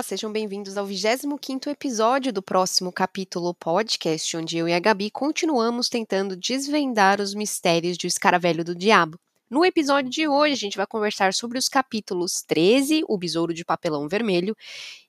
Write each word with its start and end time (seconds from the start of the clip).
Olá, 0.00 0.02
sejam 0.02 0.32
bem-vindos 0.32 0.78
ao 0.78 0.86
25º 0.86 1.66
episódio 1.66 2.32
do 2.32 2.42
próximo 2.42 2.90
capítulo 2.90 3.52
podcast, 3.52 4.34
onde 4.34 4.56
eu 4.56 4.66
e 4.66 4.72
a 4.72 4.80
Gabi 4.80 5.10
continuamos 5.10 5.90
tentando 5.90 6.34
desvendar 6.34 7.20
os 7.20 7.34
mistérios 7.34 7.98
de 7.98 8.06
Escaravelho 8.06 8.64
do 8.64 8.74
Diabo. 8.74 9.18
No 9.50 9.62
episódio 9.62 10.10
de 10.10 10.26
hoje, 10.26 10.54
a 10.54 10.56
gente 10.56 10.78
vai 10.78 10.86
conversar 10.86 11.34
sobre 11.34 11.58
os 11.58 11.68
capítulos 11.68 12.42
13, 12.46 13.02
O 13.06 13.18
Besouro 13.18 13.52
de 13.52 13.62
Papelão 13.62 14.08
Vermelho, 14.08 14.56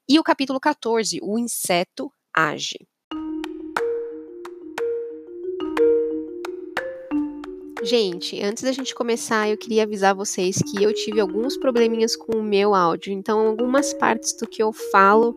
e 0.10 0.20
o 0.20 0.24
capítulo 0.24 0.60
14, 0.60 1.20
O 1.24 1.40
Inseto 1.40 2.12
Age. 2.34 2.78
Gente, 7.84 8.40
antes 8.44 8.62
da 8.62 8.72
gente 8.72 8.94
começar, 8.94 9.50
eu 9.50 9.58
queria 9.58 9.82
avisar 9.82 10.14
vocês 10.14 10.58
que 10.58 10.84
eu 10.84 10.94
tive 10.94 11.20
alguns 11.20 11.58
probleminhas 11.58 12.16
com 12.16 12.38
o 12.38 12.44
meu 12.44 12.76
áudio, 12.76 13.12
então 13.12 13.48
algumas 13.48 13.92
partes 13.92 14.34
do 14.34 14.48
que 14.48 14.62
eu 14.62 14.72
falo 14.72 15.36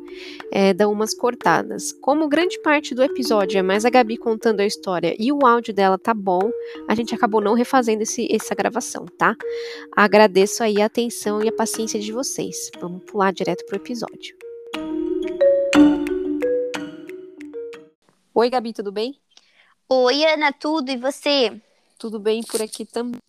é, 0.52 0.74
dão 0.74 0.92
umas 0.92 1.14
cortadas. 1.14 1.90
Como 1.90 2.28
grande 2.28 2.60
parte 2.60 2.94
do 2.94 3.02
episódio 3.02 3.58
é 3.58 3.62
mais 3.62 3.86
a 3.86 3.90
Gabi 3.90 4.18
contando 4.18 4.60
a 4.60 4.66
história 4.66 5.16
e 5.18 5.32
o 5.32 5.46
áudio 5.46 5.72
dela 5.72 5.96
tá 5.96 6.12
bom, 6.12 6.50
a 6.86 6.94
gente 6.94 7.14
acabou 7.14 7.40
não 7.40 7.54
refazendo 7.54 8.02
esse, 8.02 8.28
essa 8.30 8.54
gravação, 8.54 9.06
tá? 9.06 9.34
Agradeço 9.96 10.62
aí 10.62 10.82
a 10.82 10.86
atenção 10.86 11.42
e 11.42 11.48
a 11.48 11.52
paciência 11.52 11.98
de 11.98 12.12
vocês. 12.12 12.70
Vamos 12.78 13.04
pular 13.04 13.32
direto 13.32 13.64
pro 13.64 13.76
episódio. 13.76 14.36
Oi, 18.34 18.50
Gabi, 18.50 18.74
tudo 18.74 18.92
bem? 18.92 19.18
Oi, 19.88 20.24
Ana, 20.26 20.52
tudo 20.52 20.90
e 20.90 20.96
você? 20.98 21.58
Tudo 21.98 22.18
bem 22.18 22.42
por 22.42 22.60
aqui 22.60 22.84
também. 22.84 23.20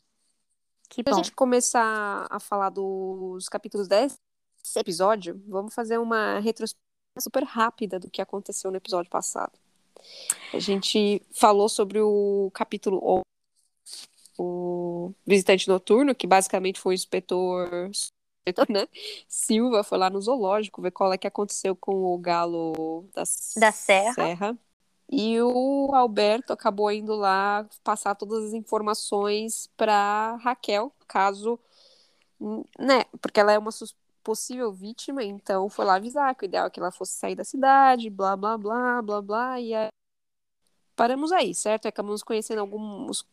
Que 0.90 1.04
Para 1.04 1.14
bom. 1.14 1.20
a 1.20 1.24
gente 1.24 1.34
começar 1.34 2.28
a 2.30 2.40
falar 2.40 2.70
dos 2.70 3.50
capítulos 3.50 3.88
10 3.88 4.14
desse 4.64 4.80
episódio, 4.80 5.42
vamos 5.48 5.74
fazer 5.74 5.98
uma 5.98 6.40
retrospectiva 6.40 6.86
super 7.20 7.44
rápida 7.44 8.00
do 8.00 8.10
que 8.10 8.22
aconteceu 8.22 8.72
no 8.72 8.78
episódio 8.78 9.10
passado. 9.10 9.54
A 10.54 10.60
gente 10.60 11.22
falou 11.32 11.68
sobre 11.68 12.00
o 12.00 12.52
capítulo 12.54 13.00
11, 13.04 13.22
o 14.38 15.14
visitante 15.26 15.68
noturno, 15.68 16.14
que 16.14 16.28
basicamente 16.28 16.80
foi 16.80 16.94
o 16.94 16.96
inspetor 16.96 17.90
né? 18.70 18.88
Silva, 19.28 19.84
foi 19.84 19.98
lá 19.98 20.10
no 20.10 20.22
zoológico 20.22 20.82
ver 20.82 20.92
qual 20.92 21.12
é 21.12 21.18
que 21.18 21.28
aconteceu 21.28 21.76
com 21.76 22.14
o 22.14 22.18
galo 22.18 23.08
da, 23.14 23.24
Da 23.58 23.72
Serra. 23.72 24.14
Serra. 24.14 24.58
E 25.10 25.40
o 25.42 25.92
Alberto 25.94 26.54
acabou 26.54 26.92
indo 26.92 27.16
lá 27.16 27.68
passar 27.84 28.16
todas 28.16 28.46
as 28.46 28.54
informações 28.54 29.70
para 29.78 30.36
Raquel, 30.38 30.92
caso, 31.08 31.60
né, 32.80 33.04
porque 33.22 33.40
ela 33.40 33.52
é 33.54 33.58
uma 33.60 33.72
possível 34.24 34.74
vítima, 34.74 35.24
então 35.24 35.70
foi 35.70 35.86
lá 35.86 35.96
avisar 35.96 36.34
que 36.36 36.46
o 36.46 36.48
ideal 36.48 36.68
é 36.68 36.70
que 36.70 36.80
ela 36.80 36.92
fosse 36.92 37.14
sair 37.14 37.36
da 37.36 37.44
cidade, 37.44 38.10
blá, 38.10 38.36
blá, 38.36 38.58
blá, 38.58 39.02
blá, 39.02 39.22
blá, 39.22 39.62
e 39.62 39.74
aí 39.74 39.90
paramos 40.96 41.32
aí, 41.32 41.54
certo? 41.54 41.88
Acabamos 41.88 42.24
conhecendo 42.24 42.62
alguns 42.62 43.26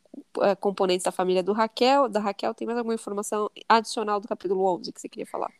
eh, 0.42 0.54
componentes 0.56 1.04
da 1.04 1.12
família 1.12 1.42
do 1.42 1.52
Raquel, 1.52 2.08
da 2.08 2.20
Raquel, 2.20 2.54
tem 2.54 2.66
mais 2.66 2.78
alguma 2.78 2.94
informação 2.94 3.50
adicional 3.68 4.20
do 4.20 4.28
capítulo 4.28 4.64
11 4.64 4.92
que 4.92 5.00
você 5.00 5.08
queria 5.08 5.26
falar? 5.26 5.50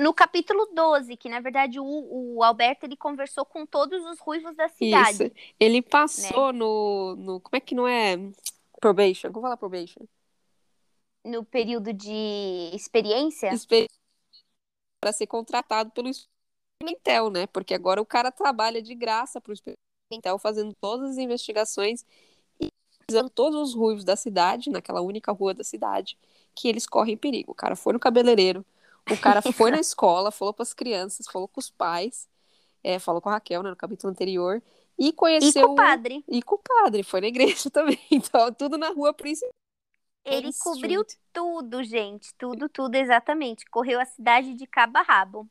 No 0.00 0.14
capítulo 0.14 0.66
12, 0.72 1.14
que 1.18 1.28
na 1.28 1.40
verdade 1.40 1.78
o, 1.78 1.84
o 1.84 2.42
Alberto 2.42 2.86
ele 2.86 2.96
conversou 2.96 3.44
com 3.44 3.66
todos 3.66 4.02
os 4.06 4.18
ruivos 4.18 4.56
da 4.56 4.66
cidade. 4.66 5.24
Isso. 5.24 5.32
Ele 5.58 5.82
passou 5.82 6.54
no, 6.54 7.16
no. 7.16 7.40
Como 7.40 7.54
é 7.54 7.60
que 7.60 7.74
não 7.74 7.86
é? 7.86 8.16
Probation. 8.80 9.30
Como 9.30 9.42
falar 9.42 9.58
probation? 9.58 10.06
No 11.22 11.44
período 11.44 11.92
de 11.92 12.70
experiência. 12.72 13.50
Para 14.98 15.12
ser 15.12 15.26
contratado 15.26 15.90
pelo 15.90 16.10
Pimentel, 16.78 17.28
né? 17.28 17.46
Porque 17.46 17.74
agora 17.74 18.00
o 18.00 18.06
cara 18.06 18.32
trabalha 18.32 18.80
de 18.80 18.94
graça 18.94 19.38
para 19.38 19.52
o 19.52 19.56
Pimentel, 20.08 20.38
fazendo 20.38 20.74
todas 20.80 21.10
as 21.10 21.18
investigações 21.18 22.06
e 22.58 22.68
avisando 23.02 23.28
todos 23.28 23.60
os 23.60 23.74
ruivos 23.74 24.04
da 24.04 24.16
cidade, 24.16 24.70
naquela 24.70 25.02
única 25.02 25.30
rua 25.30 25.52
da 25.52 25.62
cidade, 25.62 26.18
que 26.54 26.68
eles 26.68 26.86
correm 26.86 27.18
perigo. 27.18 27.52
O 27.52 27.54
cara 27.54 27.76
foi 27.76 27.92
no 27.92 28.00
cabeleireiro, 28.00 28.64
o 29.10 29.18
cara 29.20 29.42
foi 29.42 29.70
na 29.70 29.78
escola, 29.80 30.30
falou 30.30 30.54
para 30.54 30.62
as 30.62 30.72
crianças, 30.74 31.26
falou 31.26 31.48
com 31.48 31.60
os 31.60 31.70
pais, 31.70 32.28
é, 32.82 32.98
falou 32.98 33.20
com 33.20 33.28
a 33.28 33.32
Raquel, 33.32 33.62
né, 33.62 33.70
no 33.70 33.76
capítulo 33.76 34.10
anterior, 34.10 34.62
e 34.98 35.08
E 35.08 35.12
conheceu. 35.12 35.66
com 35.66 35.72
o 35.72 35.76
padre. 35.76 36.24
E 36.28 36.42
com 36.42 36.56
o 36.56 36.58
padre, 36.58 37.02
foi 37.02 37.20
na 37.20 37.28
igreja 37.28 37.68
também. 37.70 37.98
Então, 38.10 38.52
tudo 38.52 38.76
na 38.78 38.90
rua 38.90 39.12
principal. 39.14 39.50
Ele 40.24 40.52
cobriu 40.52 41.00
Street. 41.02 41.20
tudo, 41.32 41.82
gente. 41.82 42.34
Tudo, 42.36 42.68
tudo, 42.68 42.94
exatamente. 42.94 43.64
Correu 43.70 43.98
a 44.00 44.04
cidade 44.04 44.54
de 44.54 44.66
cabo 44.66 44.98
a 44.98 45.02
rabo. 45.02 45.48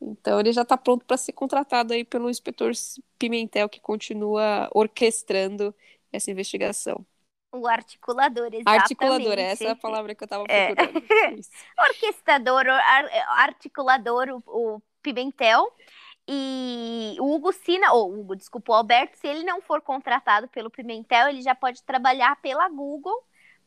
Então, 0.00 0.40
ele 0.40 0.52
já 0.52 0.62
está 0.62 0.76
pronto 0.76 1.04
para 1.04 1.16
ser 1.16 1.32
contratado 1.32 1.92
aí 1.92 2.04
pelo 2.04 2.30
inspetor 2.30 2.72
Pimentel, 3.18 3.68
que 3.68 3.80
continua 3.80 4.68
orquestrando 4.74 5.74
essa 6.12 6.30
investigação. 6.30 7.04
O 7.52 7.66
articulador, 7.66 8.46
exatamente. 8.46 8.82
Articulador, 8.82 9.38
essa 9.38 9.64
é 9.64 9.70
a 9.70 9.76
palavra 9.76 10.14
que 10.14 10.22
eu 10.22 10.26
estava 10.26 10.44
É. 10.48 10.74
procurando. 10.74 11.04
Isso. 11.40 11.50
orquestrador, 11.78 12.66
ar- 12.68 13.10
articulador, 13.38 14.28
o, 14.30 14.42
o 14.76 14.82
Pimentel. 15.02 15.70
E 16.32 17.16
o 17.18 17.34
Hugo 17.34 17.52
Sina, 17.52 17.92
ou 17.92 18.12
Hugo, 18.20 18.36
desculpa, 18.36 18.70
o 18.70 18.74
Alberto, 18.76 19.18
se 19.18 19.26
ele 19.26 19.42
não 19.42 19.60
for 19.60 19.80
contratado 19.80 20.46
pelo 20.48 20.70
Pimentel, 20.70 21.28
ele 21.28 21.42
já 21.42 21.56
pode 21.56 21.82
trabalhar 21.82 22.36
pela 22.40 22.68
Google 22.68 23.20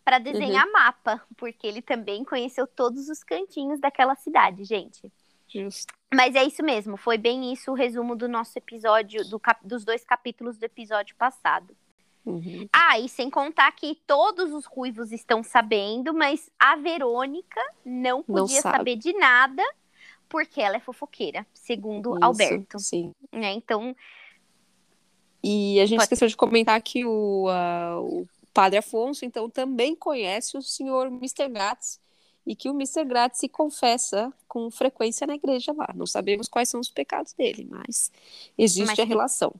para 0.06 0.18
desenhar 0.18 0.66
mapa, 0.72 1.22
porque 1.36 1.68
ele 1.68 1.82
também 1.82 2.24
conheceu 2.24 2.66
todos 2.66 3.10
os 3.10 3.22
cantinhos 3.24 3.82
daquela 3.82 4.16
cidade, 4.16 4.64
gente. 4.64 5.12
Justo. 5.48 5.94
Mas 6.14 6.36
é 6.36 6.44
isso 6.44 6.64
mesmo, 6.64 6.96
foi 6.96 7.18
bem 7.18 7.52
isso 7.52 7.72
o 7.72 7.76
resumo 7.76 8.16
do 8.16 8.30
nosso 8.30 8.58
episódio, 8.58 9.28
do 9.30 9.40
cap- 9.40 9.66
dos 9.68 9.84
dois 9.84 10.06
capítulos 10.06 10.58
do 10.58 10.64
episódio 10.64 11.16
passado. 11.18 11.76
Uhum. 12.26 12.68
Ah, 12.72 12.98
e 13.00 13.10
sem 13.10 13.30
contar 13.30 13.72
que 13.74 13.96
todos 14.08 14.54
os 14.54 14.66
ruivos 14.66 15.12
estão 15.12 15.44
sabendo, 15.44 16.14
mas 16.14 16.50
a 16.58 16.76
Verônica 16.78 17.62
não 17.86 18.24
Não 18.28 18.46
podia 18.46 18.62
sabe. 18.62 18.78
saber 18.78 18.96
de 18.96 19.12
nada, 19.14 19.64
porque 20.30 20.62
ela 20.62 20.78
é 20.78 20.80
fofoqueira, 20.80 21.46
segundo 21.54 22.16
Isso, 22.16 22.24
Alberto. 22.24 22.80
Sim. 22.80 23.12
Né? 23.32 23.52
Então, 23.54 23.96
E 25.44 25.80
a 25.82 25.86
gente 25.86 25.98
Pode- 25.98 26.04
esqueceu 26.06 26.28
de 26.30 26.38
comentar 26.38 26.82
que 26.82 27.04
o, 27.06 27.48
ah, 27.50 28.00
o 28.00 28.26
padre 28.54 28.78
Afonso, 28.80 29.26
então, 29.26 29.50
também 29.50 29.94
conhece 29.94 30.58
o 30.58 30.62
senhor 30.62 31.08
Mr. 31.08 31.50
Gratz 31.50 32.00
e 32.48 32.56
que 32.56 32.70
o 32.70 32.74
Mr. 32.74 33.04
Gratz 33.04 33.40
se 33.40 33.50
confessa 33.50 34.32
com 34.48 34.72
frequência 34.72 35.28
na 35.28 35.36
igreja 35.36 35.74
lá. 35.74 35.90
Não 35.96 36.06
sabemos 36.06 36.48
quais 36.48 36.70
são 36.70 36.80
os 36.80 36.90
pecados 36.90 37.34
dele, 37.34 37.68
mas 37.70 38.10
existe 38.58 38.88
Mas 38.88 39.00
a 39.00 39.04
relação. 39.04 39.54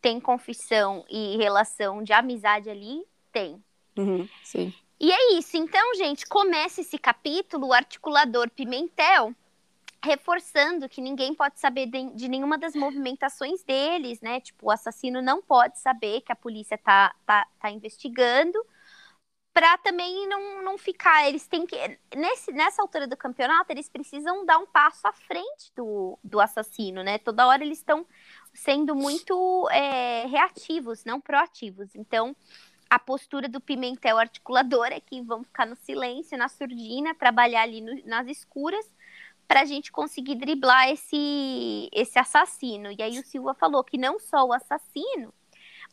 Tem 0.00 0.20
confissão 0.20 1.04
e 1.08 1.36
relação 1.36 2.02
de 2.02 2.12
amizade 2.12 2.68
ali? 2.70 3.02
Tem. 3.32 3.62
Uhum, 3.96 4.28
sim. 4.42 4.72
E 4.98 5.10
é 5.10 5.32
isso. 5.34 5.56
Então, 5.56 5.94
gente, 5.94 6.26
começa 6.26 6.80
esse 6.80 6.98
capítulo, 6.98 7.68
o 7.68 7.72
articulador 7.72 8.50
Pimentel, 8.50 9.34
reforçando 10.02 10.88
que 10.88 11.00
ninguém 11.00 11.34
pode 11.34 11.60
saber 11.60 11.86
de, 11.86 12.10
de 12.14 12.28
nenhuma 12.28 12.58
das 12.58 12.74
movimentações 12.74 13.62
deles, 13.62 14.20
né? 14.20 14.40
Tipo, 14.40 14.66
o 14.66 14.70
assassino 14.70 15.20
não 15.22 15.42
pode 15.42 15.78
saber 15.78 16.22
que 16.22 16.32
a 16.32 16.36
polícia 16.36 16.78
tá, 16.78 17.14
tá, 17.24 17.46
tá 17.58 17.70
investigando. 17.70 18.58
Pra 19.52 19.76
também 19.78 20.28
não, 20.28 20.62
não 20.62 20.78
ficar. 20.78 21.28
Eles 21.28 21.46
têm 21.48 21.66
que. 21.66 21.76
Nesse, 22.16 22.52
nessa 22.52 22.80
altura 22.82 23.06
do 23.06 23.16
campeonato, 23.16 23.72
eles 23.72 23.88
precisam 23.88 24.46
dar 24.46 24.58
um 24.58 24.66
passo 24.66 25.06
à 25.06 25.12
frente 25.12 25.72
do, 25.76 26.18
do 26.22 26.40
assassino, 26.40 27.02
né? 27.02 27.18
Toda 27.18 27.46
hora 27.46 27.64
eles 27.64 27.78
estão 27.78 28.06
sendo 28.54 28.94
muito 28.94 29.68
é, 29.70 30.26
reativos, 30.26 31.04
não 31.04 31.20
proativos. 31.20 31.94
Então, 31.96 32.34
a 32.88 32.98
postura 32.98 33.48
do 33.48 33.60
Pimentel 33.60 34.18
articulador 34.18 34.86
é 34.86 35.00
que 35.00 35.20
vamos 35.22 35.46
ficar 35.48 35.66
no 35.66 35.76
silêncio, 35.76 36.38
na 36.38 36.48
surdina, 36.48 37.14
trabalhar 37.14 37.62
ali 37.62 37.80
no- 37.80 38.04
nas 38.06 38.28
escuras, 38.28 38.86
para 39.48 39.62
a 39.62 39.64
gente 39.64 39.90
conseguir 39.90 40.36
driblar 40.36 40.88
esse, 40.90 41.88
esse 41.92 42.18
assassino. 42.18 42.90
E 42.92 43.02
aí 43.02 43.18
o 43.18 43.24
Silva 43.26 43.52
falou 43.54 43.82
que 43.82 43.98
não 43.98 44.18
só 44.20 44.44
o 44.46 44.52
assassino, 44.52 45.34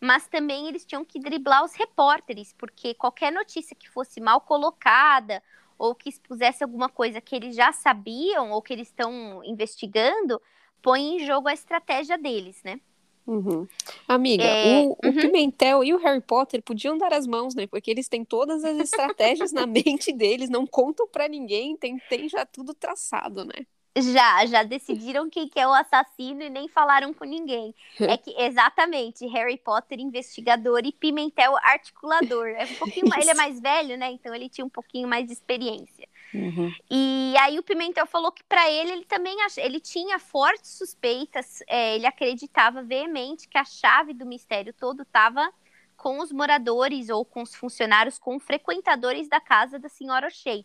mas 0.02 0.28
também 0.28 0.68
eles 0.68 0.86
tinham 0.86 1.04
que 1.04 1.20
driblar 1.20 1.64
os 1.64 1.74
repórteres, 1.74 2.54
porque 2.58 2.94
qualquer 2.94 3.32
notícia 3.32 3.76
que 3.76 3.90
fosse 3.90 4.20
mal 4.20 4.42
colocada 4.42 5.42
ou 5.78 5.94
que 5.96 6.10
expusesse 6.10 6.64
alguma 6.64 6.90
coisa 6.90 7.22
que 7.22 7.36
eles 7.36 7.56
já 7.56 7.72
sabiam 7.72 8.52
ou 8.52 8.62
que 8.62 8.74
eles 8.74 8.88
estão 8.88 9.44
investigando, 9.44 10.42
põe 10.82 11.16
em 11.16 11.26
jogo 11.26 11.48
a 11.48 11.54
estratégia 11.54 12.18
deles, 12.18 12.62
né? 12.64 12.80
Uhum. 13.28 13.68
Amiga, 14.08 14.44
É, 14.44 14.80
o, 14.80 14.92
o 14.92 15.08
uhum. 15.08 15.14
Pimentel 15.14 15.84
e 15.84 15.94
o 15.94 15.98
Harry 15.98 16.22
Potter 16.22 16.64
podiam 16.64 16.98
dar 16.98 17.14
as 17.14 17.28
mãos, 17.28 17.54
né? 17.54 17.68
Porque 17.68 17.92
eles 17.92 18.08
têm 18.08 18.24
todas 18.24 18.64
as 18.64 18.78
estratégias 18.80 19.52
na 19.52 19.66
mente 19.68 20.14
deles, 20.14 20.50
não 20.50 20.66
contam 20.66 21.08
pra 21.08 21.28
ninguém, 21.28 21.76
tem, 21.76 22.00
tem 22.10 22.30
já 22.30 22.46
tudo 22.46 22.74
traçado, 22.74 23.44
né? 23.44 23.66
Já, 24.00 24.46
já 24.46 24.64
decidiram 24.64 25.30
quem 25.30 25.48
que 25.48 25.60
é 25.60 25.68
o 25.68 25.74
assassino 25.74 26.44
e 26.44 26.50
nem 26.50 26.68
falaram 26.68 27.14
com 27.14 27.26
ninguém. 27.26 27.74
É 28.00 28.18
que 28.18 28.32
exatamente, 28.40 29.26
Harry 29.28 29.58
Potter 29.58 30.00
investigador 30.00 30.82
e 30.84 30.92
Pimentel 30.92 31.56
articulador. 31.58 32.48
É 32.50 32.66
um 32.66 32.76
pouquinho, 32.76 33.08
mais- 33.10 33.22
ele 33.24 33.32
é 33.32 33.34
mais 33.34 33.60
velho, 33.60 33.98
né? 33.98 34.12
Então 34.12 34.34
ele 34.36 34.50
tinha 34.50 34.66
um 34.66 34.70
pouquinho 34.70 35.08
mais 35.08 35.26
de 35.26 35.34
experiência. 35.34 36.08
Uhum. 36.34 36.72
E 36.92 37.34
aí 37.40 37.58
o 37.58 37.64
Pimentel 37.64 38.06
falou 38.06 38.32
que 38.32 38.44
para 38.44 38.70
ele 38.70 38.92
ele 38.92 39.06
também 39.06 39.42
ach... 39.44 39.58
ele 39.58 39.80
tinha 39.80 40.20
fortes 40.20 40.72
suspeitas, 40.72 41.64
é, 41.68 41.96
ele 41.96 42.06
acreditava 42.06 42.84
veemente 42.84 43.48
que 43.48 43.58
a 43.58 43.64
chave 43.64 44.14
do 44.14 44.26
mistério 44.26 44.74
todo 44.74 45.04
estava 45.04 45.50
com 45.96 46.20
os 46.20 46.32
moradores 46.32 47.10
ou 47.10 47.26
com 47.26 47.42
os 47.42 47.56
funcionários, 47.56 48.20
com 48.20 48.40
frequentadores 48.40 49.28
da 49.28 49.40
casa 49.40 49.80
da 49.80 49.90
senhora 49.90 50.28
O'Shea, 50.28 50.64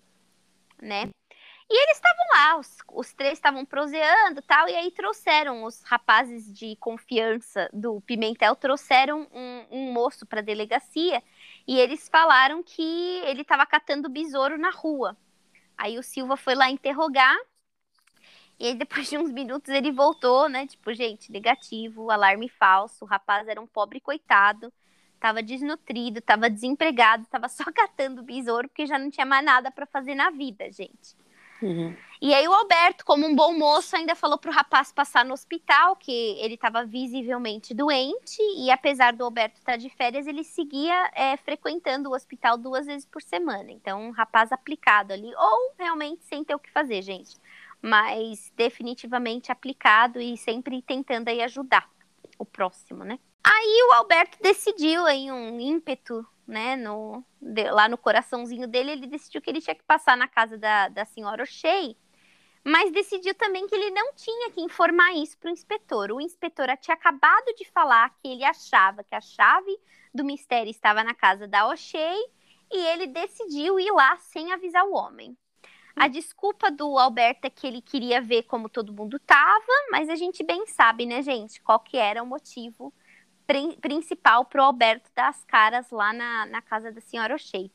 né? 0.80 1.08
E 1.74 1.84
eles 1.84 1.96
estavam 1.96 2.26
lá, 2.34 2.58
os, 2.58 2.76
os 2.92 3.14
três 3.14 3.32
estavam 3.32 3.64
proseando 3.64 4.42
tal, 4.42 4.68
e 4.68 4.74
aí 4.76 4.90
trouxeram 4.90 5.64
os 5.64 5.82
rapazes 5.84 6.52
de 6.52 6.76
confiança 6.76 7.70
do 7.72 7.98
Pimentel, 8.02 8.54
trouxeram 8.54 9.26
um, 9.32 9.64
um 9.70 9.90
moço 9.90 10.26
para 10.26 10.40
a 10.40 10.44
delegacia, 10.44 11.22
e 11.66 11.80
eles 11.80 12.10
falaram 12.10 12.62
que 12.62 13.22
ele 13.24 13.40
estava 13.40 13.64
catando 13.64 14.10
besouro 14.10 14.58
na 14.58 14.68
rua. 14.68 15.16
Aí 15.74 15.98
o 15.98 16.02
Silva 16.02 16.36
foi 16.36 16.54
lá 16.54 16.68
interrogar, 16.68 17.38
e 18.60 18.66
aí 18.66 18.74
depois 18.74 19.08
de 19.08 19.16
uns 19.16 19.32
minutos 19.32 19.70
ele 19.70 19.90
voltou, 19.90 20.50
né? 20.50 20.66
Tipo, 20.66 20.92
gente, 20.92 21.32
negativo, 21.32 22.10
alarme 22.10 22.50
falso, 22.50 23.06
o 23.06 23.08
rapaz 23.08 23.48
era 23.48 23.58
um 23.58 23.66
pobre 23.66 23.98
coitado, 23.98 24.70
tava 25.18 25.42
desnutrido, 25.42 26.20
tava 26.20 26.50
desempregado, 26.50 27.24
tava 27.30 27.48
só 27.48 27.64
catando 27.72 28.22
besouro 28.22 28.68
porque 28.68 28.84
já 28.84 28.98
não 28.98 29.10
tinha 29.10 29.24
mais 29.24 29.42
nada 29.42 29.70
para 29.70 29.86
fazer 29.86 30.14
na 30.14 30.28
vida, 30.28 30.70
gente. 30.70 31.16
Uhum. 31.62 31.96
E 32.20 32.32
aí 32.34 32.46
o 32.46 32.52
Alberto, 32.52 33.04
como 33.04 33.26
um 33.26 33.34
bom 33.34 33.56
moço, 33.56 33.96
ainda 33.96 34.14
falou 34.14 34.38
pro 34.38 34.52
rapaz 34.52 34.92
passar 34.92 35.24
no 35.24 35.34
hospital, 35.34 35.96
que 35.96 36.12
ele 36.40 36.54
estava 36.54 36.84
visivelmente 36.84 37.74
doente, 37.74 38.40
e 38.56 38.70
apesar 38.70 39.12
do 39.12 39.24
Alberto 39.24 39.58
estar 39.58 39.76
de 39.76 39.90
férias, 39.90 40.26
ele 40.26 40.44
seguia 40.44 41.10
é, 41.14 41.36
frequentando 41.36 42.10
o 42.10 42.14
hospital 42.14 42.56
duas 42.56 42.86
vezes 42.86 43.06
por 43.06 43.22
semana. 43.22 43.72
Então, 43.72 44.00
um 44.00 44.10
rapaz 44.10 44.52
aplicado 44.52 45.12
ali, 45.12 45.34
ou 45.34 45.72
realmente 45.78 46.24
sem 46.24 46.44
ter 46.44 46.54
o 46.54 46.60
que 46.60 46.70
fazer, 46.70 47.02
gente. 47.02 47.36
Mas 47.80 48.52
definitivamente 48.56 49.50
aplicado 49.50 50.20
e 50.20 50.36
sempre 50.36 50.80
tentando 50.80 51.28
aí 51.28 51.42
ajudar 51.42 51.88
o 52.38 52.44
próximo, 52.44 53.02
né? 53.02 53.18
Aí 53.44 53.82
o 53.88 53.94
Alberto 53.94 54.38
decidiu 54.40 55.08
em 55.08 55.32
um 55.32 55.58
ímpeto 55.58 56.24
né, 56.52 56.76
no, 56.76 57.24
de, 57.40 57.70
lá 57.70 57.88
no 57.88 57.96
coraçãozinho 57.96 58.68
dele, 58.68 58.92
ele 58.92 59.06
decidiu 59.06 59.40
que 59.40 59.48
ele 59.48 59.60
tinha 59.60 59.74
que 59.74 59.82
passar 59.82 60.16
na 60.16 60.28
casa 60.28 60.58
da, 60.58 60.88
da 60.88 61.04
senhora 61.06 61.42
O'Shea, 61.42 61.96
mas 62.62 62.92
decidiu 62.92 63.34
também 63.34 63.66
que 63.66 63.74
ele 63.74 63.90
não 63.90 64.14
tinha 64.14 64.50
que 64.50 64.60
informar 64.60 65.12
isso 65.14 65.36
para 65.38 65.48
o 65.48 65.52
inspetor. 65.52 66.12
O 66.12 66.20
inspetor 66.20 66.66
tinha 66.76 66.94
acabado 66.94 67.54
de 67.56 67.64
falar 67.70 68.10
que 68.20 68.28
ele 68.28 68.44
achava 68.44 69.02
que 69.02 69.14
a 69.14 69.20
chave 69.20 69.76
do 70.14 70.22
mistério 70.22 70.70
estava 70.70 71.02
na 71.02 71.14
casa 71.14 71.48
da 71.48 71.66
O'Shea 71.66 72.18
e 72.70 72.86
ele 72.88 73.06
decidiu 73.06 73.80
ir 73.80 73.90
lá 73.90 74.16
sem 74.18 74.52
avisar 74.52 74.84
o 74.84 74.94
homem. 74.94 75.36
A 75.96 76.06
desculpa 76.06 76.70
do 76.70 76.98
Alberto 76.98 77.46
é 77.46 77.50
que 77.50 77.66
ele 77.66 77.82
queria 77.82 78.20
ver 78.20 78.44
como 78.44 78.68
todo 78.68 78.92
mundo 78.92 79.16
estava, 79.16 79.72
mas 79.90 80.08
a 80.08 80.16
gente 80.16 80.44
bem 80.44 80.66
sabe, 80.66 81.04
né, 81.04 81.22
gente, 81.22 81.60
qual 81.60 81.80
que 81.80 81.96
era 81.96 82.22
o 82.22 82.26
motivo 82.26 82.92
principal 83.80 84.44
para 84.44 84.62
o 84.62 84.64
Alberto 84.64 85.10
dar 85.14 85.28
as 85.28 85.44
caras 85.44 85.90
lá 85.90 86.12
na, 86.12 86.46
na 86.46 86.62
casa 86.62 86.92
da 86.92 87.00
senhora 87.00 87.34
O'Shea. 87.34 87.70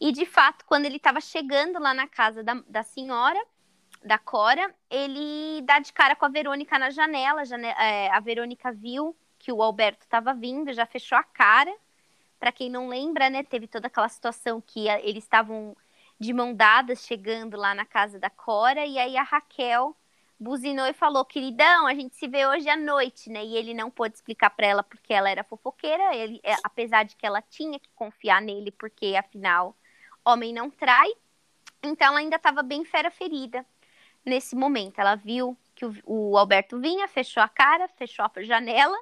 E, 0.00 0.10
de 0.10 0.26
fato, 0.26 0.64
quando 0.66 0.84
ele 0.84 0.96
estava 0.96 1.20
chegando 1.20 1.78
lá 1.78 1.94
na 1.94 2.08
casa 2.08 2.42
da, 2.42 2.54
da 2.66 2.82
senhora, 2.82 3.40
da 4.04 4.18
Cora, 4.18 4.74
ele 4.90 5.62
dá 5.62 5.78
de 5.78 5.92
cara 5.92 6.16
com 6.16 6.24
a 6.24 6.28
Verônica 6.28 6.78
na 6.78 6.90
janela. 6.90 7.44
Jane 7.44 7.68
é, 7.68 8.10
a 8.10 8.20
Verônica 8.20 8.72
viu 8.72 9.16
que 9.38 9.52
o 9.52 9.62
Alberto 9.62 10.04
estava 10.04 10.34
vindo, 10.34 10.72
já 10.72 10.86
fechou 10.86 11.16
a 11.16 11.22
cara. 11.22 11.72
Para 12.38 12.50
quem 12.50 12.68
não 12.68 12.88
lembra, 12.88 13.30
né, 13.30 13.44
teve 13.44 13.68
toda 13.68 13.86
aquela 13.86 14.08
situação 14.08 14.60
que 14.60 14.88
a, 14.88 15.00
eles 15.00 15.22
estavam 15.22 15.76
de 16.18 16.32
mão 16.32 16.54
dadas 16.54 17.06
chegando 17.06 17.56
lá 17.56 17.74
na 17.74 17.84
casa 17.84 18.18
da 18.18 18.30
Cora, 18.30 18.84
e 18.84 18.98
aí 18.98 19.16
a 19.16 19.22
Raquel 19.22 19.96
buzinou 20.42 20.86
e 20.86 20.92
falou: 20.92 21.24
queridão, 21.24 21.86
a 21.86 21.94
gente 21.94 22.16
se 22.16 22.26
vê 22.26 22.46
hoje 22.46 22.68
à 22.68 22.76
noite, 22.76 23.30
né? 23.30 23.44
E 23.44 23.56
ele 23.56 23.72
não 23.72 23.90
pôde 23.90 24.16
explicar 24.16 24.50
para 24.50 24.66
ela 24.66 24.82
porque 24.82 25.14
ela 25.14 25.30
era 25.30 25.44
fofoqueira, 25.44 26.14
ele, 26.14 26.40
é, 26.42 26.54
apesar 26.64 27.04
de 27.04 27.16
que 27.16 27.24
ela 27.24 27.40
tinha 27.40 27.78
que 27.78 27.88
confiar 27.94 28.42
nele, 28.42 28.70
porque 28.72 29.14
afinal, 29.16 29.76
homem 30.24 30.52
não 30.52 30.70
trai. 30.70 31.10
Então 31.82 32.08
ela 32.08 32.18
ainda 32.18 32.36
estava 32.36 32.62
bem 32.62 32.84
fera 32.84 33.10
ferida 33.10 33.64
nesse 34.24 34.54
momento. 34.54 35.00
Ela 35.00 35.14
viu 35.14 35.56
que 35.74 35.86
o, 35.86 35.94
o 36.04 36.38
Alberto 36.38 36.80
vinha, 36.80 37.08
fechou 37.08 37.42
a 37.42 37.48
cara, 37.48 37.88
fechou 37.88 38.24
a 38.24 38.42
janela 38.42 38.98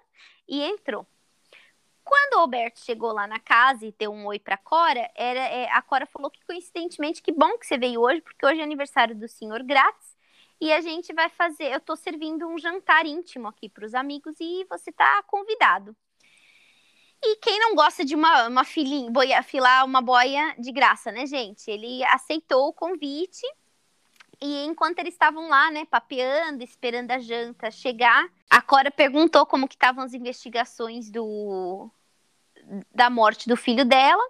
e 0.49 0.63
entrou. 0.63 1.07
Quando 2.03 2.35
o 2.35 2.39
Alberto 2.41 2.81
chegou 2.81 3.13
lá 3.13 3.27
na 3.27 3.39
casa 3.39 3.87
e 3.87 3.95
deu 3.97 4.13
um 4.13 4.27
oi 4.27 4.39
pra 4.39 4.57
Cora, 4.57 5.09
era, 5.15 5.41
é, 5.41 5.71
a 5.71 5.81
Cora 5.83 6.07
falou 6.07 6.31
que 6.31 6.45
coincidentemente, 6.45 7.23
que 7.23 7.31
bom 7.31 7.57
que 7.59 7.67
você 7.67 7.79
veio 7.79 8.01
hoje, 8.01 8.21
porque 8.21 8.45
hoje 8.45 8.61
é 8.61 8.65
aniversário 8.65 9.15
do 9.15 9.29
senhor 9.29 9.63
grátis 9.63 10.10
e 10.61 10.73
a 10.73 10.81
gente 10.81 11.13
vai 11.13 11.29
fazer. 11.29 11.73
Eu 11.73 11.81
tô 11.81 11.97
servindo 11.97 12.47
um 12.47 12.59
jantar 12.59 13.07
íntimo 13.07 13.49
aqui 13.49 13.69
para 13.69 13.87
os 13.87 13.95
amigos 13.95 14.35
e 14.41 14.67
você 14.69 14.93
tá 14.93 15.23
convidado. 15.27 15.97
E 17.23 17.37
quem 17.37 17.59
não 17.59 17.75
gosta 17.75 18.05
de 18.05 18.15
uma, 18.15 18.49
uma 18.49 18.65
filhinha, 18.65 19.11
boia, 19.11 19.43
filar 19.43 19.85
uma 19.85 20.01
boia 20.01 20.55
de 20.59 20.73
graça, 20.73 21.13
né, 21.13 21.27
gente? 21.27 21.71
Ele 21.71 22.03
aceitou 22.05 22.69
o 22.69 22.73
convite 22.73 23.47
e 24.41 24.65
enquanto 24.65 24.99
eles 25.01 25.13
estavam 25.13 25.49
lá, 25.49 25.71
né, 25.71 25.85
papeando, 25.85 26.65
esperando 26.65 27.11
a 27.11 27.19
janta 27.19 27.71
chegar, 27.71 28.27
a 28.49 28.63
Cora 28.63 28.91
perguntou 28.91 29.45
como 29.45 29.69
que 29.69 29.75
estavam 29.75 30.03
as 30.03 30.15
investigações 30.15 31.11
do 31.11 31.91
da 32.95 33.11
morte 33.11 33.49
do 33.49 33.57
filho 33.57 33.85
dela. 33.85 34.23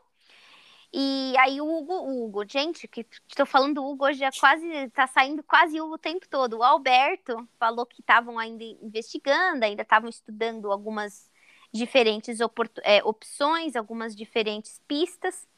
E 0.93 1.35
aí 1.39 1.61
o 1.61 1.67
Hugo, 1.67 1.93
o 1.95 2.25
Hugo, 2.25 2.45
gente, 2.49 2.89
que 2.89 3.07
estou 3.29 3.47
falando 3.47 3.75
do 3.77 3.85
Hugo 3.85 4.07
hoje 4.07 4.25
é 4.25 4.31
quase, 4.33 4.89
tá 4.91 5.07
saindo 5.07 5.43
quase 5.45 5.81
o 5.81 5.97
tempo 5.97 6.29
todo. 6.29 6.59
O 6.59 6.65
Alberto 6.65 7.49
falou 7.59 7.87
que 7.87 8.01
estavam 8.01 8.39
ainda 8.39 8.65
investigando, 8.65 9.65
ainda 9.65 9.83
estavam 9.83 10.09
estudando 10.09 10.73
algumas 10.73 11.31
diferentes 11.73 12.39
é, 12.83 13.03
opções, 13.05 13.77
algumas 13.77 14.17
diferentes 14.17 14.81
pistas. 14.89 15.49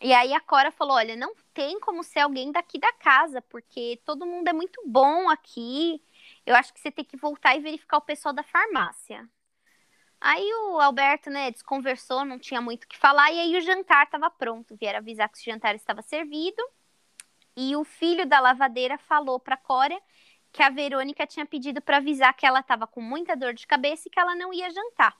E 0.00 0.12
aí 0.12 0.32
a 0.34 0.40
Cora 0.40 0.72
falou: 0.72 0.96
olha, 0.96 1.14
não 1.16 1.34
tem 1.54 1.78
como 1.80 2.02
ser 2.02 2.20
alguém 2.20 2.50
daqui 2.50 2.78
da 2.78 2.92
casa, 2.94 3.40
porque 3.42 4.00
todo 4.04 4.26
mundo 4.26 4.48
é 4.48 4.52
muito 4.52 4.82
bom 4.86 5.28
aqui. 5.30 6.02
Eu 6.46 6.56
acho 6.56 6.72
que 6.74 6.80
você 6.80 6.90
tem 6.90 7.04
que 7.04 7.16
voltar 7.16 7.56
e 7.56 7.60
verificar 7.60 7.98
o 7.98 8.02
pessoal 8.02 8.34
da 8.34 8.42
farmácia. 8.42 9.28
Aí 10.24 10.48
o 10.54 10.78
Alberto, 10.78 11.28
né, 11.30 11.50
desconversou, 11.50 12.24
não 12.24 12.38
tinha 12.38 12.60
muito 12.60 12.84
o 12.84 12.86
que 12.86 12.96
falar, 12.96 13.32
e 13.32 13.40
aí 13.40 13.56
o 13.56 13.60
jantar 13.60 14.04
estava 14.04 14.30
pronto. 14.30 14.76
Vieram 14.76 15.00
avisar 15.00 15.28
que 15.28 15.36
o 15.36 15.42
jantar 15.42 15.74
estava 15.74 16.00
servido. 16.00 16.62
E 17.56 17.74
o 17.74 17.82
filho 17.82 18.24
da 18.24 18.38
lavadeira 18.38 18.96
falou 18.98 19.40
para 19.40 19.56
Cora 19.56 20.00
que 20.52 20.62
a 20.62 20.70
Verônica 20.70 21.26
tinha 21.26 21.44
pedido 21.44 21.82
para 21.82 21.96
avisar 21.96 22.32
que 22.34 22.46
ela 22.46 22.60
estava 22.60 22.86
com 22.86 23.00
muita 23.00 23.36
dor 23.36 23.52
de 23.52 23.66
cabeça 23.66 24.06
e 24.06 24.10
que 24.12 24.20
ela 24.20 24.36
não 24.36 24.54
ia 24.54 24.70
jantar. 24.70 25.16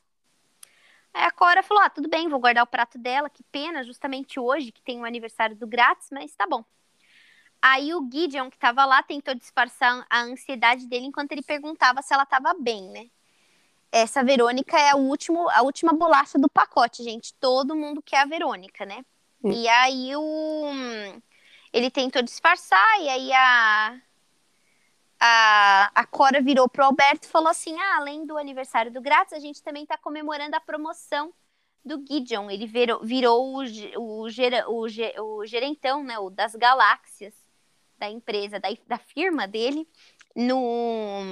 Aí 1.12 1.24
a 1.24 1.32
Cora 1.32 1.64
falou: 1.64 1.82
Ah, 1.82 1.90
tudo 1.90 2.08
bem, 2.08 2.28
vou 2.28 2.38
guardar 2.38 2.62
o 2.62 2.66
prato 2.66 2.96
dela, 2.96 3.28
que 3.28 3.42
pena, 3.50 3.82
justamente 3.82 4.38
hoje 4.38 4.70
que 4.70 4.82
tem 4.82 5.00
o 5.00 5.04
aniversário 5.04 5.56
do 5.56 5.66
grátis, 5.66 6.10
mas 6.12 6.32
tá 6.36 6.46
bom. 6.46 6.64
Aí 7.60 7.92
o 7.92 8.08
Gideon, 8.08 8.48
que 8.50 8.56
estava 8.56 8.84
lá, 8.84 9.02
tentou 9.02 9.34
disfarçar 9.34 10.06
a 10.08 10.20
ansiedade 10.20 10.86
dele 10.86 11.06
enquanto 11.06 11.32
ele 11.32 11.42
perguntava 11.42 12.02
se 12.02 12.14
ela 12.14 12.22
estava 12.22 12.54
bem, 12.54 12.88
né? 12.88 13.10
Essa 13.92 14.24
Verônica 14.24 14.78
é 14.78 14.90
a, 14.90 14.96
último, 14.96 15.48
a 15.50 15.62
última 15.62 15.92
bolacha 15.92 16.38
do 16.38 16.48
pacote, 16.48 17.04
gente. 17.04 17.34
Todo 17.34 17.76
mundo 17.76 18.02
quer 18.02 18.22
a 18.22 18.24
Verônica, 18.24 18.86
né? 18.86 19.04
Hum. 19.44 19.52
E 19.52 19.68
aí 19.68 20.16
o 20.16 20.72
ele 21.72 21.90
tentou 21.90 22.22
disfarçar 22.22 23.00
e 23.00 23.08
aí 23.08 23.32
a 23.32 24.00
a, 25.20 25.90
a 25.94 26.06
Cora 26.06 26.42
virou 26.42 26.68
pro 26.68 26.84
Alberto 26.84 27.26
e 27.26 27.30
falou 27.30 27.48
assim: 27.48 27.78
"Ah, 27.78 27.96
além 27.98 28.26
do 28.26 28.36
aniversário 28.36 28.90
do 28.90 29.00
grátis, 29.00 29.34
a 29.34 29.38
gente 29.38 29.62
também 29.62 29.82
está 29.84 29.96
comemorando 29.96 30.56
a 30.56 30.60
promoção 30.60 31.32
do 31.84 32.02
Gideon. 32.08 32.50
Ele 32.50 32.66
virou, 32.66 33.04
virou 33.04 33.56
o, 33.56 33.62
o, 33.96 34.26
o, 34.26 35.36
o 35.38 35.46
gerentão, 35.46 36.02
né, 36.02 36.18
o 36.18 36.30
das 36.30 36.54
galáxias 36.54 37.34
da 37.98 38.08
empresa, 38.10 38.58
da, 38.58 38.68
da 38.86 38.98
firma 38.98 39.46
dele 39.46 39.86
no, 40.34 41.22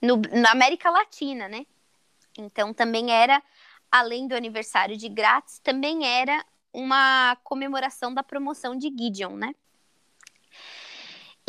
no, 0.00 0.16
na 0.40 0.52
América 0.52 0.90
Latina, 0.90 1.48
né? 1.48 1.66
Então 2.38 2.72
também 2.72 3.10
era, 3.10 3.42
além 3.90 4.26
do 4.26 4.34
aniversário 4.34 4.96
de 4.96 5.08
grátis, 5.08 5.58
também 5.58 6.06
era 6.06 6.44
uma 6.72 7.36
comemoração 7.42 8.12
da 8.12 8.22
promoção 8.22 8.76
de 8.76 8.88
Gideon, 8.88 9.36
né? 9.36 9.54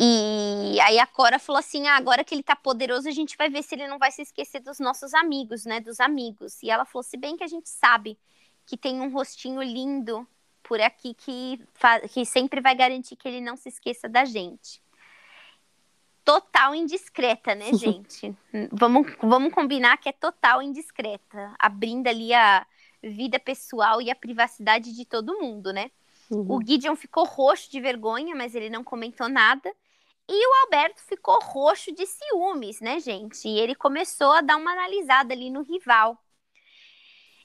E 0.00 0.80
aí 0.80 0.98
a 0.98 1.06
Cora 1.06 1.38
falou 1.38 1.58
assim: 1.58 1.86
ah, 1.88 1.96
agora 1.96 2.24
que 2.24 2.34
ele 2.34 2.42
tá 2.42 2.54
poderoso, 2.54 3.08
a 3.08 3.12
gente 3.12 3.36
vai 3.36 3.50
ver 3.50 3.62
se 3.62 3.74
ele 3.74 3.88
não 3.88 3.98
vai 3.98 4.12
se 4.12 4.22
esquecer 4.22 4.60
dos 4.60 4.78
nossos 4.78 5.12
amigos, 5.12 5.64
né? 5.64 5.80
Dos 5.80 5.98
amigos. 6.00 6.62
E 6.62 6.70
ela 6.70 6.84
falou: 6.84 7.02
se 7.02 7.16
bem 7.16 7.36
que 7.36 7.44
a 7.44 7.48
gente 7.48 7.68
sabe 7.68 8.18
que 8.64 8.76
tem 8.76 9.00
um 9.00 9.10
rostinho 9.10 9.62
lindo 9.62 10.26
por 10.62 10.80
aqui 10.80 11.14
que, 11.14 11.60
que 12.12 12.24
sempre 12.24 12.60
vai 12.60 12.74
garantir 12.74 13.16
que 13.16 13.26
ele 13.26 13.40
não 13.40 13.56
se 13.56 13.70
esqueça 13.70 14.08
da 14.08 14.24
gente 14.24 14.82
total 16.28 16.74
indiscreta, 16.74 17.54
né, 17.54 17.72
gente? 17.72 18.36
vamos, 18.70 19.06
vamos 19.22 19.50
combinar 19.50 19.96
que 19.96 20.10
é 20.10 20.12
total 20.12 20.60
indiscreta, 20.60 21.54
abrindo 21.58 22.06
ali 22.06 22.34
a 22.34 22.66
vida 23.02 23.40
pessoal 23.40 24.02
e 24.02 24.10
a 24.10 24.14
privacidade 24.14 24.94
de 24.94 25.06
todo 25.06 25.38
mundo, 25.38 25.72
né? 25.72 25.90
Uhum. 26.30 26.56
O 26.56 26.62
Gideon 26.62 26.94
ficou 26.94 27.24
roxo 27.24 27.70
de 27.70 27.80
vergonha, 27.80 28.36
mas 28.36 28.54
ele 28.54 28.68
não 28.68 28.84
comentou 28.84 29.26
nada. 29.26 29.72
E 30.28 30.46
o 30.46 30.64
Alberto 30.64 31.00
ficou 31.00 31.38
roxo 31.40 31.90
de 31.94 32.04
ciúmes, 32.04 32.82
né, 32.82 33.00
gente? 33.00 33.48
E 33.48 33.58
ele 33.58 33.74
começou 33.74 34.32
a 34.32 34.42
dar 34.42 34.58
uma 34.58 34.72
analisada 34.72 35.32
ali 35.32 35.48
no 35.48 35.62
rival. 35.62 36.22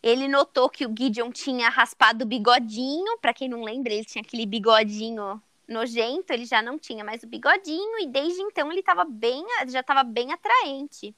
Ele 0.02 0.28
notou 0.28 0.70
que 0.70 0.86
o 0.86 0.94
Gideon 0.94 1.32
tinha 1.32 1.70
raspado 1.70 2.26
o 2.26 2.28
bigodinho, 2.28 3.18
para 3.20 3.34
quem 3.34 3.48
não 3.48 3.64
lembra, 3.64 3.94
ele 3.94 4.04
tinha 4.04 4.22
aquele 4.22 4.46
bigodinho 4.46 5.42
nojento, 5.68 6.34
ele 6.34 6.46
já 6.46 6.62
não 6.62 6.78
tinha 6.78 7.04
mais 7.04 7.24
o 7.24 7.28
bigodinho 7.28 8.00
e 8.00 8.08
desde 8.08 8.42
então 8.42 8.72
ele 8.72 8.84
tava 8.84 9.06
bem, 9.06 9.46
já 9.68 9.80
estava 9.80 10.04
bem 10.04 10.32
atraente. 10.32 11.16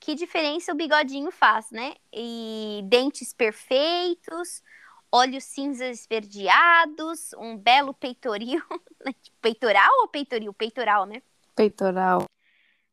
Que 0.00 0.14
diferença 0.14 0.72
o 0.72 0.74
bigodinho 0.74 1.30
faz, 1.30 1.70
né? 1.70 1.94
E 2.12 2.82
dentes 2.84 3.32
perfeitos, 3.32 4.62
olhos 5.10 5.44
cinzas 5.44 6.00
esverdeados, 6.00 7.32
um 7.38 7.56
belo 7.56 7.94
peitoril. 7.94 8.60
Né? 9.04 9.12
peitoral 9.42 9.90
ou 10.00 10.08
peitoril? 10.08 10.54
Peitoral, 10.54 11.04
né? 11.04 11.20
Peitoral. 11.54 12.24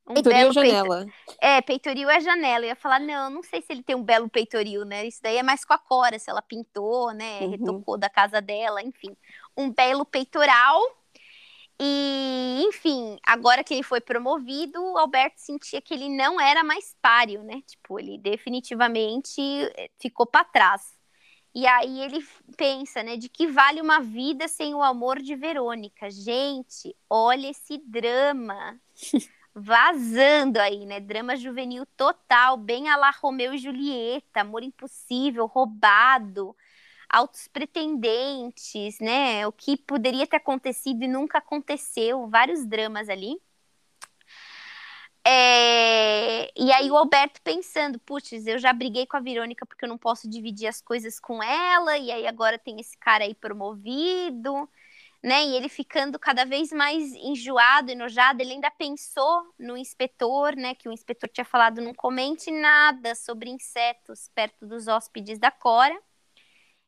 Um 0.06 0.14
peitoril 0.14 0.50
é 0.50 0.52
janela. 0.52 1.06
É, 1.40 1.62
peitoril 1.62 2.10
é 2.10 2.20
janela. 2.20 2.66
Eu 2.66 2.70
ia 2.70 2.76
falar, 2.76 3.00
não, 3.00 3.30
não 3.30 3.44
sei 3.44 3.62
se 3.62 3.72
ele 3.72 3.82
tem 3.82 3.96
um 3.96 4.04
belo 4.04 4.30
peitoril, 4.30 4.84
né? 4.84 5.06
Isso 5.06 5.22
daí 5.22 5.38
é 5.38 5.44
mais 5.44 5.64
com 5.64 5.74
a 5.74 5.78
Cora, 5.78 6.20
se 6.20 6.30
ela 6.30 6.42
pintou, 6.42 7.14
né? 7.14 7.40
Uhum. 7.40 7.52
Retocou 7.52 7.98
da 7.98 8.10
casa 8.10 8.42
dela, 8.42 8.82
enfim. 8.82 9.16
Um 9.58 9.72
belo 9.72 10.06
peitoral. 10.06 10.80
E, 11.80 12.64
enfim, 12.68 13.18
agora 13.26 13.64
que 13.64 13.74
ele 13.74 13.84
foi 13.84 14.00
promovido, 14.00 14.80
o 14.80 14.98
Alberto 14.98 15.42
sentia 15.42 15.82
que 15.82 15.94
ele 15.94 16.10
não 16.10 16.40
era 16.40 16.64
mais 16.64 16.96
páreo, 17.02 17.44
né? 17.44 17.62
Tipo, 17.66 18.00
ele 18.00 18.20
definitivamente 18.20 19.42
eh, 19.42 19.90
ficou 20.00 20.28
para 20.28 20.46
trás. 20.46 21.02
E 21.54 21.68
aí 21.68 22.02
ele 22.02 22.26
pensa, 22.56 23.04
né, 23.04 23.18
de 23.18 23.28
que 23.28 23.48
vale 23.48 23.82
uma 23.82 24.00
vida 24.00 24.48
sem 24.48 24.74
o 24.74 24.82
amor 24.82 25.20
de 25.22 25.36
Verônica. 25.36 26.10
Gente, 26.10 26.96
olha 27.10 27.50
esse 27.50 27.78
drama 27.80 28.80
vazando 29.54 30.60
aí, 30.60 30.86
né? 30.86 31.00
Drama 31.00 31.36
juvenil 31.36 31.86
total, 31.98 32.56
bem 32.58 32.90
a 32.90 32.96
la 32.96 33.12
Romeu 33.12 33.54
e 33.54 33.58
Julieta, 33.58 34.42
amor 34.42 34.64
impossível, 34.64 35.46
roubado, 35.46 36.56
altos 37.12 37.48
pretendentes, 37.48 38.98
né? 39.00 39.46
O 39.46 39.52
que 39.52 39.76
poderia 39.76 40.26
ter 40.26 40.38
acontecido 40.38 41.04
e 41.04 41.08
nunca 41.08 41.40
aconteceu, 41.40 42.28
vários 42.30 42.66
dramas 42.66 43.10
ali. 43.10 43.38
É... 45.28 46.52
E 46.60 46.72
aí 46.72 46.90
o 46.90 46.98
Alberto 46.98 47.42
pensando, 47.44 48.00
putz, 48.00 48.48
eu 48.48 48.58
já 48.58 48.74
briguei 48.74 49.06
com 49.06 49.18
a 49.18 49.20
Verônica 49.20 49.66
porque 49.66 49.86
eu 49.86 49.90
não 49.90 49.98
posso 49.98 50.30
dividir 50.30 50.68
as 50.68 50.82
coisas 50.82 51.20
com 51.20 51.44
ela, 51.44 51.98
e 51.98 52.12
aí 52.12 52.26
agora 52.26 52.58
tem 52.58 52.80
esse 52.80 52.98
cara 52.98 53.24
aí 53.24 53.36
promovido, 53.36 54.68
né? 55.24 55.44
E 55.46 55.56
ele 55.56 55.70
ficando 55.70 56.18
cada 56.18 56.46
vez 56.46 56.72
mais 56.72 57.14
enjoado, 57.14 57.92
enojado, 57.92 58.42
ele 58.42 58.54
ainda 58.54 58.72
pensou 58.72 59.54
no 59.60 59.78
inspetor, 59.78 60.56
né? 60.56 60.74
Que 60.76 60.90
o 60.90 60.94
inspetor 60.94 61.30
tinha 61.30 61.46
falado, 61.46 61.82
não 61.82 61.94
comente 61.94 62.50
nada 62.52 63.14
sobre 63.16 63.50
insetos 63.50 64.30
perto 64.34 64.66
dos 64.66 64.88
hóspedes 64.88 65.38
da 65.38 65.52
Cora. 65.52 66.02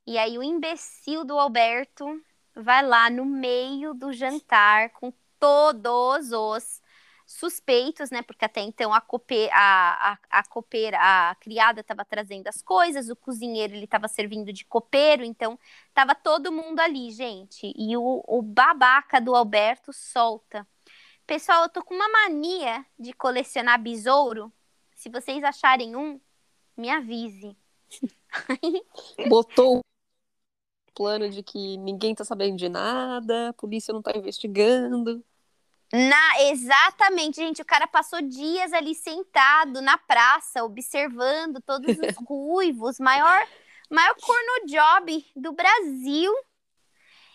E 0.05 0.17
aí 0.17 0.37
o 0.37 0.43
imbecil 0.43 1.23
do 1.23 1.39
Alberto 1.39 2.21
vai 2.55 2.85
lá 2.85 3.09
no 3.09 3.25
meio 3.25 3.93
do 3.93 4.11
jantar 4.11 4.89
com 4.91 5.13
todos 5.39 6.31
os 6.31 6.81
suspeitos, 7.25 8.11
né? 8.11 8.21
Porque 8.21 8.45
até 8.45 8.61
então 8.61 8.93
a, 8.93 9.01
cope, 9.01 9.49
a, 9.51 10.13
a, 10.13 10.39
a 10.39 10.43
copeira, 10.43 10.97
a 10.99 11.35
criada 11.35 11.81
estava 11.81 12.05
trazendo 12.05 12.47
as 12.47 12.61
coisas, 12.61 13.09
o 13.09 13.15
cozinheiro 13.15 13.73
ele 13.73 13.85
estava 13.85 14.07
servindo 14.07 14.51
de 14.51 14.65
copeiro, 14.65 15.23
então 15.23 15.57
tava 15.93 16.13
todo 16.13 16.51
mundo 16.51 16.79
ali, 16.79 17.11
gente. 17.11 17.73
E 17.75 17.95
o, 17.97 18.23
o 18.27 18.41
babaca 18.41 19.19
do 19.19 19.35
Alberto 19.35 19.91
solta. 19.93 20.67
Pessoal, 21.25 21.63
eu 21.63 21.69
tô 21.69 21.83
com 21.83 21.95
uma 21.95 22.09
mania 22.09 22.85
de 22.99 23.13
colecionar 23.13 23.81
besouro. 23.81 24.51
Se 24.93 25.09
vocês 25.09 25.43
acharem 25.43 25.95
um, 25.95 26.19
me 26.75 26.89
avise. 26.89 27.55
Botou 29.29 29.81
plano 30.93 31.29
de 31.29 31.43
que 31.43 31.77
ninguém 31.77 32.15
tá 32.15 32.23
sabendo 32.23 32.57
de 32.57 32.69
nada, 32.69 33.49
a 33.49 33.53
polícia 33.53 33.93
não 33.93 34.01
tá 34.01 34.11
investigando. 34.15 35.23
Na, 35.93 36.41
exatamente, 36.49 37.35
gente. 37.35 37.61
O 37.61 37.65
cara 37.65 37.85
passou 37.85 38.19
dias 38.21 38.73
ali 38.73 38.95
sentado 38.95 39.79
na 39.79 39.95
praça, 39.95 40.63
observando 40.63 41.61
todos 41.61 41.95
os 41.99 42.15
ruivos, 42.27 42.99
maior, 42.99 43.47
maior 43.91 44.15
corno 44.19 44.65
job 44.65 45.25
do 45.35 45.51
Brasil. 45.53 46.33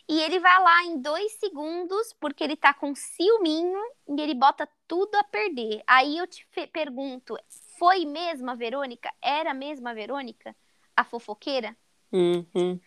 E 0.09 0.21
ele 0.23 0.41
vai 0.41 0.63
lá 0.63 0.85
em 0.85 1.01
dois 1.01 1.33
segundos, 1.35 2.15
porque 2.19 2.43
ele 2.43 2.57
tá 2.57 2.75
com 2.75 2.95
ciúminho 2.95 3.79
e 4.09 4.21
ele 4.21 4.35
bota 4.35 4.69
tudo 4.89 5.15
a 5.15 5.23
perder. 5.23 5.83
Aí 5.87 6.17
eu 6.17 6.27
te 6.27 6.45
pergunto: 6.73 7.39
foi 7.79 8.05
mesmo 8.05 8.51
a 8.51 8.55
Verônica? 8.57 9.13
Era 9.23 9.55
mesmo 9.55 9.87
a 9.87 9.95
Verônica? 9.95 10.57
A 10.97 11.05
fofoqueira? 11.05 11.77
Uhum. 12.11 12.81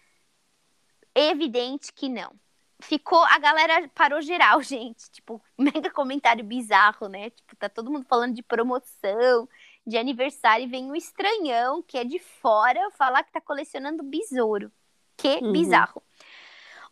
Evidente 1.15 1.91
que 1.93 2.07
não 2.09 2.33
ficou, 2.81 3.23
a 3.25 3.37
galera 3.37 3.89
parou 3.93 4.21
geral, 4.21 4.61
gente. 4.63 5.09
Tipo, 5.11 5.41
mega 5.57 5.89
comentário 5.89 6.43
bizarro, 6.43 7.07
né? 7.07 7.29
Tipo, 7.29 7.55
tá 7.55 7.69
todo 7.69 7.91
mundo 7.91 8.05
falando 8.05 8.33
de 8.33 8.43
promoção, 8.43 9.47
de 9.85 9.97
aniversário, 9.97 10.65
e 10.65 10.69
vem 10.69 10.85
um 10.85 10.95
estranhão 10.95 11.81
que 11.81 11.97
é 11.97 12.03
de 12.03 12.19
fora 12.19 12.89
falar 12.91 13.23
que 13.23 13.31
tá 13.31 13.39
colecionando 13.39 14.03
besouro. 14.03 14.71
Que 15.15 15.37
uhum. 15.37 15.51
bizarro. 15.51 16.01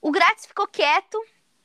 O 0.01 0.11
Grátis 0.11 0.45
ficou 0.45 0.67
quieto, 0.67 1.21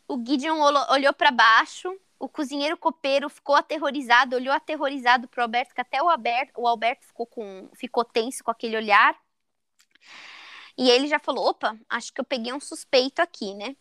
o 0.09 0.17
Gideon 0.25 0.59
olhou 0.91 1.13
para 1.13 1.31
baixo, 1.31 1.95
o 2.19 2.29
cozinheiro 2.29 2.77
copeiro 2.77 3.29
ficou 3.29 3.55
aterrorizado, 3.55 4.37
olhou 4.37 4.53
aterrorizado 4.53 5.29
pro 5.29 5.43
Alberto, 5.43 5.75
que 5.75 5.81
até 5.81 6.03
o 6.03 6.09
Alberto, 6.09 6.61
o 6.61 6.67
Alberto 6.67 7.07
ficou, 7.07 7.27
com, 7.27 7.69
ficou 7.75 8.05
tenso 8.05 8.43
com 8.43 8.51
aquele 8.51 8.77
olhar. 8.77 9.15
E 10.77 10.91
ele 10.91 11.07
já 11.07 11.19
falou: 11.19 11.49
opa, 11.49 11.79
acho 11.89 12.13
que 12.13 12.21
eu 12.21 12.25
peguei 12.25 12.53
um 12.53 12.61
suspeito 12.61 13.21
aqui, 13.21 13.55
né? 13.55 13.77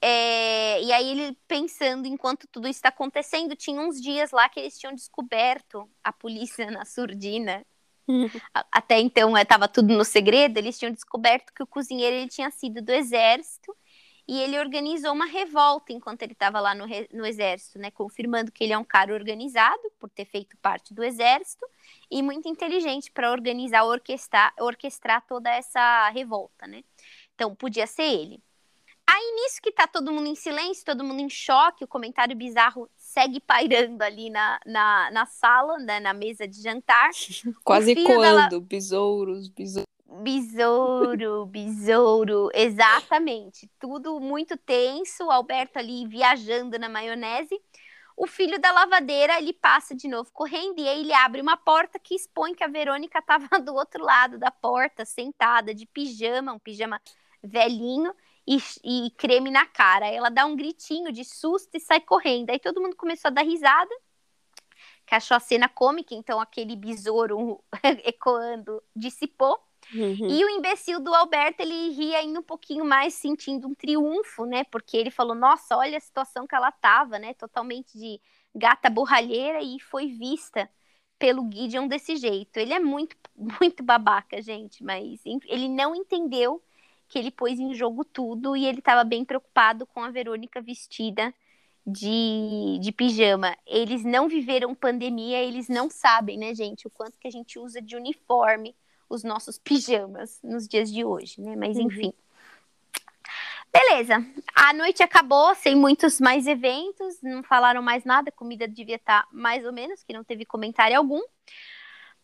É, 0.00 0.82
e 0.82 0.92
aí 0.92 1.10
ele 1.10 1.38
pensando 1.48 2.06
enquanto 2.06 2.46
tudo 2.48 2.68
isso 2.68 2.78
está 2.78 2.90
acontecendo, 2.90 3.56
tinha 3.56 3.80
uns 3.80 4.00
dias 4.00 4.30
lá 4.30 4.48
que 4.48 4.60
eles 4.60 4.78
tinham 4.78 4.94
descoberto 4.94 5.88
a 6.04 6.12
polícia 6.12 6.70
na 6.70 6.84
surdina. 6.84 7.64
Até 8.70 9.00
então 9.00 9.36
estava 9.36 9.64
é, 9.64 9.68
tudo 9.68 9.94
no 9.94 10.04
segredo. 10.04 10.58
Eles 10.58 10.78
tinham 10.78 10.92
descoberto 10.92 11.52
que 11.52 11.62
o 11.62 11.66
cozinheiro 11.66 12.16
ele 12.16 12.28
tinha 12.28 12.50
sido 12.50 12.80
do 12.82 12.92
exército 12.92 13.74
e 14.28 14.40
ele 14.40 14.58
organizou 14.58 15.12
uma 15.12 15.26
revolta 15.26 15.92
enquanto 15.92 16.22
ele 16.22 16.32
estava 16.32 16.58
lá 16.58 16.74
no, 16.74 16.84
no 17.12 17.24
exército, 17.24 17.78
né? 17.78 17.90
Confirmando 17.90 18.50
que 18.50 18.64
ele 18.64 18.72
é 18.72 18.78
um 18.78 18.84
cara 18.84 19.14
organizado 19.14 19.82
por 20.00 20.10
ter 20.10 20.24
feito 20.24 20.56
parte 20.58 20.92
do 20.92 21.04
exército 21.04 21.64
e 22.10 22.22
muito 22.22 22.48
inteligente 22.48 23.10
para 23.12 23.30
organizar, 23.30 23.84
orquestrar, 23.84 24.52
orquestrar 24.58 25.24
toda 25.26 25.48
essa 25.50 26.08
revolta, 26.10 26.66
né? 26.66 26.82
Então 27.34 27.54
podia 27.54 27.86
ser 27.86 28.02
ele. 28.02 28.42
Aí 29.08 29.32
nisso 29.36 29.62
que 29.62 29.70
tá 29.70 29.86
todo 29.86 30.12
mundo 30.12 30.26
em 30.26 30.34
silêncio, 30.34 30.84
todo 30.84 31.04
mundo 31.04 31.20
em 31.20 31.30
choque, 31.30 31.84
o 31.84 31.88
comentário 31.88 32.34
bizarro 32.34 32.90
segue 32.96 33.38
pairando 33.38 34.02
ali 34.02 34.28
na, 34.28 34.58
na, 34.66 35.10
na 35.12 35.26
sala, 35.26 35.78
né, 35.78 36.00
na 36.00 36.12
mesa 36.12 36.48
de 36.48 36.60
jantar. 36.60 37.10
Quase 37.62 37.94
coando, 37.94 38.48
dela... 38.48 38.60
besouros, 38.60 39.48
besouros. 39.48 39.86
Besouro, 40.08 41.46
besouro, 41.46 42.48
exatamente. 42.54 43.70
Tudo 43.78 44.20
muito 44.20 44.56
tenso, 44.56 45.24
o 45.26 45.30
Alberto 45.30 45.78
ali 45.78 46.06
viajando 46.06 46.78
na 46.78 46.88
maionese. 46.88 47.60
O 48.16 48.26
filho 48.26 48.58
da 48.58 48.72
lavadeira, 48.72 49.38
ele 49.38 49.52
passa 49.52 49.94
de 49.94 50.08
novo 50.08 50.30
correndo 50.32 50.78
e 50.78 50.88
aí 50.88 51.00
ele 51.00 51.12
abre 51.12 51.40
uma 51.42 51.56
porta 51.56 51.98
que 51.98 52.14
expõe 52.14 52.54
que 52.54 52.64
a 52.64 52.68
Verônica 52.68 53.18
estava 53.18 53.46
do 53.60 53.74
outro 53.74 54.02
lado 54.02 54.38
da 54.38 54.50
porta, 54.50 55.04
sentada 55.04 55.74
de 55.74 55.84
pijama, 55.86 56.52
um 56.52 56.58
pijama 56.58 57.00
velhinho, 57.42 58.14
e, 58.46 58.58
e 58.84 59.10
creme 59.12 59.50
na 59.50 59.66
cara. 59.66 60.06
Ela 60.06 60.30
dá 60.30 60.46
um 60.46 60.56
gritinho 60.56 61.10
de 61.10 61.24
susto 61.24 61.76
e 61.76 61.80
sai 61.80 62.00
correndo. 62.00 62.50
Aí 62.50 62.58
todo 62.58 62.80
mundo 62.80 62.96
começou 62.96 63.28
a 63.28 63.32
dar 63.32 63.42
risada, 63.42 63.90
que 65.04 65.14
achou 65.14 65.36
a 65.36 65.40
cena 65.40 65.68
cômica, 65.68 66.14
então 66.14 66.40
aquele 66.40 66.76
besouro 66.76 67.62
ecoando 68.04 68.82
dissipou. 68.94 69.58
Uhum. 69.94 70.28
E 70.28 70.44
o 70.44 70.48
imbecil 70.50 71.00
do 71.00 71.14
Alberto, 71.14 71.62
ele 71.62 71.90
ria 71.90 72.18
ainda 72.18 72.40
um 72.40 72.42
pouquinho 72.42 72.84
mais, 72.84 73.14
sentindo 73.14 73.68
um 73.68 73.74
triunfo, 73.74 74.44
né? 74.44 74.64
Porque 74.64 74.96
ele 74.96 75.10
falou: 75.10 75.34
Nossa, 75.34 75.76
olha 75.76 75.96
a 75.96 76.00
situação 76.00 76.46
que 76.46 76.54
ela 76.54 76.72
tava, 76.72 77.18
né? 77.18 77.34
Totalmente 77.34 77.96
de 77.96 78.20
gata 78.54 78.90
borralheira 78.90 79.62
e 79.62 79.78
foi 79.80 80.08
vista 80.08 80.68
pelo 81.18 81.48
Gideon 81.50 81.86
desse 81.86 82.16
jeito. 82.16 82.58
Ele 82.58 82.74
é 82.74 82.80
muito, 82.80 83.16
muito 83.60 83.82
babaca, 83.82 84.40
gente, 84.42 84.82
mas 84.82 85.20
ele 85.24 85.68
não 85.68 85.94
entendeu 85.94 86.62
que 87.08 87.18
ele 87.18 87.30
pôs 87.30 87.58
em 87.60 87.72
jogo 87.74 88.04
tudo 88.04 88.56
e 88.56 88.66
ele 88.66 88.80
estava 88.80 89.04
bem 89.04 89.24
preocupado 89.24 89.86
com 89.86 90.02
a 90.02 90.10
Verônica 90.10 90.60
vestida 90.60 91.32
de, 91.86 92.78
de 92.80 92.90
pijama. 92.90 93.56
Eles 93.64 94.04
não 94.04 94.28
viveram 94.28 94.74
pandemia, 94.74 95.38
eles 95.42 95.68
não 95.68 95.88
sabem, 95.88 96.36
né, 96.36 96.52
gente, 96.52 96.86
o 96.86 96.90
quanto 96.90 97.18
que 97.18 97.28
a 97.28 97.30
gente 97.30 97.58
usa 97.58 97.80
de 97.80 97.94
uniforme 97.94 98.74
os 99.08 99.22
nossos 99.22 99.58
pijamas 99.58 100.40
nos 100.42 100.66
dias 100.66 100.92
de 100.92 101.04
hoje, 101.04 101.40
né? 101.40 101.56
Mas 101.56 101.76
uhum. 101.76 101.84
enfim. 101.84 102.12
Beleza. 103.72 104.24
A 104.54 104.72
noite 104.72 105.02
acabou 105.02 105.54
sem 105.54 105.74
muitos 105.76 106.18
mais 106.20 106.46
eventos, 106.46 107.20
não 107.22 107.42
falaram 107.42 107.82
mais 107.82 108.04
nada, 108.04 108.30
a 108.30 108.32
comida 108.32 108.66
devia 108.66 108.96
estar 108.96 109.26
mais 109.30 109.66
ou 109.66 109.72
menos, 109.72 110.02
que 110.02 110.14
não 110.14 110.24
teve 110.24 110.46
comentário 110.46 110.96
algum. 110.96 111.20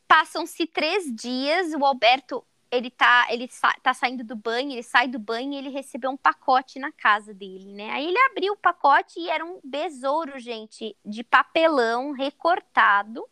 Passam-se 0.08 0.66
três 0.66 1.14
dias, 1.14 1.72
o 1.74 1.84
Alberto 1.84 2.44
ele 2.72 2.90
tá, 2.90 3.26
ele 3.28 3.46
sa 3.48 3.70
tá 3.82 3.92
saindo 3.92 4.24
do 4.24 4.34
banho, 4.34 4.72
ele 4.72 4.82
sai 4.82 5.06
do 5.06 5.18
banho 5.18 5.52
e 5.52 5.56
ele 5.56 5.68
recebeu 5.68 6.10
um 6.10 6.16
pacote 6.16 6.78
na 6.78 6.90
casa 6.90 7.34
dele, 7.34 7.70
né? 7.74 7.90
Aí 7.90 8.08
ele 8.08 8.18
abriu 8.30 8.54
o 8.54 8.56
pacote 8.56 9.20
e 9.20 9.28
era 9.28 9.44
um 9.44 9.60
besouro, 9.62 10.38
gente, 10.38 10.96
de 11.04 11.22
papelão 11.22 12.12
recortado, 12.12 13.28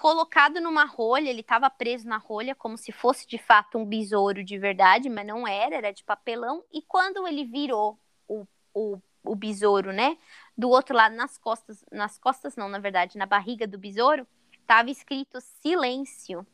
colocado 0.00 0.62
numa 0.62 0.86
rolha, 0.86 1.28
ele 1.28 1.42
estava 1.42 1.68
preso 1.68 2.08
na 2.08 2.16
rolha 2.16 2.54
como 2.54 2.78
se 2.78 2.90
fosse 2.90 3.28
de 3.28 3.36
fato 3.36 3.76
um 3.76 3.84
besouro 3.84 4.42
de 4.42 4.58
verdade, 4.58 5.10
mas 5.10 5.26
não 5.26 5.46
era, 5.46 5.76
era 5.76 5.92
de 5.92 6.02
papelão. 6.02 6.64
E 6.72 6.80
quando 6.80 7.28
ele 7.28 7.44
virou 7.44 7.98
o, 8.26 8.46
o, 8.72 8.98
o 9.22 9.36
besouro, 9.36 9.92
né, 9.92 10.16
do 10.56 10.70
outro 10.70 10.96
lado 10.96 11.14
nas 11.14 11.36
costas, 11.36 11.84
nas 11.92 12.18
costas 12.18 12.56
não, 12.56 12.66
na 12.66 12.78
verdade, 12.78 13.18
na 13.18 13.26
barriga 13.26 13.66
do 13.66 13.76
besouro, 13.76 14.26
estava 14.58 14.90
escrito 14.90 15.38
silêncio. 15.62 16.46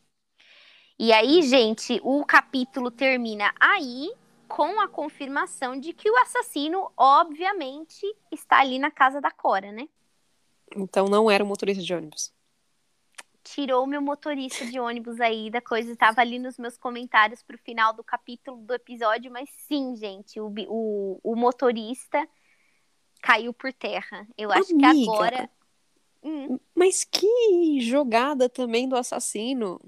E 0.99 1.13
aí, 1.13 1.41
gente, 1.43 2.01
o 2.03 2.25
capítulo 2.25 2.91
termina 2.91 3.55
aí 3.61 4.13
com 4.49 4.81
a 4.81 4.89
confirmação 4.89 5.79
de 5.79 5.93
que 5.93 6.11
o 6.11 6.17
assassino, 6.17 6.91
obviamente, 6.97 8.05
está 8.33 8.59
ali 8.59 8.81
na 8.81 8.91
casa 8.91 9.21
da 9.21 9.31
Cora, 9.31 9.71
né? 9.71 9.89
Então 10.75 11.07
não 11.07 11.31
era 11.31 11.45
o 11.45 11.47
motorista 11.47 11.81
de 11.81 11.95
ônibus. 11.95 12.35
Tirou 13.47 13.87
meu 13.87 14.03
motorista 14.03 14.67
de 14.67 14.79
ônibus 14.81 15.21
aí 15.21 15.51
da 15.51 15.61
coisa, 15.61 15.93
estava 15.93 16.21
ali 16.21 16.39
nos 16.39 16.59
meus 16.59 16.77
comentários 16.77 17.43
pro 17.43 17.57
final 17.57 17.93
do 17.93 18.03
capítulo 18.03 18.57
do 18.59 18.75
episódio, 18.75 19.31
mas 19.31 19.49
sim, 19.69 19.95
gente, 19.97 20.41
o, 20.41 20.53
o, 20.69 21.21
o 21.23 21.37
motorista 21.37 22.29
caiu 23.23 23.55
por 23.55 23.73
terra. 23.73 24.27
Eu 24.37 24.51
acho 24.51 24.73
Amiga, 24.73 24.93
que 24.93 25.03
agora. 25.03 25.51
Hum. 26.23 26.59
Mas 26.75 27.05
que 27.05 27.81
jogada 27.81 28.49
também 28.49 28.89
do 28.89 28.97
assassino 28.97 29.81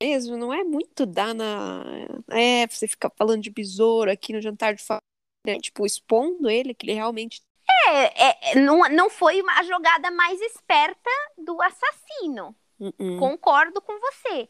mesmo, 0.00 0.36
não 0.36 0.52
é 0.52 0.62
muito 0.62 1.04
dar 1.04 1.34
na. 1.34 1.84
É, 2.30 2.66
você 2.66 2.86
ficar 2.86 3.10
falando 3.16 3.42
de 3.42 3.50
besouro 3.50 4.10
aqui 4.10 4.32
no 4.32 4.40
jantar 4.40 4.74
de 4.74 4.82
família, 4.82 5.02
né? 5.46 5.58
tipo, 5.58 5.84
expondo 5.84 6.48
ele, 6.48 6.74
que 6.74 6.86
ele 6.86 6.94
realmente. 6.94 7.42
É, 7.88 8.52
é, 8.52 8.54
não, 8.56 8.80
não 8.90 9.10
foi 9.10 9.42
a 9.56 9.62
jogada 9.62 10.10
mais 10.10 10.40
esperta 10.40 11.10
do 11.36 11.60
assassino. 11.62 12.54
Uh 12.78 12.92
-uh. 12.98 13.18
Concordo 13.18 13.80
com 13.80 13.98
você. 13.98 14.48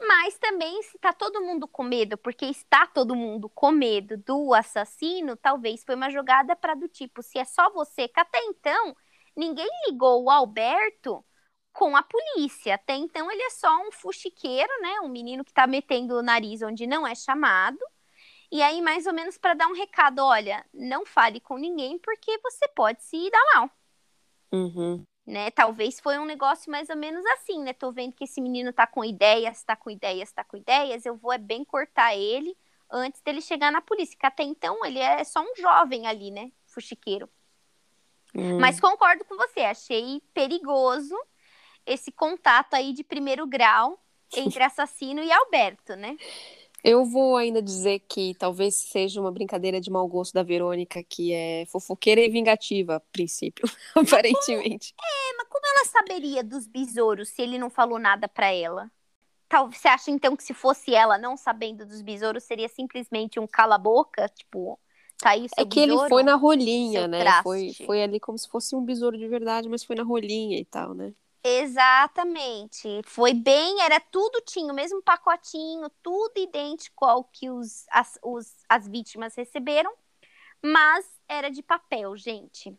Mas 0.00 0.38
também, 0.38 0.82
se 0.82 0.98
tá 0.98 1.12
todo 1.12 1.42
mundo 1.42 1.68
com 1.68 1.82
medo, 1.82 2.16
porque 2.16 2.46
está 2.46 2.86
todo 2.86 3.14
mundo 3.14 3.48
com 3.50 3.70
medo 3.70 4.16
do 4.16 4.54
assassino, 4.54 5.36
talvez 5.36 5.84
foi 5.84 5.94
uma 5.94 6.10
jogada 6.10 6.56
para 6.56 6.74
do 6.74 6.88
tipo, 6.88 7.22
se 7.22 7.38
é 7.38 7.44
só 7.44 7.70
você, 7.70 8.08
que 8.08 8.18
até 8.18 8.38
então 8.44 8.96
ninguém 9.36 9.68
ligou 9.86 10.24
o 10.24 10.30
Alberto 10.30 11.24
com 11.72 11.96
a 11.96 12.02
polícia. 12.02 12.74
Até 12.74 12.94
então 12.94 13.30
ele 13.30 13.42
é 13.42 13.50
só 13.50 13.76
um 13.86 13.92
fuxiqueiro, 13.92 14.72
né? 14.80 15.00
Um 15.02 15.08
menino 15.08 15.44
que 15.44 15.52
tá 15.52 15.66
metendo 15.66 16.16
o 16.16 16.22
nariz 16.22 16.62
onde 16.62 16.86
não 16.86 17.06
é 17.06 17.14
chamado. 17.14 17.78
E 18.50 18.62
aí, 18.62 18.82
mais 18.82 19.06
ou 19.06 19.12
menos, 19.12 19.38
para 19.38 19.54
dar 19.54 19.68
um 19.68 19.74
recado: 19.74 20.20
olha, 20.24 20.64
não 20.72 21.06
fale 21.06 21.40
com 21.40 21.56
ninguém 21.56 21.98
porque 21.98 22.38
você 22.38 22.66
pode 22.68 23.02
se 23.02 23.30
dar 23.30 23.44
mal. 23.54 23.70
Uhum. 24.52 25.04
Né? 25.26 25.50
Talvez 25.52 26.00
foi 26.00 26.18
um 26.18 26.24
negócio 26.24 26.70
mais 26.70 26.88
ou 26.88 26.96
menos 26.96 27.24
assim, 27.26 27.62
né? 27.62 27.72
Tô 27.72 27.92
vendo 27.92 28.12
que 28.14 28.24
esse 28.24 28.40
menino 28.40 28.72
tá 28.72 28.86
com 28.86 29.04
ideias, 29.04 29.62
tá 29.62 29.76
com 29.76 29.90
ideias, 29.90 30.32
tá 30.32 30.42
com 30.42 30.56
ideias. 30.56 31.06
Eu 31.06 31.16
vou 31.16 31.32
é 31.32 31.38
bem 31.38 31.64
cortar 31.64 32.16
ele 32.16 32.56
antes 32.90 33.20
dele 33.20 33.40
chegar 33.40 33.70
na 33.70 33.80
polícia. 33.80 34.18
Que 34.18 34.26
até 34.26 34.42
então 34.42 34.84
ele 34.84 34.98
é 34.98 35.22
só 35.22 35.40
um 35.40 35.54
jovem 35.56 36.06
ali, 36.06 36.32
né? 36.32 36.50
Fuxiqueiro. 36.66 37.28
Hum. 38.34 38.58
Mas 38.58 38.80
concordo 38.80 39.24
com 39.24 39.36
você, 39.36 39.60
achei 39.60 40.20
perigoso 40.34 41.16
esse 41.86 42.12
contato 42.12 42.74
aí 42.74 42.92
de 42.92 43.02
primeiro 43.04 43.46
grau 43.46 44.02
entre 44.36 44.62
assassino 44.62 45.22
e 45.22 45.30
Alberto, 45.30 45.94
né? 45.96 46.16
Eu 46.82 47.04
vou 47.04 47.36
ainda 47.36 47.60
dizer 47.60 48.00
que 48.00 48.34
talvez 48.34 48.74
seja 48.74 49.20
uma 49.20 49.30
brincadeira 49.30 49.80
de 49.80 49.90
mau 49.90 50.06
gosto 50.08 50.32
da 50.32 50.42
Verônica, 50.42 51.02
que 51.02 51.32
é 51.32 51.66
fofoqueira 51.66 52.20
e 52.20 52.28
vingativa, 52.28 52.96
a 52.96 53.00
princípio, 53.00 53.64
aparentemente. 53.94 54.94
Como... 54.96 55.08
É, 55.08 55.36
mas 55.36 55.48
como 55.48 55.66
ela 55.66 55.84
saberia 55.86 56.42
dos 56.42 56.66
besouros 56.66 57.28
se 57.28 57.42
ele 57.42 57.58
não 57.58 57.70
falou 57.70 57.98
nada 57.98 58.28
para 58.28 58.52
ela? 58.52 58.90
Tal, 59.48 59.70
você 59.70 59.88
acha 59.88 60.10
então 60.10 60.36
que 60.36 60.44
se 60.44 60.54
fosse 60.54 60.94
ela 60.94 61.18
não 61.18 61.36
sabendo 61.36 61.84
dos 61.84 62.02
besouros, 62.02 62.44
seria 62.44 62.68
simplesmente 62.68 63.40
um 63.40 63.46
cala-boca? 63.46 64.28
Tipo, 64.28 64.78
tá 65.18 65.30
aí 65.30 65.46
o 65.46 65.48
seu 65.48 65.64
É 65.64 65.68
que 65.68 65.80
besouro, 65.80 66.02
ele 66.02 66.08
foi 66.08 66.22
na 66.22 66.36
rolinha, 66.36 67.08
né? 67.08 67.20
traste. 67.20 67.42
Foi, 67.42 67.74
foi 67.84 68.02
ali 68.02 68.20
como 68.20 68.38
se 68.38 68.48
fosse 68.48 68.76
um 68.76 68.84
besouro 68.84 69.18
de 69.18 69.26
verdade, 69.26 69.68
mas 69.68 69.82
foi 69.82 69.96
na 69.96 70.04
rolinha 70.04 70.56
e 70.56 70.64
tal, 70.64 70.94
né? 70.94 71.12
Exatamente. 71.42 73.00
Foi 73.04 73.32
bem, 73.32 73.80
era 73.80 73.98
tudo, 73.98 74.42
tinha 74.42 74.72
o 74.72 74.76
mesmo 74.76 75.02
pacotinho, 75.02 75.90
tudo 76.02 76.32
idêntico 76.36 77.04
ao 77.04 77.24
que 77.24 77.48
os, 77.48 77.86
as, 77.90 78.18
os, 78.22 78.54
as 78.68 78.86
vítimas 78.86 79.34
receberam, 79.34 79.92
mas 80.62 81.06
era 81.26 81.50
de 81.50 81.62
papel, 81.62 82.16
gente. 82.16 82.76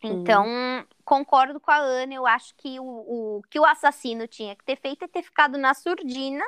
Então, 0.00 0.46
uhum. 0.46 0.86
concordo 1.04 1.58
com 1.58 1.70
a 1.70 1.78
Ana, 1.78 2.14
eu 2.14 2.26
acho 2.26 2.54
que 2.56 2.78
o, 2.78 2.84
o 2.84 3.42
que 3.50 3.58
o 3.58 3.64
assassino 3.64 4.28
tinha 4.28 4.54
que 4.54 4.64
ter 4.64 4.76
feito 4.76 5.04
é 5.04 5.08
ter 5.08 5.22
ficado 5.22 5.56
na 5.56 5.72
surdina, 5.72 6.44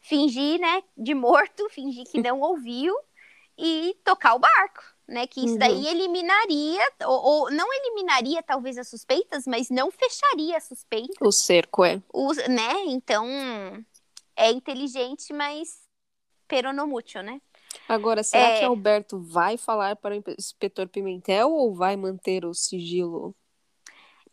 fingir, 0.00 0.60
né, 0.60 0.82
de 0.96 1.14
morto, 1.14 1.68
fingir 1.70 2.04
que 2.04 2.20
não 2.20 2.40
ouviu 2.40 2.94
e 3.56 3.96
tocar 4.04 4.34
o 4.34 4.38
barco 4.38 4.82
né? 5.10 5.26
Que 5.26 5.44
isso 5.44 5.58
daí 5.58 5.74
Uhum. 5.74 5.86
eliminaria, 5.86 6.92
ou, 7.04 7.22
ou 7.22 7.50
não 7.50 7.66
eliminaria 7.72 8.42
talvez 8.42 8.78
as 8.78 8.88
suspeitas, 8.88 9.44
mas 9.46 9.68
não 9.68 9.90
fecharia 9.90 10.56
a 10.56 10.60
suspeita, 10.60 11.12
O 11.20 11.32
cerco 11.32 11.84
é. 11.84 12.00
os- 12.14 12.36
né? 12.48 12.72
Então 12.86 13.26
é 14.36 14.50
inteligente, 14.50 15.32
mas 15.32 15.80
peronomútil, 16.48 17.22
né? 17.22 17.40
Agora, 17.88 18.22
será 18.22 18.48
É. 18.48 18.58
que 18.60 18.64
Alberto 18.64 19.20
vai 19.20 19.56
falar 19.56 19.96
para 19.96 20.16
o 20.16 20.22
inspetor 20.38 20.88
Pimentel 20.88 21.50
ou 21.52 21.74
vai 21.74 21.96
manter 21.96 22.44
o 22.44 22.54
sigilo? 22.54 23.34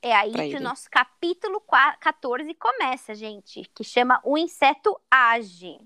É 0.01 0.13
aí 0.13 0.31
que 0.31 0.39
ele. 0.41 0.57
o 0.57 0.61
nosso 0.61 0.87
capítulo 0.91 1.59
qua- 1.61 1.97
14 1.97 2.53
começa, 2.53 3.15
gente, 3.15 3.63
que 3.75 3.83
chama 3.83 4.21
O 4.23 4.37
Inseto 4.37 4.95
Age. 5.09 5.79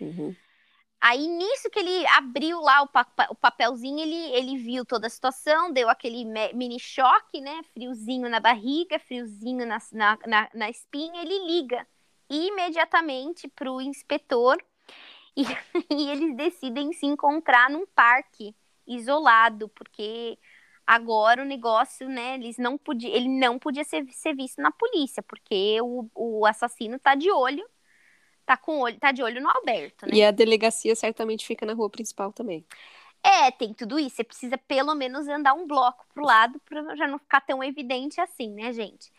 Uhum. 0.00 0.34
Aí, 1.06 1.28
nisso 1.28 1.68
que 1.70 1.78
ele 1.78 2.06
abriu 2.08 2.60
lá 2.62 2.80
o, 2.82 2.88
pa- 2.88 3.06
o 3.30 3.34
papelzinho, 3.34 4.00
ele, 4.00 4.16
ele 4.34 4.56
viu 4.56 4.86
toda 4.86 5.06
a 5.06 5.10
situação, 5.10 5.70
deu 5.70 5.88
aquele 5.90 6.24
mini 6.54 6.80
choque, 6.80 7.40
né? 7.42 7.62
Friozinho 7.74 8.26
na 8.30 8.40
barriga, 8.40 8.98
friozinho 8.98 9.66
na, 9.66 9.78
na, 9.92 10.18
na, 10.26 10.50
na 10.54 10.70
espinha. 10.70 11.20
Ele 11.22 11.46
liga 11.46 11.86
imediatamente 12.30 13.46
para 13.48 13.70
o 13.70 13.82
inspetor 13.82 14.56
e, 15.36 15.42
e 15.90 16.10
eles 16.10 16.36
decidem 16.36 16.92
se 16.92 17.06
encontrar 17.06 17.70
num 17.70 17.86
parque 17.86 18.54
isolado, 18.86 19.68
porque 19.70 20.38
agora 20.86 21.42
o 21.42 21.44
negócio, 21.46 22.08
né? 22.08 22.34
Eles 22.36 22.58
não 22.58 22.78
podia, 22.78 23.10
ele 23.14 23.28
não 23.28 23.58
podia 23.58 23.84
ser, 23.84 24.04
ser 24.12 24.34
visto 24.34 24.60
na 24.62 24.70
polícia, 24.72 25.22
porque 25.22 25.78
o, 25.82 26.08
o 26.14 26.46
assassino 26.46 26.98
tá 26.98 27.14
de 27.14 27.30
olho, 27.30 27.66
tá 28.44 28.56
com 28.56 28.80
olho, 28.80 28.98
tá 28.98 29.12
de 29.12 29.22
olho 29.22 29.40
no 29.40 29.48
Alberto, 29.48 30.06
né? 30.06 30.12
E 30.14 30.24
a 30.24 30.30
delegacia 30.30 30.94
certamente 30.94 31.46
fica 31.46 31.64
na 31.66 31.72
rua 31.72 31.90
principal 31.90 32.32
também. 32.32 32.64
É, 33.22 33.50
tem 33.50 33.72
tudo 33.72 33.98
isso. 33.98 34.16
Você 34.16 34.24
precisa 34.24 34.58
pelo 34.58 34.94
menos 34.94 35.26
andar 35.26 35.54
um 35.54 35.66
bloco 35.66 36.06
pro 36.12 36.24
lado 36.24 36.60
para 36.60 36.94
já 36.94 37.08
não 37.08 37.18
ficar 37.18 37.40
tão 37.40 37.64
evidente 37.64 38.20
assim, 38.20 38.50
né, 38.50 38.72
gente? 38.72 39.10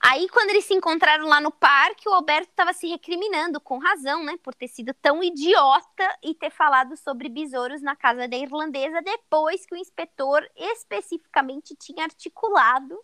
Aí, 0.00 0.28
quando 0.28 0.50
eles 0.50 0.64
se 0.64 0.74
encontraram 0.74 1.26
lá 1.26 1.40
no 1.40 1.50
parque, 1.50 2.08
o 2.08 2.12
Alberto 2.12 2.50
estava 2.50 2.72
se 2.72 2.86
recriminando, 2.86 3.60
com 3.60 3.78
razão, 3.78 4.22
né, 4.22 4.36
por 4.42 4.54
ter 4.54 4.68
sido 4.68 4.92
tão 4.94 5.22
idiota 5.22 6.18
e 6.22 6.34
ter 6.34 6.50
falado 6.50 6.96
sobre 6.96 7.28
besouros 7.28 7.80
na 7.80 7.96
casa 7.96 8.28
da 8.28 8.36
irlandesa 8.36 9.00
depois 9.00 9.64
que 9.64 9.74
o 9.74 9.78
inspetor 9.78 10.46
especificamente 10.54 11.74
tinha 11.74 12.04
articulado 12.04 13.00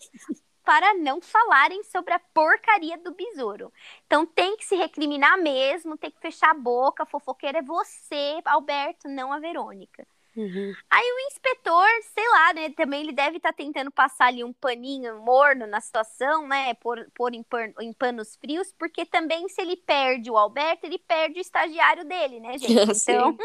para 0.64 0.94
não 0.94 1.20
falarem 1.20 1.82
sobre 1.84 2.14
a 2.14 2.18
porcaria 2.18 2.96
do 2.98 3.12
besouro. 3.12 3.72
Então 4.06 4.24
tem 4.26 4.56
que 4.56 4.64
se 4.64 4.76
recriminar 4.76 5.38
mesmo, 5.38 5.96
tem 5.96 6.10
que 6.10 6.20
fechar 6.20 6.50
a 6.50 6.54
boca. 6.54 7.06
Fofoqueira 7.06 7.58
é 7.58 7.62
você, 7.62 8.40
Alberto, 8.44 9.08
não 9.08 9.32
a 9.32 9.38
Verônica. 9.38 10.06
Uhum. 10.34 10.72
O 10.72 11.26
inspetor, 11.26 11.86
sei 12.14 12.28
lá, 12.28 12.54
né? 12.54 12.70
Também 12.70 13.02
ele 13.02 13.12
deve 13.12 13.36
estar 13.36 13.52
tentando 13.52 13.90
passar 13.90 14.26
ali 14.26 14.42
um 14.42 14.52
paninho 14.52 15.18
morno 15.20 15.66
na 15.66 15.80
situação, 15.80 16.46
né? 16.46 16.72
Pôr, 16.74 17.06
pôr 17.14 17.34
em, 17.34 17.42
pan- 17.42 17.72
em 17.80 17.92
panos 17.92 18.36
frios, 18.36 18.72
porque 18.78 19.04
também 19.04 19.48
se 19.48 19.60
ele 19.60 19.76
perde 19.76 20.30
o 20.30 20.36
Alberto, 20.38 20.86
ele 20.86 20.98
perde 20.98 21.38
o 21.38 21.40
estagiário 21.40 22.04
dele, 22.04 22.40
né, 22.40 22.56
gente? 22.58 22.64
Sim. 22.94 23.12
Então, 23.12 23.36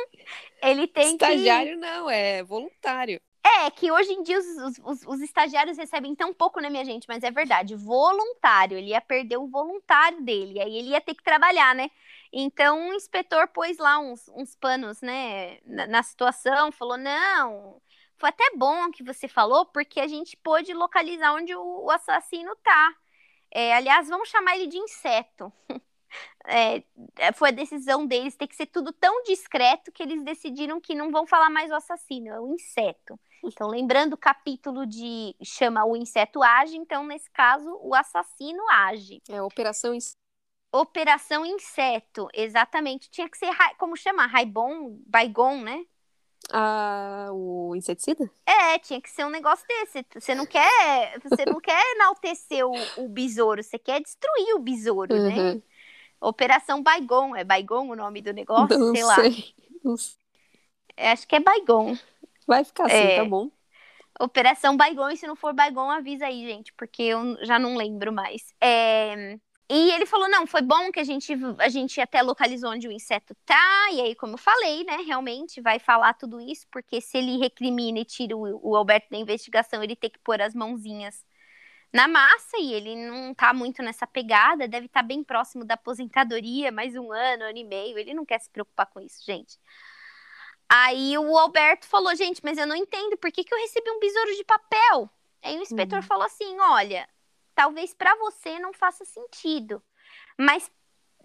ele 0.62 0.88
tem 0.88 1.18
que. 1.18 1.26
Estagiário 1.26 1.78
não, 1.78 2.10
é 2.10 2.44
voluntário. 2.44 3.22
É, 3.48 3.72
que 3.72 3.92
hoje 3.92 4.12
em 4.12 4.24
dia 4.24 4.38
os, 4.40 4.80
os, 4.84 5.04
os, 5.06 5.22
estagiários 5.22 5.78
recebem 5.78 6.16
tão 6.16 6.34
pouco, 6.34 6.60
né, 6.60 6.70
minha 6.70 6.84
gente? 6.84 7.08
Mas 7.08 7.24
é 7.24 7.32
verdade, 7.32 7.76
voluntário. 7.76 8.78
Ele 8.78 8.90
ia 8.90 9.02
perder 9.02 9.38
o 9.38 9.48
voluntário 9.48 10.22
dele, 10.22 10.60
aí 10.60 10.76
ele 10.78 10.90
ia 10.90 11.02
ter 11.02 11.16
que 11.16 11.24
trabalhar, 11.24 11.74
né? 11.76 11.90
Então 12.32 12.90
o 12.90 12.94
inspetor 12.94 13.48
pôs 13.48 13.78
lá 13.78 14.00
uns, 14.00 14.28
uns 14.30 14.56
panos, 14.56 15.02
né, 15.02 15.60
na, 15.66 15.88
na 15.88 16.04
situação, 16.04 16.72
falou: 16.72 16.98
não, 16.98 17.82
foi 18.18 18.30
até 18.30 18.52
bom 18.56 18.92
que 18.92 19.04
você 19.04 19.28
falou, 19.28 19.66
porque 19.68 20.00
a 20.00 20.08
gente 20.08 20.36
pôde 20.38 20.74
localizar 20.74 21.34
onde 21.34 21.56
o, 21.56 21.86
o 21.86 21.92
assassino 21.92 22.56
tá. 22.58 22.96
É, 23.52 23.74
aliás, 23.76 24.10
vamos 24.10 24.30
chamar 24.30 24.58
ele 24.58 24.68
de 24.68 24.78
inseto. 24.78 25.52
É, 26.46 26.84
é, 27.18 27.32
foi 27.34 27.50
a 27.50 27.54
decisão 27.54 28.06
deles 28.06 28.36
ter 28.36 28.48
que 28.48 28.56
ser 28.56 28.68
tudo 28.68 28.92
tão 28.94 29.24
discreto 29.24 29.92
que 29.92 30.02
eles 30.02 30.24
decidiram 30.24 30.80
que 30.80 30.96
não 30.96 31.12
vão 31.12 31.28
falar 31.28 31.50
mais 31.50 31.72
o 31.72 31.76
assassino, 31.76 32.28
é 32.30 32.40
o 32.40 32.54
inseto. 32.54 33.20
Então, 33.44 33.68
lembrando 33.68 34.14
o 34.14 34.18
capítulo 34.18 34.86
de 34.86 35.36
chama 35.44 35.86
o 35.86 35.96
inseto 35.96 36.42
age, 36.42 36.78
então 36.78 37.06
nesse 37.06 37.30
caso 37.32 37.78
o 37.82 37.94
assassino 37.94 38.64
age. 38.70 39.22
É 39.30 39.42
Operação 39.42 39.94
Operação 40.72 41.46
Inseto, 41.46 42.28
exatamente. 42.34 43.10
Tinha 43.10 43.30
que 43.30 43.38
ser 43.38 43.50
como 43.78 43.96
chama, 43.96 44.26
Raibon, 44.26 45.00
Baigon, 45.06 45.62
né? 45.62 45.86
Ah, 46.52 47.30
o 47.32 47.76
inseticida? 47.76 48.30
É, 48.46 48.80
tinha 48.80 49.02
que 49.02 49.10
ser 49.10 49.26
um 49.26 49.30
negócio 49.30 49.66
desse. 49.68 50.06
Você 50.14 50.36
não 50.36 50.46
quer, 50.46 51.20
você 51.22 51.46
não 51.46 51.60
quer 51.60 51.82
enaltecer 51.96 52.66
o, 52.66 52.74
o 52.98 53.10
besouro, 53.10 53.64
você 53.64 53.78
quer 53.78 54.02
destruir 54.02 54.56
o 54.56 54.60
besouro, 54.60 55.14
né? 55.14 55.36
uhum. 55.36 55.56
né? 55.56 55.62
Operação 56.20 56.82
Baigon, 56.82 57.36
é 57.36 57.44
Baigon 57.44 57.90
o 57.90 57.96
nome 57.96 58.22
do 58.22 58.34
negócio? 58.34 58.78
Não 58.78 58.94
sei, 58.94 58.96
sei 58.96 59.04
lá. 59.04 59.18
Não 59.84 59.98
sei. 59.98 60.16
É, 60.96 61.12
acho 61.12 61.28
que 61.28 61.36
é 61.36 61.40
Baigon. 61.40 61.96
Vai 62.48 62.64
ficar 62.64 62.86
assim, 62.86 62.96
é. 62.96 63.18
tá 63.18 63.26
bom. 63.26 63.52
Operação 64.20 64.76
Baigon, 64.76 65.10
e 65.10 65.18
se 65.18 65.28
não 65.28 65.36
for 65.36 65.54
Baigon, 65.54 65.92
avisa 65.92 66.26
aí, 66.26 66.44
gente, 66.48 66.74
porque 66.74 67.04
eu 67.04 67.38
já 67.46 67.60
não 67.60 67.76
lembro 67.76 68.12
mais. 68.12 68.54
É... 68.60 69.38
E 69.70 69.92
ele 69.92 70.06
falou: 70.06 70.30
não, 70.30 70.48
foi 70.48 70.62
bom 70.62 70.92
que 70.92 71.00
a 71.00 71.04
gente, 71.04 71.34
a 71.60 71.70
gente 71.70 72.00
até 72.00 72.22
localizou 72.22 72.72
onde 72.72 72.88
o 72.88 72.92
inseto 72.92 73.36
tá. 73.46 73.90
E 73.92 74.02
aí, 74.02 74.16
como 74.16 74.34
eu 74.34 74.38
falei, 74.38 74.84
né, 74.86 74.98
realmente 75.06 75.62
vai 75.62 75.78
falar 75.78 76.14
tudo 76.14 76.40
isso, 76.40 76.66
porque 76.72 77.02
se 77.02 77.18
ele 77.18 77.38
recrimina 77.38 78.00
e 78.00 78.06
tira 78.06 78.36
o, 78.36 78.72
o 78.72 78.76
Alberto 78.76 79.08
da 79.12 79.18
investigação, 79.18 79.84
ele 79.84 79.96
tem 79.96 80.10
que 80.10 80.20
pôr 80.20 80.42
as 80.42 80.56
mãozinhas 80.56 81.24
na 81.94 82.08
massa 82.08 82.58
e 82.58 82.74
ele 82.74 82.96
não 82.96 83.34
tá 83.34 83.54
muito 83.54 83.82
nessa 83.82 84.06
pegada, 84.06 84.68
deve 84.68 84.88
estar 84.88 85.02
tá 85.02 85.08
bem 85.08 85.24
próximo 85.24 85.64
da 85.64 85.76
aposentadoria, 85.76 86.72
mais 86.72 86.96
um 86.96 87.12
ano, 87.12 87.44
ano 87.46 87.58
e 87.58 87.64
meio. 87.64 87.98
Ele 87.98 88.14
não 88.14 88.26
quer 88.26 88.40
se 88.40 88.50
preocupar 88.50 88.88
com 88.88 89.00
isso, 89.00 89.24
gente. 89.26 89.58
Aí 90.70 91.18
o 91.18 91.38
Alberto 91.38 91.88
falou, 91.88 92.14
gente, 92.16 92.42
mas 92.44 92.58
eu 92.58 92.68
não 92.68 92.76
entendo 92.76 93.18
por 93.18 93.32
que, 93.32 93.44
que 93.44 93.54
eu 93.54 93.60
recebi 93.60 93.90
um 93.90 94.00
besouro 94.00 94.36
de 94.36 94.44
papel. 94.44 95.10
Aí 95.42 95.58
o 95.58 95.62
inspetor 95.62 96.00
uhum. 96.00 96.06
falou 96.06 96.26
assim: 96.26 96.60
olha, 96.60 97.08
talvez 97.56 97.94
para 97.94 98.16
você 98.16 98.60
não 98.60 98.74
faça 98.74 99.06
sentido, 99.06 99.82
mas 100.38 100.70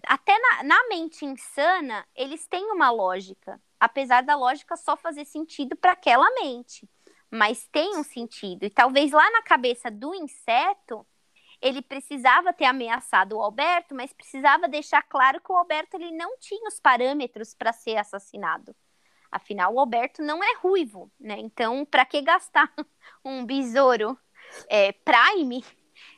até 0.06 0.36
na, 0.38 0.62
na, 0.64 0.88
mente 0.88 1.24
insana, 1.24 2.06
eles 2.14 2.46
têm 2.46 2.64
uma 2.72 2.90
lógica, 2.90 3.60
apesar 3.78 4.22
da 4.22 4.36
lógica 4.36 4.76
só 4.76 4.96
fazer 4.96 5.24
sentido 5.24 5.76
para 5.76 5.92
aquela 5.92 6.28
mente, 6.40 6.88
mas 7.32 7.66
tem 7.68 7.96
um 7.96 8.04
sentido. 8.04 8.64
E 8.64 8.70
talvez 8.70 9.10
lá 9.10 9.30
na 9.30 9.42
cabeça 9.42 9.90
do 9.90 10.14
inseto, 10.14 11.06
ele 11.62 11.80
precisava 11.80 12.52
ter 12.52 12.66
ameaçado 12.66 13.36
o 13.36 13.40
Alberto, 13.40 13.94
mas 13.94 14.12
precisava 14.12 14.68
deixar 14.68 15.02
claro 15.02 15.40
que 15.40 15.50
o 15.50 15.56
Alberto 15.56 15.96
ele 15.96 16.10
não 16.10 16.36
tinha 16.38 16.68
os 16.68 16.78
parâmetros 16.78 17.54
para 17.54 17.72
ser 17.72 17.96
assassinado. 17.96 18.76
Afinal, 19.30 19.72
o 19.72 19.80
Alberto 19.80 20.22
não 20.22 20.44
é 20.44 20.56
ruivo, 20.56 21.10
né? 21.18 21.36
Então, 21.38 21.86
para 21.86 22.04
que 22.04 22.20
gastar 22.20 22.70
um 23.24 23.46
besouro 23.46 24.18
é, 24.68 24.92
Prime 24.92 25.64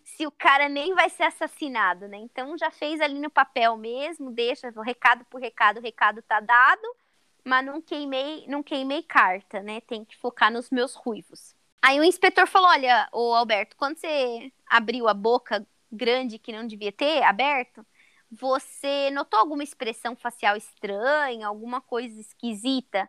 se 0.02 0.26
o 0.26 0.32
cara 0.32 0.68
nem 0.68 0.94
vai 0.94 1.08
ser 1.08 1.24
assassinado, 1.24 2.08
né? 2.08 2.16
Então, 2.16 2.58
já 2.58 2.72
fez 2.72 3.00
ali 3.00 3.20
no 3.20 3.30
papel 3.30 3.76
mesmo, 3.76 4.32
deixa 4.32 4.72
o 4.74 4.82
recado 4.82 5.24
por 5.26 5.40
recado, 5.40 5.78
o 5.78 5.82
recado 5.82 6.22
tá 6.22 6.40
dado, 6.40 6.96
mas 7.44 7.64
não 7.64 7.80
queimei, 7.80 8.46
não 8.48 8.62
queimei 8.62 9.02
carta, 9.02 9.62
né? 9.62 9.80
Tem 9.82 10.04
que 10.04 10.16
focar 10.16 10.52
nos 10.52 10.70
meus 10.70 10.94
ruivos. 10.94 11.54
Aí 11.82 12.00
o 12.00 12.04
inspetor 12.04 12.46
falou: 12.46 12.68
Olha, 12.68 13.08
o 13.12 13.34
Alberto, 13.34 13.76
quando 13.76 13.98
você 13.98 14.50
abriu 14.66 15.06
a 15.06 15.14
boca 15.14 15.66
grande 15.92 16.38
que 16.38 16.52
não 16.52 16.66
devia 16.66 16.90
ter 16.90 17.22
aberto, 17.22 17.86
você 18.30 19.10
notou 19.10 19.38
alguma 19.38 19.62
expressão 19.62 20.16
facial 20.16 20.56
estranha, 20.56 21.46
alguma 21.46 21.80
coisa 21.80 22.18
esquisita? 22.20 23.08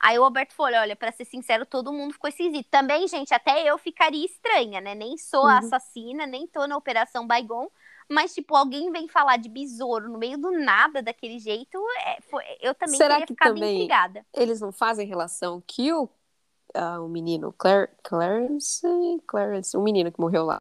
Aí 0.00 0.18
o 0.18 0.24
Alberto 0.24 0.54
falou: 0.54 0.80
olha, 0.80 0.96
para 0.96 1.12
ser 1.12 1.24
sincero, 1.24 1.64
todo 1.64 1.92
mundo 1.92 2.12
ficou 2.12 2.28
esquisito. 2.28 2.68
Também, 2.70 3.06
gente, 3.08 3.32
até 3.32 3.62
eu 3.62 3.78
ficaria 3.78 4.24
estranha, 4.24 4.80
né? 4.80 4.94
Nem 4.94 5.16
sou 5.16 5.44
uhum. 5.44 5.48
assassina, 5.48 6.26
nem 6.26 6.46
tô 6.46 6.66
na 6.66 6.76
Operação 6.76 7.26
Baigon. 7.26 7.70
Mas, 8.08 8.34
tipo, 8.34 8.54
alguém 8.54 8.90
vem 8.90 9.08
falar 9.08 9.36
de 9.36 9.48
besouro 9.48 10.10
no 10.10 10.18
meio 10.18 10.36
do 10.36 10.50
nada 10.50 11.02
daquele 11.02 11.38
jeito, 11.38 11.78
é, 12.04 12.20
foi, 12.22 12.44
eu 12.60 12.74
também 12.74 12.96
Será 12.96 13.14
teria 13.14 13.26
que 13.26 13.32
ficado 13.32 13.54
também 13.54 13.76
intrigada. 13.76 14.26
Eles 14.32 14.60
não 14.60 14.72
fazem 14.72 15.06
relação 15.06 15.62
que 15.66 15.92
o, 15.92 16.04
uh, 16.04 17.04
o 17.04 17.08
menino, 17.08 17.52
Claire, 17.56 17.90
Clarence, 18.02 18.86
Clarence, 19.26 19.76
o 19.76 19.82
menino 19.82 20.12
que 20.12 20.20
morreu 20.20 20.44
lá. 20.44 20.58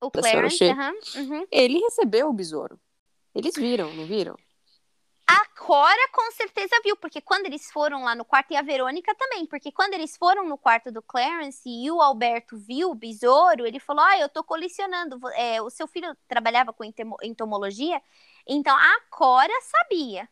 O 0.00 0.10
Clarence, 0.10 0.62
uhum, 0.64 1.22
uhum. 1.22 1.46
ele 1.50 1.80
recebeu 1.80 2.28
o 2.28 2.32
besouro. 2.32 2.78
Eles 3.34 3.54
viram, 3.54 3.92
não 3.94 4.06
viram? 4.06 4.36
A 5.26 5.44
Cora 5.56 6.08
com 6.12 6.30
certeza 6.30 6.80
viu, 6.84 6.96
porque 6.96 7.20
quando 7.20 7.46
eles 7.46 7.70
foram 7.72 8.04
lá 8.04 8.14
no 8.14 8.24
quarto, 8.24 8.52
e 8.52 8.56
a 8.56 8.62
Verônica 8.62 9.12
também, 9.16 9.44
porque 9.44 9.72
quando 9.72 9.94
eles 9.94 10.16
foram 10.16 10.48
no 10.48 10.56
quarto 10.56 10.92
do 10.92 11.02
Clarence 11.02 11.68
e 11.68 11.90
o 11.90 12.00
Alberto 12.00 12.56
viu 12.56 12.90
o 12.90 12.94
besouro, 12.94 13.66
ele 13.66 13.80
falou: 13.80 14.04
Ah, 14.04 14.18
eu 14.18 14.28
tô 14.28 14.44
colecionando. 14.44 15.18
É, 15.30 15.60
o 15.60 15.68
seu 15.68 15.88
filho 15.88 16.16
trabalhava 16.28 16.72
com 16.72 16.84
entomologia, 17.22 18.00
então 18.46 18.76
a 18.76 19.00
Cora 19.10 19.52
sabia. 19.60 20.28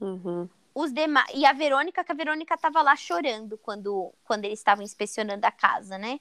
Uhum. 0.00 0.48
Os 0.74 0.92
demais, 0.92 1.28
e 1.34 1.44
a 1.44 1.52
Verônica, 1.52 2.02
que 2.02 2.12
a 2.12 2.14
Verônica 2.14 2.56
tava 2.56 2.82
lá 2.82 2.94
chorando 2.96 3.58
quando, 3.58 4.12
quando 4.24 4.44
eles 4.44 4.58
estavam 4.58 4.84
inspecionando 4.84 5.46
a 5.46 5.50
casa, 5.50 5.98
né? 5.98 6.20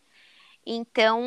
Então, 0.70 1.24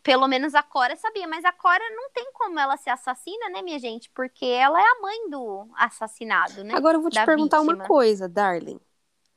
pelo 0.00 0.28
menos 0.28 0.54
a 0.54 0.62
Cora 0.62 0.94
sabia, 0.94 1.26
mas 1.26 1.44
a 1.44 1.50
Cora 1.50 1.82
não 1.90 2.08
tem 2.10 2.30
como 2.32 2.56
ela 2.56 2.76
ser 2.76 2.90
assassina, 2.90 3.48
né, 3.48 3.62
minha 3.62 3.80
gente? 3.80 4.08
Porque 4.10 4.46
ela 4.46 4.80
é 4.80 4.84
a 4.84 5.00
mãe 5.00 5.28
do 5.28 5.68
assassinado, 5.74 6.62
né? 6.62 6.72
Agora 6.76 6.96
eu 6.96 7.00
vou 7.00 7.10
te 7.10 7.24
perguntar 7.24 7.58
vítima. 7.58 7.74
uma 7.74 7.84
coisa, 7.84 8.28
Darling. 8.28 8.80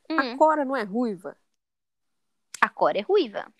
Hum. 0.07 0.19
A 0.19 0.37
Cora 0.37 0.63
não 0.63 0.75
é 0.75 0.83
ruiva? 0.83 1.35
A 2.61 2.69
Cora 2.69 2.99
é 2.99 3.01
ruiva. 3.01 3.51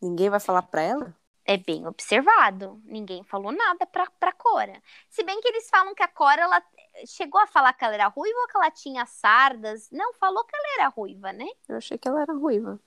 Ninguém 0.00 0.30
vai 0.30 0.38
falar 0.38 0.62
pra 0.62 0.82
ela? 0.82 1.16
É 1.44 1.56
bem 1.56 1.84
observado. 1.88 2.80
Ninguém 2.84 3.24
falou 3.24 3.50
nada 3.50 3.84
pra, 3.86 4.06
pra 4.20 4.30
Cora. 4.30 4.80
Se 5.08 5.24
bem 5.24 5.40
que 5.40 5.48
eles 5.48 5.68
falam 5.68 5.96
que 5.96 6.02
a 6.04 6.08
Cora, 6.08 6.42
ela 6.42 6.62
chegou 7.08 7.40
a 7.40 7.46
falar 7.48 7.72
que 7.72 7.84
ela 7.84 7.94
era 7.94 8.06
ruiva 8.06 8.38
ou 8.38 8.46
que 8.46 8.56
ela 8.56 8.70
tinha 8.70 9.04
sardas. 9.04 9.90
Não, 9.90 10.14
falou 10.14 10.44
que 10.44 10.54
ela 10.54 10.74
era 10.78 10.88
ruiva, 10.88 11.32
né? 11.32 11.48
Eu 11.68 11.78
achei 11.78 11.98
que 11.98 12.06
ela 12.06 12.22
era 12.22 12.32
ruiva. 12.32 12.78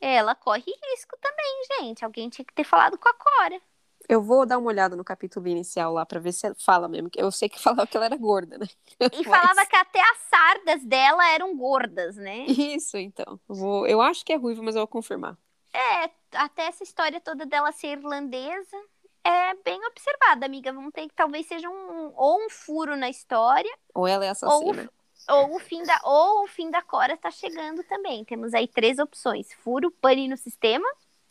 Ela 0.00 0.34
corre 0.34 0.64
risco 0.90 1.16
também, 1.20 1.62
gente. 1.78 2.04
Alguém 2.04 2.28
tinha 2.28 2.44
que 2.44 2.54
ter 2.54 2.64
falado 2.64 2.96
com 2.98 3.08
a 3.08 3.14
Cora. 3.14 3.60
Eu 4.08 4.22
vou 4.22 4.46
dar 4.46 4.56
uma 4.56 4.68
olhada 4.68 4.96
no 4.96 5.04
capítulo 5.04 5.46
inicial 5.48 5.92
lá 5.92 6.06
pra 6.06 6.18
ver 6.18 6.32
se 6.32 6.54
fala 6.54 6.88
mesmo. 6.88 7.10
Eu 7.14 7.30
sei 7.30 7.48
que 7.48 7.58
falava 7.60 7.86
que 7.86 7.96
ela 7.96 8.06
era 8.06 8.16
gorda, 8.16 8.56
né? 8.58 8.66
E 9.00 9.26
Mas... 9.26 9.26
falava 9.26 9.66
que 9.66 9.76
até 9.76 10.00
as 10.00 10.18
sardas 10.18 10.84
dela 10.84 11.28
eram 11.30 11.56
gordas, 11.56 12.16
né? 12.16 12.46
Isso, 12.46 12.96
então. 12.96 13.38
Eu, 13.48 13.54
vou... 13.54 13.86
eu 13.86 14.00
acho 14.00 14.24
que 14.24 14.32
é 14.32 14.36
ruiva, 14.36 14.62
mas 14.62 14.74
eu 14.74 14.80
vou 14.80 14.88
confirmar. 14.88 15.36
É, 15.72 16.10
até 16.32 16.66
essa 16.66 16.82
história 16.82 17.20
toda 17.20 17.44
dela 17.44 17.70
ser 17.72 17.98
irlandesa 17.98 18.76
é 19.22 19.54
bem 19.62 19.78
observada, 19.84 20.46
amiga. 20.46 20.72
Vamos 20.72 20.92
ter 20.92 21.06
que 21.06 21.14
talvez 21.14 21.46
seja 21.46 21.68
um 21.68 22.12
ou 22.16 22.46
um 22.46 22.48
furo 22.48 22.96
na 22.96 23.10
história. 23.10 23.70
Ou 23.94 24.06
ela 24.06 24.24
é 24.24 24.30
assassina. 24.30 24.82
Ou 24.82 24.97
ou 25.28 25.56
o 25.56 25.58
fim 25.58 25.82
da, 25.82 26.00
ou 26.04 26.44
o 26.44 26.46
fim 26.46 26.70
da 26.70 26.82
Cora 26.82 27.14
está 27.14 27.30
chegando 27.30 27.82
também. 27.84 28.24
Temos 28.24 28.54
aí 28.54 28.66
três 28.66 28.98
opções: 28.98 29.52
furo, 29.54 29.90
pane 29.90 30.28
no 30.28 30.36
sistema, 30.36 30.86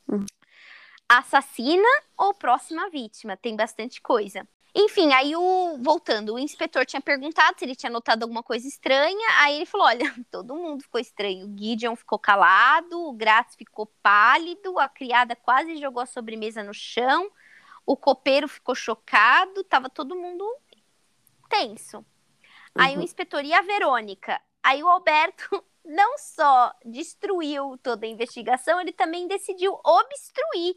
uhum. 0.08 0.26
assassina 1.08 1.88
ou 2.18 2.34
próxima 2.34 2.90
vítima. 2.90 3.36
Tem 3.38 3.56
bastante 3.56 4.02
coisa. 4.02 4.48
Enfim, 4.76 5.12
aí 5.12 5.36
o 5.36 5.80
voltando, 5.82 6.36
o 6.36 6.40
inspetor 6.40 6.86
tinha 6.86 7.02
perguntado 7.02 7.58
se 7.58 7.66
ele 7.66 7.76
tinha 7.76 7.90
notado 7.90 8.22
alguma 8.22 8.44
coisa 8.44 8.68
estranha. 8.68 9.28
Aí 9.40 9.56
ele 9.56 9.66
falou: 9.66 9.88
olha, 9.88 10.14
todo 10.30 10.56
mundo 10.56 10.84
ficou 10.84 11.02
estranho. 11.02 11.48
O 11.48 11.58
Gideon 11.58 11.96
ficou 11.96 12.20
calado, 12.20 13.00
o 13.08 13.14
Gratz 13.14 13.56
ficou 13.56 13.88
pálido, 14.04 14.78
a 14.80 14.88
criada 14.88 15.36
quase 15.36 15.78
jogou 15.78 16.04
a 16.04 16.06
sobremesa 16.06 16.64
no 16.64 16.74
chão, 16.74 17.32
o 17.86 17.98
copeiro 17.98 18.48
ficou 18.48 18.76
chocado, 18.76 19.64
tava 19.64 19.90
todo 19.90 20.16
mundo 20.16 20.46
tenso. 21.50 22.06
Aí 22.80 22.96
o 22.96 22.98
uhum. 22.98 23.04
inspetor 23.04 23.44
e 23.44 23.54
a 23.54 23.62
Verônica. 23.62 24.40
Aí 24.63 24.84
o 24.84 24.90
Alberto 24.90 25.63
não 25.86 26.18
só 26.18 26.74
destruiu 26.86 27.78
toda 27.82 28.06
a 28.06 28.10
investigação, 28.10 28.80
ele 28.80 28.92
também 28.92 29.28
decidiu 29.28 29.80
obstruir 29.84 30.76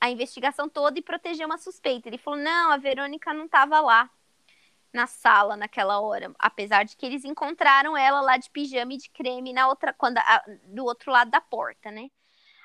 a 0.00 0.10
investigação 0.10 0.68
toda 0.68 0.98
e 0.98 1.02
proteger 1.02 1.46
uma 1.46 1.58
suspeita. 1.58 2.08
Ele 2.08 2.18
falou: 2.18 2.38
não, 2.40 2.70
a 2.70 2.76
Verônica 2.76 3.32
não 3.32 3.46
estava 3.46 3.80
lá. 3.80 4.10
na 4.92 5.06
sala 5.08 5.56
naquela 5.56 6.00
hora, 6.00 6.32
apesar 6.38 6.84
de 6.84 6.96
que 6.96 7.04
eles 7.04 7.24
encontraram 7.24 7.96
ela 7.96 8.20
lá 8.20 8.36
de 8.36 8.48
pijama 8.50 8.94
e 8.94 8.96
de 8.96 9.10
creme 9.10 9.52
na 9.52 9.68
outra 9.68 9.92
quando 9.92 10.18
a, 10.18 10.44
do 10.68 10.84
outro 10.84 11.10
lado 11.10 11.30
da 11.30 11.40
porta, 11.40 11.90
né? 11.90 12.10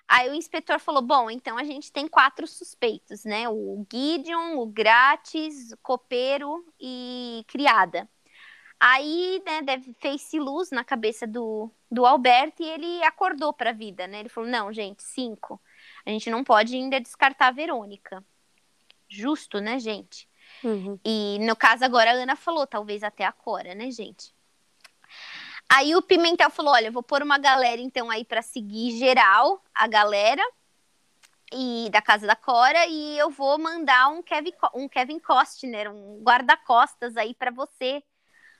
Aí 0.08 0.30
o 0.30 0.34
inspetor 0.34 0.80
falou: 0.80 1.02
"Bom, 1.02 1.30
então 1.30 1.58
a 1.58 1.64
gente 1.64 1.92
tem 1.92 2.08
quatro 2.08 2.48
suspeitos, 2.48 3.26
né? 3.26 3.50
O 3.50 3.86
Gideon, 3.92 4.60
o 4.60 4.66
Grátis, 4.68 5.72
o 5.72 5.78
copeiro 5.78 6.66
e 6.80 7.44
criada. 7.48 8.10
Aí, 8.80 9.42
né, 9.46 9.62
deve, 9.62 9.94
fez-se 10.00 10.40
luz 10.40 10.72
na 10.72 10.84
cabeça 10.84 11.28
do, 11.28 11.70
do 11.92 12.06
Alberto 12.06 12.64
e 12.64 12.70
ele 12.70 13.04
acordou 13.04 13.52
para 13.52 13.72
a 13.72 13.74
vida, 13.74 14.08
né? 14.08 14.22
Ele 14.22 14.30
falou: 14.30 14.50
"Não, 14.50 14.72
gente, 14.72 15.04
cinco. 15.04 15.62
A 16.06 16.10
gente 16.10 16.30
não 16.30 16.44
pode 16.44 16.76
ainda 16.76 17.00
descartar 17.00 17.48
a 17.48 17.52
Verônica." 17.52 18.24
Justo, 19.10 19.60
né, 19.60 19.80
gente? 19.80 20.30
Uhum. 20.64 21.00
E 21.04 21.40
no 21.42 21.56
caso 21.56 21.84
agora 21.84 22.12
a 22.12 22.14
Ana 22.14 22.36
falou, 22.36 22.66
talvez 22.66 23.04
até 23.04 23.26
a 23.26 23.32
Cora, 23.32 23.76
né, 23.76 23.92
gente? 23.92 24.34
Aí 25.68 25.96
o 25.96 26.02
Pimentel 26.02 26.50
falou: 26.50 26.74
olha, 26.74 26.88
eu 26.88 26.92
vou 26.92 27.04
pôr 27.04 27.22
uma 27.22 27.38
galera 27.38 27.82
então 27.82 28.10
aí 28.10 28.26
para 28.26 28.42
seguir 28.42 28.98
geral 28.98 29.64
a 29.74 29.88
galera 29.88 30.42
e 31.52 31.90
da 31.92 32.02
casa 32.02 32.28
da 32.28 32.36
Cora 32.36 32.86
e 32.88 33.18
eu 33.18 33.30
vou 33.30 33.58
mandar 33.58 34.10
um 34.10 34.22
Kevin, 34.22 34.54
um 34.74 34.88
Kevin 34.88 35.20
Costner, 35.20 35.92
um 35.92 36.22
guarda-costas 36.22 37.18
aí 37.18 37.34
para 37.34 37.52
você, 37.52 38.04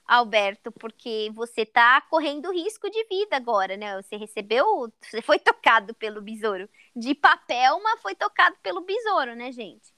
Alberto, 0.10 0.72
porque 0.72 1.30
você 1.36 1.64
tá 1.66 2.02
correndo 2.02 2.52
risco 2.52 2.90
de 2.90 3.06
vida 3.06 3.36
agora, 3.36 3.78
né? 3.78 4.02
Você 4.02 4.16
recebeu, 4.18 4.92
você 5.00 5.22
foi 5.22 5.38
tocado 5.38 5.94
pelo 5.94 6.20
besouro 6.20 6.68
de 6.96 7.14
papel, 7.14 7.80
mas 7.84 8.02
foi 8.02 8.16
tocado 8.16 8.58
pelo 8.64 8.82
besouro, 8.82 9.36
né, 9.36 9.52
gente? 9.52 9.94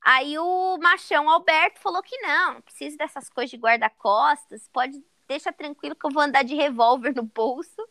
Aí 0.00 0.38
o 0.38 0.78
machão 0.78 1.28
Alberto 1.28 1.80
falou 1.80 2.00
que 2.02 2.16
não, 2.18 2.54
não 2.54 2.60
precisa 2.62 2.96
dessas 2.96 3.28
coisas 3.28 3.50
de 3.50 3.56
guarda-costas, 3.56 4.68
pode 4.72 5.02
deixa 5.26 5.52
tranquilo 5.52 5.96
que 5.96 6.06
eu 6.06 6.10
vou 6.10 6.22
andar 6.22 6.44
de 6.44 6.54
revólver 6.54 7.12
no 7.14 7.22
bolso 7.22 7.82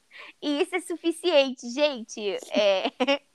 e 0.41 0.61
isso 0.61 0.75
é 0.75 0.79
suficiente, 0.79 1.69
gente. 1.71 2.21
É... 2.51 2.85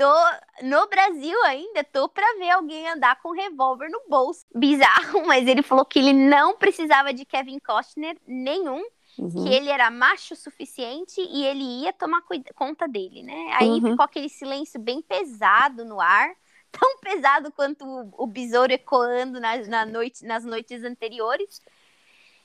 tô 0.00 0.14
no 0.62 0.88
Brasil 0.88 1.38
ainda, 1.44 1.84
tô 1.84 2.08
para 2.08 2.38
ver 2.38 2.48
alguém 2.48 2.88
andar 2.88 3.20
com 3.20 3.32
revólver 3.32 3.90
no 3.90 4.00
bolso. 4.08 4.46
Bizarro, 4.54 5.26
mas 5.28 5.46
ele 5.46 5.60
falou 5.60 5.84
que 5.84 5.98
ele 5.98 6.14
não 6.14 6.56
precisava 6.56 7.12
de 7.12 7.26
Kevin 7.26 7.58
Costner 7.58 8.16
nenhum, 8.26 8.82
uhum. 9.18 9.28
que 9.28 9.54
ele 9.54 9.68
era 9.68 9.90
macho 9.90 10.32
o 10.32 10.36
suficiente 10.36 11.20
e 11.20 11.44
ele 11.44 11.82
ia 11.82 11.92
tomar 11.92 12.22
conta 12.54 12.88
dele, 12.88 13.22
né? 13.22 13.50
Aí 13.60 13.68
uhum. 13.68 13.90
ficou 13.90 14.02
aquele 14.02 14.30
silêncio 14.30 14.80
bem 14.80 15.02
pesado 15.02 15.84
no 15.84 16.00
ar 16.00 16.30
tão 16.72 16.98
pesado 17.00 17.52
quanto 17.52 17.84
o, 17.84 18.24
o 18.24 18.26
besouro 18.26 18.72
ecoando 18.72 19.38
na, 19.38 19.58
na 19.66 19.84
noite, 19.84 20.24
nas 20.24 20.46
noites 20.46 20.82
anteriores. 20.82 21.60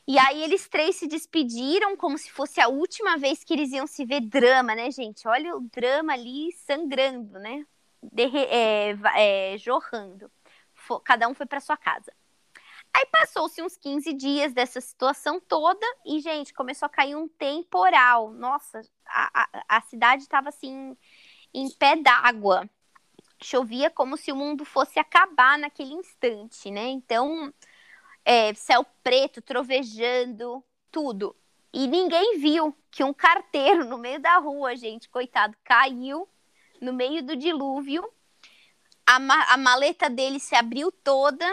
E 0.07 0.19
aí 0.19 0.43
eles 0.43 0.67
três 0.67 0.95
se 0.97 1.07
despediram 1.07 1.97
como 1.97 2.17
se 2.17 2.31
fosse 2.31 2.61
a 2.61 2.67
última 2.67 3.17
vez 3.17 3.43
que 3.43 3.53
eles 3.53 3.71
iam 3.71 3.87
se 3.87 4.05
ver 4.05 4.21
drama, 4.21 4.75
né, 4.75 4.91
gente? 4.91 5.27
Olha 5.27 5.55
o 5.55 5.61
drama 5.61 6.13
ali 6.13 6.51
sangrando, 6.51 7.39
né? 7.39 7.65
Derre 8.03 8.45
é, 8.45 8.95
é, 9.53 9.57
jorrando. 9.57 10.31
Cada 11.03 11.27
um 11.27 11.33
foi 11.33 11.47
para 11.47 11.59
sua 11.59 11.75
casa. 11.75 12.13
Aí 12.93 13.05
passou-se 13.07 13.61
uns 13.61 13.75
15 13.77 14.13
dias 14.13 14.53
dessa 14.53 14.79
situação 14.79 15.39
toda 15.39 15.85
e, 16.05 16.19
gente, 16.21 16.53
começou 16.53 16.85
a 16.85 16.89
cair 16.89 17.15
um 17.15 17.27
temporal. 17.27 18.31
Nossa, 18.31 18.81
a, 19.07 19.43
a, 19.43 19.77
a 19.77 19.81
cidade 19.81 20.23
estava 20.23 20.49
assim 20.49 20.95
em 21.53 21.69
pé 21.71 21.95
d'água 21.95 22.69
chovia 23.41 23.89
como 23.89 24.17
se 24.17 24.31
o 24.31 24.35
mundo 24.35 24.63
fosse 24.65 24.99
acabar 24.99 25.57
naquele 25.57 25.93
instante, 25.93 26.71
né? 26.71 26.87
Então, 26.87 27.53
é, 28.25 28.53
céu 28.55 28.83
preto, 29.03 29.41
trovejando, 29.41 30.63
tudo. 30.91 31.35
E 31.71 31.87
ninguém 31.87 32.39
viu 32.39 32.75
que 32.89 33.03
um 33.03 33.13
carteiro 33.13 33.85
no 33.85 33.97
meio 33.97 34.19
da 34.19 34.37
rua, 34.37 34.75
gente, 34.75 35.07
coitado, 35.07 35.55
caiu 35.63 36.27
no 36.81 36.91
meio 36.91 37.21
do 37.21 37.35
dilúvio. 37.35 38.03
A, 39.05 39.19
ma 39.19 39.43
a 39.53 39.57
maleta 39.57 40.09
dele 40.09 40.39
se 40.39 40.55
abriu 40.55 40.91
toda. 40.91 41.45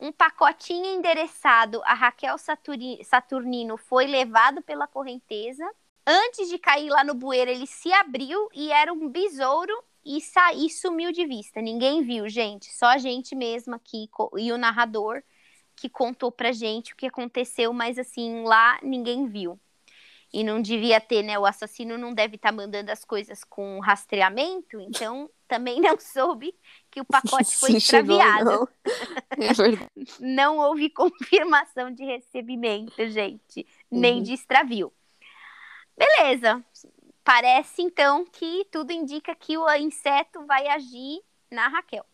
Um 0.00 0.10
pacotinho 0.10 0.86
endereçado 0.86 1.80
a 1.84 1.92
Raquel 1.92 2.36
Saturnino 2.38 3.76
foi 3.76 4.06
levado 4.06 4.62
pela 4.62 4.86
correnteza. 4.86 5.64
Antes 6.06 6.48
de 6.48 6.58
cair 6.58 6.88
lá 6.88 7.04
no 7.04 7.14
bueiro, 7.14 7.50
ele 7.50 7.66
se 7.66 7.92
abriu 7.92 8.48
e 8.54 8.72
era 8.72 8.92
um 8.92 9.08
besouro 9.08 9.72
e, 10.02 10.20
sair 10.22 10.70
sumiu 10.70 11.12
de 11.12 11.26
vista. 11.26 11.60
Ninguém 11.60 12.02
viu, 12.02 12.28
gente. 12.28 12.74
Só 12.74 12.86
a 12.86 12.98
gente 12.98 13.36
mesma 13.36 13.76
aqui 13.76 14.08
e 14.38 14.50
o 14.50 14.58
narrador 14.58 15.22
que 15.80 15.88
contou 15.88 16.30
pra 16.30 16.52
gente 16.52 16.92
o 16.92 16.96
que 16.96 17.06
aconteceu, 17.06 17.72
mas 17.72 17.98
assim, 17.98 18.42
lá 18.42 18.78
ninguém 18.82 19.26
viu. 19.28 19.58
E 20.32 20.44
não 20.44 20.62
devia 20.62 21.00
ter, 21.00 21.22
né? 21.24 21.36
O 21.38 21.46
assassino 21.46 21.98
não 21.98 22.14
deve 22.14 22.36
estar 22.36 22.50
tá 22.50 22.54
mandando 22.54 22.92
as 22.92 23.04
coisas 23.04 23.42
com 23.42 23.80
rastreamento, 23.80 24.80
então 24.80 25.28
também 25.48 25.80
não 25.80 25.98
soube 25.98 26.54
que 26.90 27.00
o 27.00 27.04
pacote 27.04 27.56
foi 27.56 27.72
extraviado. 27.72 28.50
Chegou, 28.50 28.68
não. 29.36 29.46
É 29.46 29.88
não 30.20 30.58
houve 30.58 30.90
confirmação 30.90 31.90
de 31.90 32.04
recebimento, 32.04 33.08
gente, 33.08 33.66
nem 33.90 34.18
uhum. 34.18 34.22
de 34.22 34.34
extravio. 34.34 34.92
Beleza, 35.96 36.64
Parece 37.24 37.82
então 37.82 38.24
que 38.24 38.66
tudo 38.72 38.92
indica 38.92 39.34
que 39.34 39.56
o 39.56 39.72
inseto 39.76 40.44
vai 40.46 40.66
agir 40.66 41.20
na 41.50 41.68
Raquel. 41.68 42.04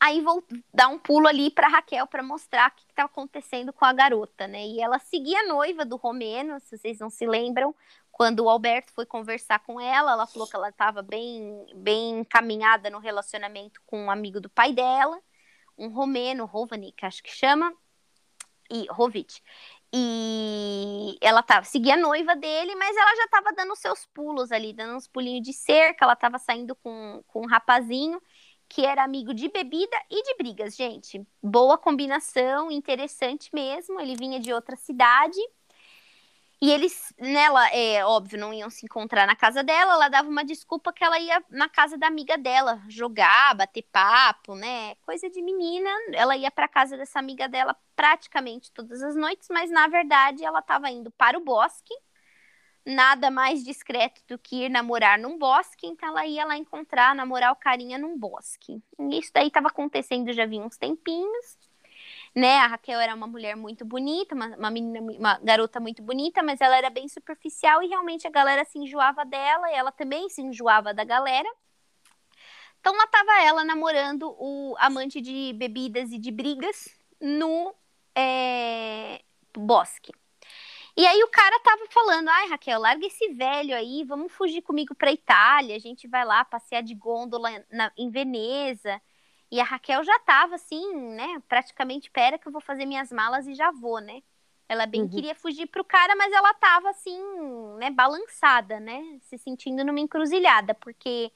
Aí 0.00 0.20
vou 0.20 0.44
dar 0.72 0.88
um 0.88 0.98
pulo 0.98 1.26
ali 1.26 1.50
para 1.50 1.68
Raquel 1.68 2.06
para 2.06 2.22
mostrar 2.22 2.70
o 2.70 2.74
que 2.74 2.82
estava 2.82 3.06
acontecendo 3.06 3.72
com 3.72 3.84
a 3.84 3.92
garota, 3.92 4.46
né? 4.46 4.66
E 4.66 4.80
ela 4.80 4.98
seguia 4.98 5.40
a 5.40 5.46
noiva 5.46 5.84
do 5.84 5.96
Romeno, 5.96 6.60
se 6.60 6.76
vocês 6.76 6.98
não 6.98 7.08
se 7.08 7.26
lembram, 7.26 7.74
quando 8.12 8.40
o 8.40 8.48
Alberto 8.48 8.92
foi 8.92 9.06
conversar 9.06 9.60
com 9.60 9.80
ela, 9.80 10.12
ela 10.12 10.26
falou 10.26 10.46
que 10.48 10.54
ela 10.54 10.68
estava 10.68 11.02
bem, 11.02 11.66
bem 11.74 12.20
encaminhada 12.20 12.90
no 12.90 12.98
relacionamento 12.98 13.80
com 13.86 14.04
um 14.04 14.10
amigo 14.10 14.40
do 14.40 14.50
pai 14.50 14.72
dela, 14.72 15.20
um 15.76 15.88
romeno, 15.88 16.44
Rovanik, 16.44 17.04
acho 17.04 17.22
que 17.22 17.30
chama, 17.30 17.72
e 18.70 18.86
Rovit. 18.90 19.42
E 19.92 21.16
ela 21.20 21.42
tava, 21.42 21.64
seguia 21.64 21.94
a 21.94 21.96
noiva 21.96 22.34
dele, 22.34 22.74
mas 22.74 22.96
ela 22.96 23.14
já 23.16 23.24
estava 23.24 23.52
dando 23.52 23.76
seus 23.76 24.06
pulos 24.06 24.50
ali, 24.50 24.72
dando 24.72 24.96
uns 24.96 25.06
pulinhos 25.06 25.42
de 25.42 25.52
cerca. 25.52 26.04
Ela 26.04 26.14
estava 26.14 26.36
saindo 26.36 26.74
com, 26.74 27.22
com 27.28 27.42
um 27.42 27.46
rapazinho 27.46 28.20
que 28.74 28.84
era 28.84 29.04
amigo 29.04 29.32
de 29.32 29.48
bebida 29.48 29.96
e 30.10 30.20
de 30.24 30.34
brigas, 30.34 30.74
gente. 30.74 31.24
Boa 31.40 31.78
combinação, 31.78 32.72
interessante 32.72 33.48
mesmo. 33.54 34.00
Ele 34.00 34.16
vinha 34.16 34.40
de 34.40 34.52
outra 34.52 34.74
cidade. 34.74 35.38
E 36.60 36.72
eles, 36.72 37.14
nela, 37.16 37.68
é 37.68 38.04
óbvio, 38.04 38.36
não 38.36 38.52
iam 38.52 38.68
se 38.68 38.84
encontrar 38.84 39.28
na 39.28 39.36
casa 39.36 39.62
dela, 39.62 39.92
ela 39.92 40.08
dava 40.08 40.28
uma 40.28 40.44
desculpa 40.44 40.92
que 40.92 41.04
ela 41.04 41.20
ia 41.20 41.40
na 41.50 41.68
casa 41.68 41.96
da 41.96 42.08
amiga 42.08 42.36
dela, 42.36 42.82
jogar, 42.88 43.54
bater 43.54 43.82
papo, 43.92 44.56
né? 44.56 44.96
Coisa 45.02 45.30
de 45.30 45.40
menina. 45.40 45.90
Ela 46.12 46.36
ia 46.36 46.50
para 46.50 46.66
casa 46.66 46.96
dessa 46.96 47.20
amiga 47.20 47.48
dela 47.48 47.76
praticamente 47.94 48.72
todas 48.72 49.02
as 49.02 49.14
noites, 49.14 49.46
mas 49.52 49.70
na 49.70 49.86
verdade 49.86 50.44
ela 50.44 50.58
estava 50.58 50.90
indo 50.90 51.12
para 51.12 51.38
o 51.38 51.44
bosque. 51.44 51.94
Nada 52.86 53.30
mais 53.30 53.64
discreto 53.64 54.20
do 54.28 54.38
que 54.38 54.64
ir 54.64 54.68
namorar 54.68 55.18
num 55.18 55.38
bosque, 55.38 55.86
então 55.86 56.10
ela 56.10 56.26
ia 56.26 56.44
lá 56.44 56.56
encontrar, 56.56 57.14
namorar 57.14 57.52
o 57.52 57.56
carinha 57.56 57.98
num 57.98 58.18
bosque. 58.18 58.82
E 58.98 59.18
isso 59.18 59.30
daí 59.32 59.46
estava 59.46 59.68
acontecendo 59.68 60.32
já 60.32 60.44
vinha 60.44 60.64
uns 60.64 60.76
tempinhos 60.76 61.58
né? 62.34 62.58
A 62.58 62.66
Raquel 62.66 63.00
era 63.00 63.14
uma 63.14 63.26
mulher 63.26 63.56
muito 63.56 63.84
bonita, 63.84 64.34
uma, 64.34 64.56
uma 64.56 64.70
menina, 64.70 65.00
uma 65.00 65.38
garota 65.38 65.78
muito 65.78 66.02
bonita, 66.02 66.42
mas 66.42 66.60
ela 66.60 66.76
era 66.76 66.90
bem 66.90 67.08
superficial 67.08 67.82
e 67.82 67.86
realmente 67.86 68.26
a 68.26 68.30
galera 68.30 68.64
se 68.64 68.78
enjoava 68.78 69.24
dela 69.24 69.70
e 69.70 69.74
ela 69.74 69.92
também 69.92 70.28
se 70.28 70.42
enjoava 70.42 70.92
da 70.92 71.04
galera. 71.04 71.48
Então 72.80 72.94
lá 72.94 73.06
tava 73.06 73.42
ela 73.42 73.64
namorando 73.64 74.34
o 74.38 74.74
amante 74.78 75.20
de 75.20 75.52
bebidas 75.54 76.10
e 76.12 76.18
de 76.18 76.30
brigas 76.30 76.88
no 77.20 77.74
é, 78.14 79.22
bosque. 79.56 80.12
E 80.96 81.06
aí 81.06 81.22
o 81.24 81.28
cara 81.28 81.58
tava 81.60 81.86
falando, 81.90 82.28
ai 82.28 82.48
Raquel, 82.48 82.80
larga 82.80 83.06
esse 83.06 83.32
velho 83.32 83.74
aí, 83.74 84.04
vamos 84.04 84.32
fugir 84.32 84.62
comigo 84.62 84.94
pra 84.94 85.10
Itália, 85.10 85.74
a 85.74 85.78
gente 85.80 86.06
vai 86.06 86.24
lá 86.24 86.44
passear 86.44 86.82
de 86.82 86.94
gôndola 86.94 87.50
na, 87.70 87.90
em 87.96 88.10
Veneza. 88.10 89.00
E 89.50 89.60
a 89.60 89.64
Raquel 89.64 90.02
já 90.04 90.18
tava 90.20 90.54
assim, 90.54 90.96
né? 91.14 91.42
Praticamente, 91.48 92.10
pera 92.10 92.38
que 92.38 92.46
eu 92.46 92.52
vou 92.52 92.60
fazer 92.60 92.86
minhas 92.86 93.12
malas 93.12 93.46
e 93.46 93.54
já 93.54 93.70
vou, 93.70 94.00
né? 94.00 94.22
Ela 94.68 94.86
bem 94.86 95.02
uhum. 95.02 95.08
queria 95.08 95.34
fugir 95.34 95.66
pro 95.66 95.84
cara, 95.84 96.16
mas 96.16 96.32
ela 96.32 96.54
tava 96.54 96.90
assim, 96.90 97.20
né, 97.78 97.90
balançada, 97.90 98.80
né? 98.80 99.18
Se 99.20 99.36
sentindo 99.36 99.84
numa 99.84 100.00
encruzilhada, 100.00 100.74
porque 100.74 101.30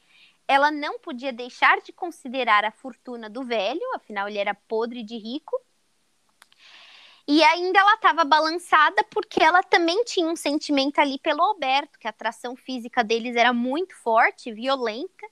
ela 0.46 0.70
não 0.70 0.98
podia 0.98 1.32
deixar 1.32 1.80
de 1.80 1.92
considerar 1.92 2.64
a 2.64 2.72
fortuna 2.72 3.28
do 3.28 3.44
velho, 3.44 3.82
afinal 3.94 4.28
ele 4.28 4.38
era 4.38 4.54
podre 4.54 5.02
de 5.02 5.16
rico. 5.16 5.60
E 7.28 7.44
ainda 7.44 7.78
ela 7.78 7.94
estava 7.94 8.24
balançada 8.24 9.04
porque 9.04 9.42
ela 9.42 9.62
também 9.62 10.02
tinha 10.04 10.26
um 10.26 10.34
sentimento 10.34 10.98
ali 10.98 11.18
pelo 11.18 11.42
Alberto, 11.42 11.98
que 11.98 12.06
a 12.06 12.10
atração 12.10 12.56
física 12.56 13.04
deles 13.04 13.36
era 13.36 13.52
muito 13.52 13.94
forte, 13.96 14.50
violenta. 14.50 15.26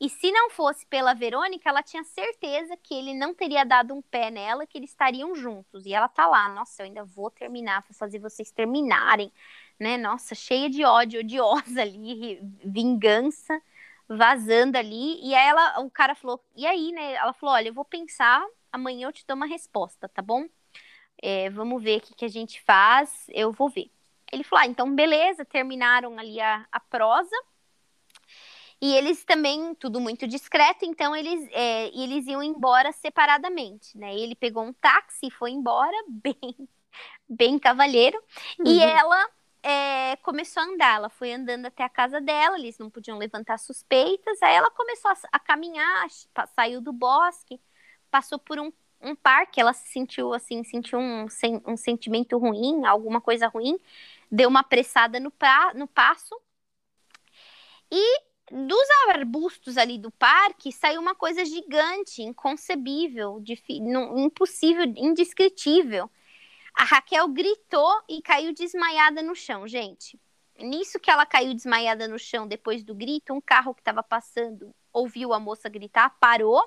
E 0.00 0.10
se 0.10 0.30
não 0.32 0.50
fosse 0.50 0.84
pela 0.86 1.14
Verônica, 1.14 1.68
ela 1.68 1.82
tinha 1.84 2.02
certeza 2.04 2.76
que 2.76 2.92
ele 2.94 3.14
não 3.14 3.32
teria 3.32 3.64
dado 3.64 3.94
um 3.94 4.02
pé 4.02 4.30
nela, 4.30 4.66
que 4.66 4.76
eles 4.76 4.90
estariam 4.90 5.34
juntos. 5.36 5.86
E 5.86 5.94
ela 5.94 6.08
tá 6.08 6.26
lá, 6.26 6.48
nossa, 6.48 6.82
eu 6.82 6.86
ainda 6.86 7.04
vou 7.04 7.30
terminar, 7.30 7.82
vou 7.88 7.94
fazer 7.96 8.18
vocês 8.18 8.50
terminarem, 8.50 9.32
né? 9.78 9.96
Nossa, 9.96 10.34
cheia 10.34 10.68
de 10.68 10.84
ódio, 10.84 11.20
odiosa 11.20 11.80
ali, 11.80 12.40
vingança 12.64 13.62
vazando 14.08 14.76
ali. 14.78 15.20
E 15.22 15.34
aí 15.34 15.48
ela, 15.48 15.80
o 15.80 15.90
cara 15.90 16.14
falou, 16.14 16.44
e 16.56 16.66
aí, 16.66 16.92
né? 16.92 17.14
Ela 17.14 17.32
falou: 17.32 17.54
olha, 17.54 17.68
eu 17.68 17.74
vou 17.74 17.84
pensar, 17.84 18.44
amanhã 18.72 19.08
eu 19.08 19.12
te 19.12 19.24
dou 19.26 19.36
uma 19.36 19.46
resposta, 19.46 20.08
tá 20.08 20.20
bom? 20.22 20.46
É, 21.22 21.50
vamos 21.50 21.82
ver 21.82 21.98
o 21.98 22.00
que, 22.00 22.14
que 22.14 22.24
a 22.24 22.28
gente 22.28 22.60
faz, 22.62 23.26
eu 23.28 23.52
vou 23.52 23.68
ver. 23.68 23.90
Ele 24.32 24.44
falou: 24.44 24.64
ah, 24.64 24.66
então 24.66 24.94
beleza, 24.94 25.44
terminaram 25.44 26.18
ali 26.18 26.40
a, 26.40 26.66
a 26.70 26.80
prosa. 26.80 27.36
E 28.80 28.94
eles 28.94 29.24
também, 29.24 29.74
tudo 29.74 30.00
muito 30.00 30.26
discreto, 30.26 30.84
então 30.84 31.16
eles, 31.16 31.48
é, 31.52 31.88
eles 31.96 32.26
iam 32.26 32.42
embora 32.42 32.92
separadamente, 32.92 33.96
né? 33.96 34.14
Ele 34.14 34.34
pegou 34.34 34.62
um 34.62 34.72
táxi 34.72 35.28
e 35.28 35.30
foi 35.30 35.50
embora, 35.50 35.96
bem, 36.06 36.68
bem 37.26 37.58
cavalheiro. 37.58 38.22
Uhum. 38.58 38.66
E 38.66 38.82
ela 38.82 39.30
é, 39.62 40.16
começou 40.16 40.62
a 40.62 40.66
andar, 40.66 40.96
ela 40.96 41.08
foi 41.08 41.32
andando 41.32 41.66
até 41.66 41.84
a 41.84 41.88
casa 41.88 42.20
dela, 42.20 42.58
eles 42.58 42.78
não 42.78 42.90
podiam 42.90 43.16
levantar 43.16 43.58
suspeitas, 43.58 44.42
aí 44.42 44.54
ela 44.54 44.70
começou 44.70 45.10
a, 45.10 45.16
a 45.32 45.38
caminhar, 45.38 46.06
saiu 46.54 46.80
do 46.82 46.92
bosque, 46.92 47.58
passou 48.10 48.38
por 48.38 48.58
um, 48.58 48.70
um 49.06 49.14
parque, 49.14 49.60
ela 49.60 49.72
se 49.72 49.88
sentiu 49.88 50.34
assim, 50.34 50.64
sentiu 50.64 50.98
um, 50.98 51.26
um 51.66 51.76
sentimento 51.76 52.36
ruim, 52.38 52.84
alguma 52.84 53.20
coisa 53.20 53.46
ruim, 53.46 53.78
deu 54.30 54.48
uma 54.48 54.60
apressada 54.60 55.20
no, 55.20 55.30
pra, 55.30 55.72
no 55.74 55.86
passo, 55.86 56.34
e 57.90 58.20
dos 58.50 58.88
arbustos 59.08 59.76
ali 59.76 59.98
do 59.98 60.10
parque 60.10 60.72
saiu 60.72 61.00
uma 61.00 61.14
coisa 61.14 61.44
gigante, 61.44 62.22
inconcebível, 62.22 63.42
impossível, 64.16 64.84
indescritível. 64.96 66.10
A 66.74 66.84
Raquel 66.84 67.28
gritou 67.28 68.02
e 68.08 68.20
caiu 68.20 68.52
desmaiada 68.52 69.22
no 69.22 69.34
chão, 69.34 69.66
gente. 69.66 70.20
Nisso 70.58 70.98
que 70.98 71.10
ela 71.10 71.26
caiu 71.26 71.54
desmaiada 71.54 72.06
no 72.08 72.18
chão 72.18 72.46
depois 72.46 72.82
do 72.82 72.94
grito, 72.94 73.32
um 73.32 73.40
carro 73.40 73.74
que 73.74 73.80
estava 73.80 74.02
passando 74.02 74.74
ouviu 74.92 75.32
a 75.32 75.40
moça 75.40 75.68
gritar, 75.68 76.10
parou. 76.18 76.62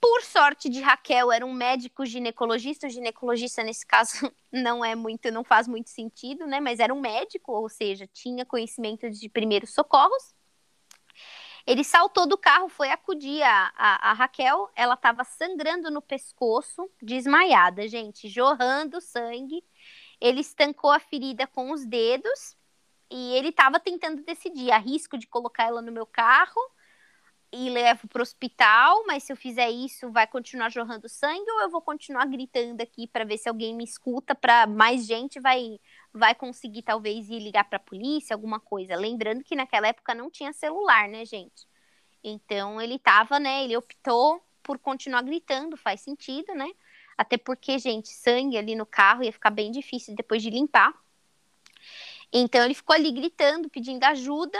Por 0.00 0.22
sorte 0.22 0.70
de 0.70 0.80
Raquel, 0.80 1.30
era 1.30 1.44
um 1.44 1.52
médico 1.52 2.06
ginecologista. 2.06 2.86
O 2.86 2.90
ginecologista, 2.90 3.62
nesse 3.62 3.86
caso, 3.86 4.32
não 4.50 4.84
é 4.84 4.94
muito, 4.94 5.30
não 5.30 5.44
faz 5.44 5.68
muito 5.68 5.90
sentido, 5.90 6.46
né? 6.46 6.58
Mas 6.58 6.80
era 6.80 6.94
um 6.94 7.00
médico, 7.00 7.52
ou 7.52 7.68
seja, 7.68 8.06
tinha 8.06 8.46
conhecimento 8.46 9.10
de 9.10 9.28
primeiros 9.28 9.74
socorros. 9.74 10.34
Ele 11.66 11.84
saltou 11.84 12.26
do 12.26 12.38
carro, 12.38 12.68
foi 12.70 12.90
acudir 12.90 13.42
a, 13.42 13.72
a, 13.76 14.10
a 14.10 14.12
Raquel. 14.14 14.70
Ela 14.74 14.94
estava 14.94 15.22
sangrando 15.22 15.90
no 15.90 16.00
pescoço, 16.00 16.90
desmaiada, 17.02 17.86
gente, 17.86 18.28
jorrando 18.28 19.00
sangue. 19.00 19.62
Ele 20.18 20.40
estancou 20.40 20.90
a 20.90 20.98
ferida 20.98 21.46
com 21.46 21.72
os 21.72 21.84
dedos 21.84 22.56
e 23.10 23.34
ele 23.34 23.48
estava 23.48 23.78
tentando 23.78 24.22
decidir: 24.22 24.70
arrisco 24.70 25.18
de 25.18 25.26
colocar 25.26 25.64
ela 25.64 25.82
no 25.82 25.92
meu 25.92 26.06
carro 26.06 26.60
e 27.52 27.68
levo 27.68 28.06
para 28.06 28.20
o 28.20 28.22
hospital, 28.22 29.04
mas 29.06 29.24
se 29.24 29.32
eu 29.32 29.36
fizer 29.36 29.68
isso, 29.70 30.10
vai 30.10 30.26
continuar 30.26 30.70
jorrando 30.70 31.08
sangue 31.08 31.50
ou 31.50 31.60
eu 31.62 31.70
vou 31.70 31.82
continuar 31.82 32.26
gritando 32.26 32.80
aqui 32.80 33.06
para 33.08 33.24
ver 33.24 33.38
se 33.38 33.48
alguém 33.48 33.74
me 33.74 33.84
escuta, 33.84 34.34
para 34.34 34.66
mais 34.66 35.06
gente 35.06 35.40
vai 35.40 35.78
vai 36.12 36.34
conseguir 36.34 36.82
talvez 36.82 37.28
ir 37.28 37.38
ligar 37.38 37.64
para 37.64 37.76
a 37.76 37.80
polícia, 37.80 38.34
alguma 38.34 38.58
coisa. 38.60 38.96
Lembrando 38.96 39.44
que 39.44 39.54
naquela 39.56 39.88
época 39.88 40.14
não 40.14 40.30
tinha 40.30 40.52
celular, 40.52 41.08
né, 41.08 41.24
gente? 41.24 41.66
Então 42.22 42.80
ele 42.80 42.98
tava, 42.98 43.38
né, 43.40 43.64
ele 43.64 43.76
optou 43.76 44.42
por 44.62 44.78
continuar 44.78 45.22
gritando, 45.22 45.76
faz 45.76 46.00
sentido, 46.00 46.54
né? 46.54 46.70
Até 47.16 47.36
porque, 47.36 47.78
gente, 47.78 48.08
sangue 48.08 48.56
ali 48.56 48.74
no 48.74 48.86
carro 48.86 49.22
ia 49.22 49.32
ficar 49.32 49.50
bem 49.50 49.70
difícil 49.70 50.14
depois 50.14 50.42
de 50.42 50.50
limpar. 50.50 50.94
Então 52.32 52.64
ele 52.64 52.74
ficou 52.74 52.94
ali 52.94 53.10
gritando, 53.10 53.68
pedindo 53.68 54.04
ajuda. 54.04 54.58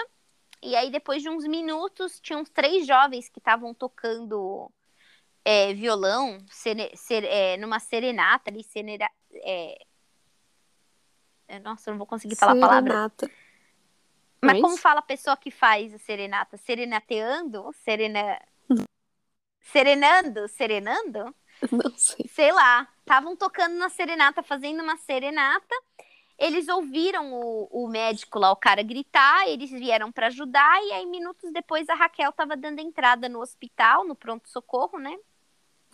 E 0.63 0.77
aí, 0.77 0.91
depois 0.91 1.23
de 1.23 1.29
uns 1.29 1.47
minutos, 1.47 2.21
tinham 2.21 2.45
três 2.45 2.87
jovens 2.87 3.29
que 3.29 3.39
estavam 3.39 3.73
tocando 3.73 4.71
é, 5.45 5.73
violão 5.73 6.39
ser, 6.51 6.91
ser, 6.97 7.25
é, 7.25 7.57
numa 7.57 7.81
serenata 7.81 8.51
ali, 8.51 8.63
senera, 8.63 9.11
é... 9.33 9.87
Nossa, 11.63 11.91
eu 11.91 11.93
não 11.93 11.99
vou 11.99 12.07
conseguir 12.07 12.37
falar 12.37 12.53
serenata. 12.53 12.77
a 12.77 13.29
palavra. 13.29 13.31
Mas 14.43 14.59
é 14.59 14.61
como 14.61 14.77
fala 14.77 15.01
a 15.01 15.03
pessoa 15.03 15.37
que 15.37 15.51
faz 15.51 15.93
a 15.93 15.99
serenata? 15.99 16.57
Serenateando? 16.57 17.71
Serena... 17.73 18.41
Serenando? 19.61 20.49
Serenando? 20.49 21.35
Não 21.71 21.97
sei. 21.97 22.27
Sei 22.29 22.53
lá. 22.53 22.89
Estavam 23.01 23.37
tocando 23.37 23.75
na 23.75 23.89
serenata, 23.89 24.43
fazendo 24.43 24.83
uma 24.83 24.97
serenata. 24.97 25.75
Eles 26.41 26.69
ouviram 26.69 27.35
o, 27.35 27.69
o 27.71 27.87
médico 27.87 28.39
lá, 28.39 28.51
o 28.51 28.57
cara 28.57 28.83
gritar, 28.83 29.47
eles 29.47 29.71
vieram 29.71 30.11
para 30.11 30.29
ajudar, 30.29 30.83
e 30.85 30.93
aí, 30.93 31.07
minutos 31.07 31.53
depois, 31.53 31.87
a 31.91 31.95
Raquel 31.95 32.31
estava 32.31 32.57
dando 32.57 32.81
entrada 32.81 33.29
no 33.29 33.41
hospital, 33.41 34.07
no 34.07 34.15
pronto-socorro, 34.15 34.99
né? 34.99 35.17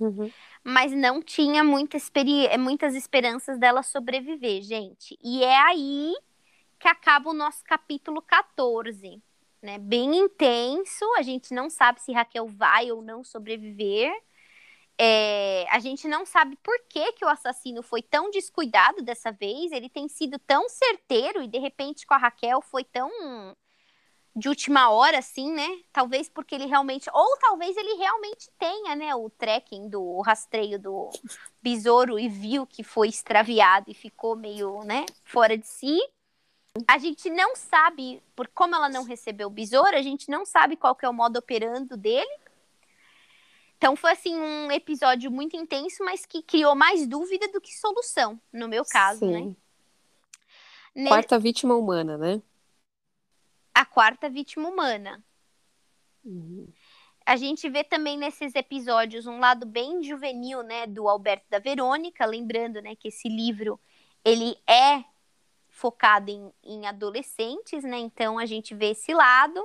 Uhum. 0.00 0.30
Mas 0.62 0.92
não 0.92 1.20
tinha 1.20 1.64
muita 1.64 1.96
experi 1.96 2.46
muitas 2.58 2.94
esperanças 2.94 3.58
dela 3.58 3.82
sobreviver, 3.82 4.62
gente. 4.62 5.18
E 5.22 5.42
é 5.42 5.58
aí 5.62 6.14
que 6.78 6.86
acaba 6.86 7.30
o 7.30 7.34
nosso 7.34 7.64
capítulo 7.64 8.22
14. 8.22 9.20
Né? 9.62 9.78
Bem 9.78 10.16
intenso, 10.16 11.04
a 11.16 11.22
gente 11.22 11.52
não 11.52 11.68
sabe 11.68 12.00
se 12.00 12.12
Raquel 12.12 12.46
vai 12.46 12.92
ou 12.92 13.02
não 13.02 13.24
sobreviver. 13.24 14.12
É, 14.98 15.66
a 15.70 15.78
gente 15.78 16.08
não 16.08 16.24
sabe 16.24 16.56
por 16.62 16.78
que, 16.88 17.12
que 17.12 17.24
o 17.24 17.28
assassino 17.28 17.82
foi 17.82 18.00
tão 18.02 18.30
descuidado 18.30 19.02
dessa 19.02 19.30
vez. 19.30 19.72
Ele 19.72 19.88
tem 19.88 20.08
sido 20.08 20.38
tão 20.38 20.68
certeiro 20.68 21.42
e 21.42 21.48
de 21.48 21.58
repente 21.58 22.06
com 22.06 22.14
a 22.14 22.18
Raquel 22.18 22.62
foi 22.62 22.84
tão 22.84 23.10
de 24.36 24.50
última 24.50 24.90
hora, 24.90 25.18
assim, 25.18 25.50
né? 25.50 25.66
Talvez 25.90 26.28
porque 26.28 26.54
ele 26.54 26.66
realmente. 26.66 27.08
Ou 27.12 27.38
talvez 27.38 27.74
ele 27.74 27.94
realmente 27.94 28.50
tenha, 28.58 28.94
né? 28.94 29.14
O 29.14 29.30
tracking 29.30 29.88
do 29.88 30.02
o 30.02 30.20
rastreio 30.20 30.78
do 30.78 31.08
besouro 31.62 32.18
e 32.18 32.28
viu 32.28 32.66
que 32.66 32.84
foi 32.84 33.08
extraviado 33.08 33.90
e 33.90 33.94
ficou 33.94 34.36
meio, 34.36 34.82
né? 34.84 35.06
Fora 35.24 35.56
de 35.56 35.66
si. 35.66 35.98
A 36.86 36.98
gente 36.98 37.30
não 37.30 37.56
sabe, 37.56 38.22
por 38.34 38.46
como 38.48 38.74
ela 38.74 38.90
não 38.90 39.04
recebeu 39.04 39.48
o 39.48 39.50
besouro, 39.50 39.96
a 39.96 40.02
gente 40.02 40.30
não 40.30 40.44
sabe 40.44 40.76
qual 40.76 40.94
que 40.94 41.06
é 41.06 41.08
o 41.08 41.14
modo 41.14 41.38
operando 41.38 41.96
dele. 41.96 42.30
Então 43.86 43.94
foi 43.94 44.10
assim 44.10 44.34
um 44.34 44.72
episódio 44.72 45.30
muito 45.30 45.56
intenso, 45.56 46.04
mas 46.04 46.26
que 46.26 46.42
criou 46.42 46.74
mais 46.74 47.06
dúvida 47.06 47.46
do 47.52 47.60
que 47.60 47.72
solução, 47.72 48.36
no 48.52 48.66
meu 48.66 48.84
caso, 48.84 49.20
Sim. 49.20 49.56
né? 50.92 51.06
Quarta 51.06 51.38
vítima 51.38 51.76
humana, 51.76 52.18
né? 52.18 52.42
A 53.72 53.84
quarta 53.84 54.28
vítima 54.28 54.68
humana. 54.68 55.22
Uhum. 56.24 56.66
A 57.24 57.36
gente 57.36 57.70
vê 57.70 57.84
também 57.84 58.18
nesses 58.18 58.56
episódios 58.56 59.24
um 59.24 59.38
lado 59.38 59.64
bem 59.64 60.02
juvenil, 60.02 60.64
né, 60.64 60.88
do 60.88 61.08
Alberto 61.08 61.46
da 61.48 61.60
Verônica, 61.60 62.26
lembrando, 62.26 62.82
né, 62.82 62.96
que 62.96 63.06
esse 63.06 63.28
livro 63.28 63.78
ele 64.24 64.56
é 64.66 65.04
focado 65.70 66.28
em, 66.28 66.52
em 66.64 66.86
adolescentes, 66.88 67.84
né? 67.84 67.98
Então 67.98 68.36
a 68.36 68.46
gente 68.46 68.74
vê 68.74 68.90
esse 68.90 69.14
lado. 69.14 69.64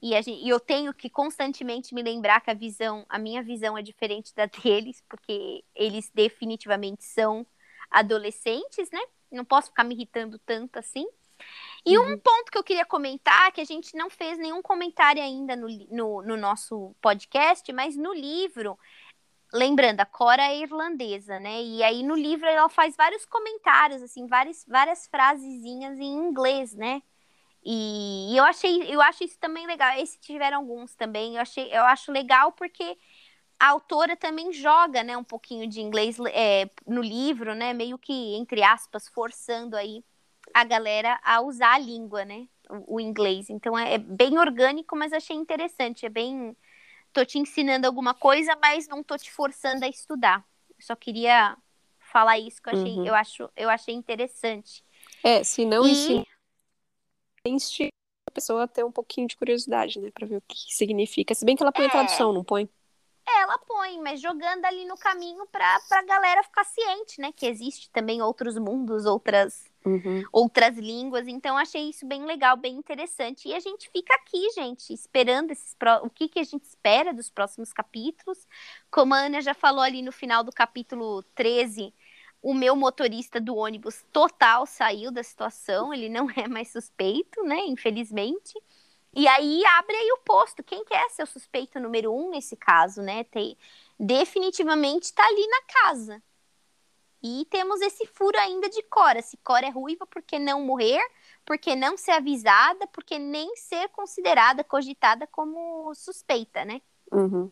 E, 0.00 0.10
gente, 0.22 0.44
e, 0.44 0.48
eu 0.48 0.60
tenho 0.60 0.94
que 0.94 1.10
constantemente 1.10 1.94
me 1.94 2.02
lembrar 2.02 2.40
que 2.40 2.50
a 2.50 2.54
visão, 2.54 3.04
a 3.08 3.18
minha 3.18 3.42
visão 3.42 3.76
é 3.76 3.82
diferente 3.82 4.34
da 4.34 4.46
deles, 4.62 5.02
porque 5.08 5.64
eles 5.74 6.10
definitivamente 6.14 7.04
são 7.04 7.46
adolescentes, 7.90 8.90
né? 8.90 9.00
Não 9.30 9.44
posso 9.44 9.68
ficar 9.68 9.84
me 9.84 9.94
irritando 9.94 10.38
tanto 10.38 10.78
assim. 10.78 11.06
E 11.84 11.96
uhum. 11.96 12.12
um 12.12 12.18
ponto 12.18 12.50
que 12.50 12.58
eu 12.58 12.64
queria 12.64 12.84
comentar, 12.84 13.52
que 13.52 13.60
a 13.60 13.64
gente 13.64 13.96
não 13.96 14.10
fez 14.10 14.38
nenhum 14.38 14.60
comentário 14.60 15.22
ainda 15.22 15.54
no, 15.56 15.68
no, 15.90 16.22
no 16.22 16.36
nosso 16.36 16.94
podcast, 17.00 17.72
mas 17.72 17.96
no 17.96 18.12
livro, 18.12 18.78
lembrando, 19.52 20.00
a 20.00 20.06
Cora 20.06 20.42
é 20.42 20.58
irlandesa, 20.58 21.38
né? 21.38 21.62
E 21.62 21.82
aí 21.82 22.02
no 22.02 22.14
livro 22.14 22.46
ela 22.46 22.68
faz 22.68 22.96
vários 22.96 23.24
comentários, 23.24 24.02
assim, 24.02 24.26
várias, 24.26 24.64
várias 24.66 25.06
frasezinhas 25.06 25.98
em 25.98 26.14
inglês, 26.14 26.74
né? 26.74 27.02
E, 27.70 28.34
eu 28.34 28.44
achei, 28.44 28.82
eu 28.94 28.98
acho 29.02 29.24
isso 29.24 29.38
também 29.38 29.66
legal. 29.66 29.98
Esse 29.98 30.18
tiveram 30.18 30.56
alguns 30.56 30.94
também. 30.94 31.34
Eu 31.34 31.42
achei, 31.42 31.68
eu 31.70 31.84
acho 31.84 32.10
legal 32.10 32.50
porque 32.52 32.96
a 33.60 33.68
autora 33.68 34.16
também 34.16 34.50
joga, 34.54 35.02
né, 35.02 35.14
um 35.18 35.24
pouquinho 35.24 35.68
de 35.68 35.82
inglês 35.82 36.16
é, 36.32 36.70
no 36.86 37.02
livro, 37.02 37.54
né? 37.54 37.74
Meio 37.74 37.98
que 37.98 38.34
entre 38.36 38.62
aspas 38.62 39.06
forçando 39.08 39.76
aí 39.76 40.02
a 40.54 40.64
galera 40.64 41.20
a 41.22 41.42
usar 41.42 41.74
a 41.74 41.78
língua, 41.78 42.24
né? 42.24 42.48
O, 42.70 42.96
o 42.96 43.00
inglês. 43.00 43.50
Então 43.50 43.78
é, 43.78 43.94
é 43.94 43.98
bem 43.98 44.38
orgânico, 44.38 44.96
mas 44.96 45.12
achei 45.12 45.36
interessante. 45.36 46.06
É 46.06 46.08
bem 46.08 46.56
tô 47.12 47.22
te 47.22 47.38
ensinando 47.38 47.86
alguma 47.86 48.14
coisa, 48.14 48.56
mas 48.62 48.88
não 48.88 49.02
tô 49.02 49.18
te 49.18 49.30
forçando 49.30 49.84
a 49.84 49.88
estudar. 49.88 50.42
só 50.80 50.96
queria 50.96 51.54
falar 51.98 52.38
isso 52.38 52.62
que 52.62 52.70
eu 52.70 52.72
achei, 52.72 52.92
uhum. 52.94 53.06
eu 53.06 53.14
acho, 53.14 53.50
eu 53.54 53.68
achei 53.68 53.94
interessante. 53.94 54.82
É, 55.22 55.44
se 55.44 55.66
não 55.66 55.86
e... 55.86 56.26
ensina 57.48 57.88
a 58.28 58.32
pessoa 58.32 58.68
ter 58.68 58.84
um 58.84 58.92
pouquinho 58.92 59.26
de 59.26 59.36
curiosidade, 59.36 59.98
né, 60.00 60.10
para 60.12 60.26
ver 60.26 60.36
o 60.36 60.42
que 60.46 60.56
significa. 60.74 61.34
Se 61.34 61.44
bem 61.44 61.56
que 61.56 61.62
ela 61.62 61.72
põe 61.72 61.86
É. 61.86 61.88
tradução, 61.90 62.32
não 62.32 62.44
põe? 62.44 62.68
É, 63.30 63.42
ela 63.42 63.58
põe, 63.58 64.00
mas 64.00 64.20
jogando 64.22 64.64
ali 64.64 64.86
no 64.86 64.96
caminho 64.96 65.46
pra, 65.52 65.78
pra 65.86 66.02
galera 66.02 66.42
ficar 66.42 66.64
ciente, 66.64 67.20
né? 67.20 67.30
Que 67.30 67.46
existe 67.46 67.90
também 67.90 68.22
outros 68.22 68.56
mundos, 68.56 69.04
outras, 69.04 69.66
Uhum. 69.84 70.24
outras 70.32 70.78
línguas. 70.78 71.28
Então, 71.28 71.54
achei 71.58 71.90
isso 71.90 72.06
bem 72.06 72.24
legal, 72.24 72.56
bem 72.56 72.74
interessante. 72.76 73.46
E 73.46 73.54
a 73.54 73.60
gente 73.60 73.90
fica 73.90 74.14
aqui, 74.14 74.50
gente, 74.52 74.94
esperando 74.94 75.50
esses 75.50 75.74
pró- 75.74 76.00
o 76.02 76.08
que, 76.08 76.26
que 76.26 76.38
a 76.38 76.42
gente 76.44 76.64
espera 76.64 77.12
dos 77.12 77.28
próximos 77.28 77.70
capítulos. 77.70 78.46
Como 78.90 79.12
a 79.12 79.18
Ana 79.18 79.42
já 79.42 79.52
falou 79.52 79.82
ali 79.82 80.00
no 80.00 80.10
final 80.12 80.42
do 80.42 80.50
capítulo 80.50 81.22
13, 81.34 81.92
o 82.42 82.54
meu 82.54 82.76
motorista 82.76 83.40
do 83.40 83.56
ônibus 83.56 84.04
total 84.12 84.66
saiu 84.66 85.10
da 85.10 85.22
situação, 85.22 85.92
ele 85.92 86.08
não 86.08 86.30
é 86.30 86.46
mais 86.46 86.70
suspeito, 86.70 87.42
né? 87.42 87.58
Infelizmente. 87.66 88.54
E 89.14 89.26
aí 89.26 89.64
abre 89.78 89.96
aí 89.96 90.12
o 90.12 90.18
posto. 90.18 90.62
Quem 90.62 90.84
que 90.84 90.94
é 90.94 91.08
seu 91.08 91.26
suspeito 91.26 91.80
número 91.80 92.14
um 92.14 92.30
nesse 92.30 92.56
caso, 92.56 93.02
né? 93.02 93.24
Tem, 93.24 93.56
definitivamente 93.98 95.12
tá 95.12 95.24
ali 95.26 95.46
na 95.46 95.62
casa. 95.62 96.22
E 97.20 97.44
temos 97.50 97.80
esse 97.80 98.06
furo 98.06 98.38
ainda 98.38 98.68
de 98.68 98.80
Cora. 98.84 99.20
Se 99.22 99.36
Cora 99.38 99.66
é 99.66 99.70
ruiva, 99.70 100.06
por 100.06 100.22
que 100.22 100.38
não 100.38 100.62
morrer? 100.62 101.00
Por 101.44 101.58
que 101.58 101.74
não 101.74 101.96
ser 101.96 102.12
avisada? 102.12 102.86
Por 102.86 103.02
que 103.02 103.18
nem 103.18 103.56
ser 103.56 103.88
considerada, 103.88 104.62
cogitada 104.62 105.26
como 105.26 105.92
suspeita, 105.94 106.64
né? 106.64 106.80
Uhum. 107.10 107.50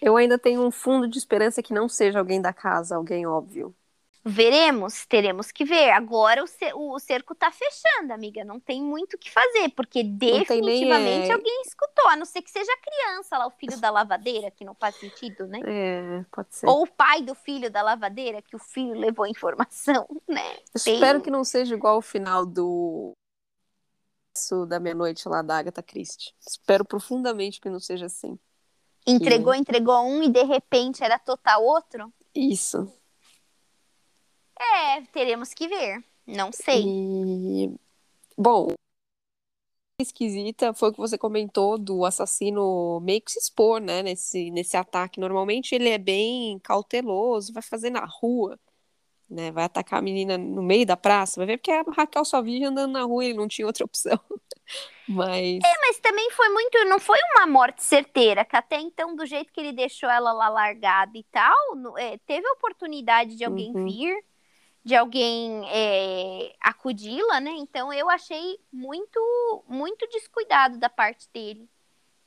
Eu 0.00 0.16
ainda 0.16 0.38
tenho 0.38 0.62
um 0.62 0.70
fundo 0.70 1.08
de 1.08 1.18
esperança 1.18 1.62
que 1.62 1.72
não 1.74 1.88
seja 1.88 2.18
alguém 2.18 2.40
da 2.40 2.52
casa, 2.52 2.96
alguém 2.96 3.26
óbvio. 3.26 3.74
Veremos, 4.24 5.06
teremos 5.06 5.50
que 5.50 5.64
ver. 5.64 5.90
Agora 5.90 6.44
o, 6.44 6.94
o 6.94 6.98
cerco 6.98 7.34
tá 7.34 7.50
fechando, 7.50 8.12
amiga. 8.12 8.44
Não 8.44 8.60
tem 8.60 8.82
muito 8.82 9.14
o 9.14 9.18
que 9.18 9.30
fazer, 9.30 9.70
porque 9.70 10.02
nem, 10.02 10.40
definitivamente 10.40 11.30
é, 11.30 11.32
alguém 11.32 11.62
escutou. 11.62 12.08
A 12.08 12.16
não 12.16 12.26
ser 12.26 12.42
que 12.42 12.50
seja 12.50 12.70
criança 12.82 13.38
lá, 13.38 13.46
o 13.46 13.50
filho 13.50 13.80
da 13.80 13.90
lavadeira, 13.90 14.50
que 14.50 14.64
não 14.64 14.74
faz 14.74 14.96
sentido, 14.96 15.46
né? 15.46 15.60
É, 15.64 16.24
pode 16.30 16.54
ser. 16.54 16.66
Ou 16.66 16.82
o 16.82 16.86
pai 16.86 17.22
do 17.22 17.34
filho 17.34 17.70
da 17.70 17.80
lavadeira, 17.80 18.42
que 18.42 18.54
o 18.54 18.58
filho 18.58 18.94
levou 18.94 19.24
a 19.24 19.30
informação, 19.30 20.06
né? 20.28 20.56
Tem- 20.84 20.96
Espero 20.96 21.22
que 21.22 21.30
não 21.30 21.44
seja 21.44 21.74
igual 21.74 21.98
o 21.98 22.02
final 22.02 22.44
do 22.44 23.12
da 24.68 24.78
meia-noite 24.78 25.28
lá 25.28 25.42
da 25.42 25.58
Agatha 25.58 25.82
Christie. 25.82 26.32
Espero 26.46 26.84
profundamente 26.84 27.60
que 27.60 27.68
não 27.68 27.80
seja 27.80 28.06
assim. 28.06 28.38
Entregou, 29.06 29.54
entregou 29.54 30.02
um 30.04 30.22
e 30.22 30.28
de 30.28 30.42
repente 30.42 31.02
era 31.02 31.18
total 31.18 31.64
outro? 31.64 32.12
Isso. 32.34 32.92
É, 34.58 35.00
teremos 35.12 35.54
que 35.54 35.68
ver. 35.68 36.04
Não 36.26 36.52
sei. 36.52 36.84
E 36.86 37.74
bom, 38.36 38.68
esquisita 40.00 40.72
foi 40.74 40.90
o 40.90 40.92
que 40.92 40.98
você 40.98 41.18
comentou 41.18 41.76
do 41.76 42.04
assassino 42.04 43.00
meio 43.00 43.20
que 43.20 43.32
se 43.32 43.38
expor, 43.38 43.80
né, 43.80 44.02
nesse 44.02 44.50
nesse 44.50 44.76
ataque. 44.76 45.18
Normalmente 45.18 45.74
ele 45.74 45.88
é 45.88 45.98
bem 45.98 46.58
cauteloso, 46.60 47.52
vai 47.52 47.62
fazer 47.62 47.90
na 47.90 48.04
rua, 48.04 48.58
né? 49.30 49.50
Vai 49.52 49.64
atacar 49.64 49.98
a 50.00 50.02
menina 50.02 50.38
no 50.38 50.62
meio 50.62 50.86
da 50.86 50.96
praça, 50.96 51.40
vai 51.40 51.46
ver 51.46 51.58
porque 51.58 51.70
a 51.72 51.82
Raquel 51.82 52.24
só 52.24 52.42
vive 52.42 52.64
andando 52.64 52.92
na 52.92 53.02
rua, 53.04 53.24
ele 53.24 53.34
não 53.34 53.48
tinha 53.48 53.66
outra 53.66 53.84
opção. 53.86 54.18
Mas 55.06 55.78
Mas 55.80 55.98
também 56.00 56.30
foi 56.30 56.48
muito, 56.50 56.84
não 56.86 56.98
foi 57.00 57.18
uma 57.36 57.46
morte 57.46 57.82
certeira, 57.82 58.44
que 58.44 58.56
até 58.56 58.78
então, 58.80 59.14
do 59.16 59.26
jeito 59.26 59.52
que 59.52 59.60
ele 59.60 59.72
deixou 59.72 60.08
ela 60.08 60.32
lá 60.32 60.48
largada 60.48 61.16
e 61.16 61.24
tal, 61.24 61.76
no- 61.76 61.96
é, 61.98 62.18
teve 62.18 62.46
a 62.46 62.52
oportunidade 62.52 63.36
de 63.36 63.44
alguém 63.44 63.74
Uhum. 63.74 63.84
vir, 63.84 64.14
de 64.84 64.94
alguém 64.96 65.62
é, 65.70 66.54
acudi-la, 66.60 67.40
né? 67.40 67.52
Então 67.58 67.92
eu 67.92 68.10
achei 68.10 68.58
muito, 68.72 69.64
muito 69.68 70.06
descuidado 70.08 70.78
da 70.78 70.90
parte 70.90 71.28
dele. 71.32 71.68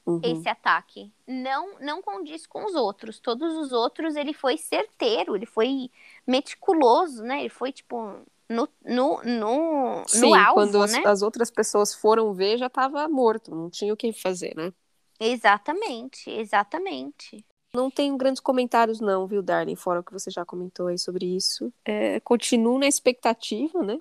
Uhum, 0.05 0.21
esse 0.23 0.47
ataque. 0.49 1.11
Não, 1.27 1.79
não 1.79 2.01
condiz 2.01 2.45
com 2.45 2.65
os 2.65 2.75
outros. 2.75 3.19
Todos 3.19 3.55
os 3.57 3.71
outros 3.71 4.15
ele 4.15 4.33
foi 4.33 4.57
certeiro, 4.57 5.35
ele 5.35 5.45
foi 5.45 5.89
meticuloso, 6.25 7.23
né? 7.23 7.41
Ele 7.41 7.49
foi 7.49 7.71
tipo 7.71 8.19
no, 8.49 8.67
no, 8.83 9.21
no, 9.23 10.03
Sim, 10.07 10.21
no 10.21 10.35
alvo, 10.35 10.53
quando 10.53 10.81
as, 10.81 10.91
né? 10.91 11.01
as 11.05 11.21
outras 11.21 11.49
pessoas 11.49 11.93
foram 11.93 12.33
ver, 12.33 12.57
já 12.57 12.67
estava 12.67 13.07
morto, 13.07 13.55
não 13.55 13.69
tinha 13.69 13.93
o 13.93 13.97
que 13.97 14.11
fazer, 14.11 14.53
né? 14.55 14.73
Exatamente, 15.19 16.29
exatamente. 16.29 17.45
Não 17.73 17.89
tenho 17.89 18.17
grandes 18.17 18.41
comentários, 18.41 18.99
não, 18.99 19.25
viu, 19.25 19.41
Darling? 19.41 19.75
Fora 19.75 20.01
o 20.01 20.03
que 20.03 20.11
você 20.11 20.29
já 20.29 20.43
comentou 20.43 20.87
aí 20.87 20.97
sobre 20.97 21.25
isso. 21.25 21.71
É, 21.85 22.19
continuo 22.19 22.77
na 22.77 22.87
expectativa, 22.87 23.81
né? 23.81 23.99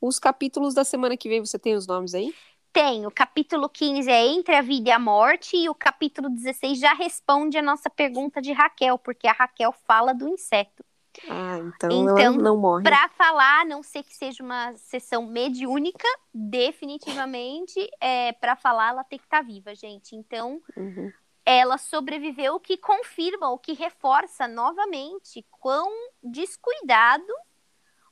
Os 0.00 0.18
capítulos 0.18 0.74
da 0.74 0.82
semana 0.82 1.16
que 1.16 1.28
vem, 1.28 1.44
você 1.44 1.58
tem 1.58 1.76
os 1.76 1.86
nomes 1.86 2.14
aí? 2.14 2.34
Tem, 2.72 3.04
o 3.04 3.10
capítulo 3.10 3.68
15 3.68 4.08
é 4.10 4.26
Entre 4.26 4.54
a 4.54 4.62
Vida 4.62 4.90
e 4.90 4.92
a 4.92 4.98
Morte, 4.98 5.56
e 5.56 5.68
o 5.68 5.74
capítulo 5.74 6.30
16 6.30 6.78
já 6.78 6.92
responde 6.94 7.58
a 7.58 7.62
nossa 7.62 7.90
pergunta 7.90 8.40
de 8.40 8.52
Raquel, 8.52 8.96
porque 8.96 9.26
a 9.26 9.32
Raquel 9.32 9.72
fala 9.86 10.14
do 10.14 10.28
inseto. 10.28 10.84
Ah, 11.28 11.58
então, 11.58 11.90
Então, 11.90 12.18
ela 12.18 12.36
não 12.36 12.56
morre. 12.56 12.84
Pra 12.84 13.08
falar, 13.08 13.62
a 13.62 13.64
não 13.64 13.82
ser 13.82 14.04
que 14.04 14.14
seja 14.14 14.42
uma 14.42 14.72
sessão 14.76 15.26
mediúnica, 15.26 16.06
definitivamente, 16.32 17.90
é, 18.00 18.32
para 18.34 18.54
falar, 18.54 18.90
ela 18.90 19.04
tem 19.04 19.18
que 19.18 19.24
estar 19.24 19.42
viva, 19.42 19.74
gente. 19.74 20.14
Então, 20.14 20.62
Uhum, 20.76 21.12
ela 21.44 21.76
sobreviveu, 21.76 22.54
o 22.54 22.60
que 22.60 22.76
confirma, 22.76 23.50
o 23.50 23.58
que 23.58 23.72
reforça 23.72 24.46
novamente 24.46 25.44
quão 25.50 25.90
descuidado 26.22 27.26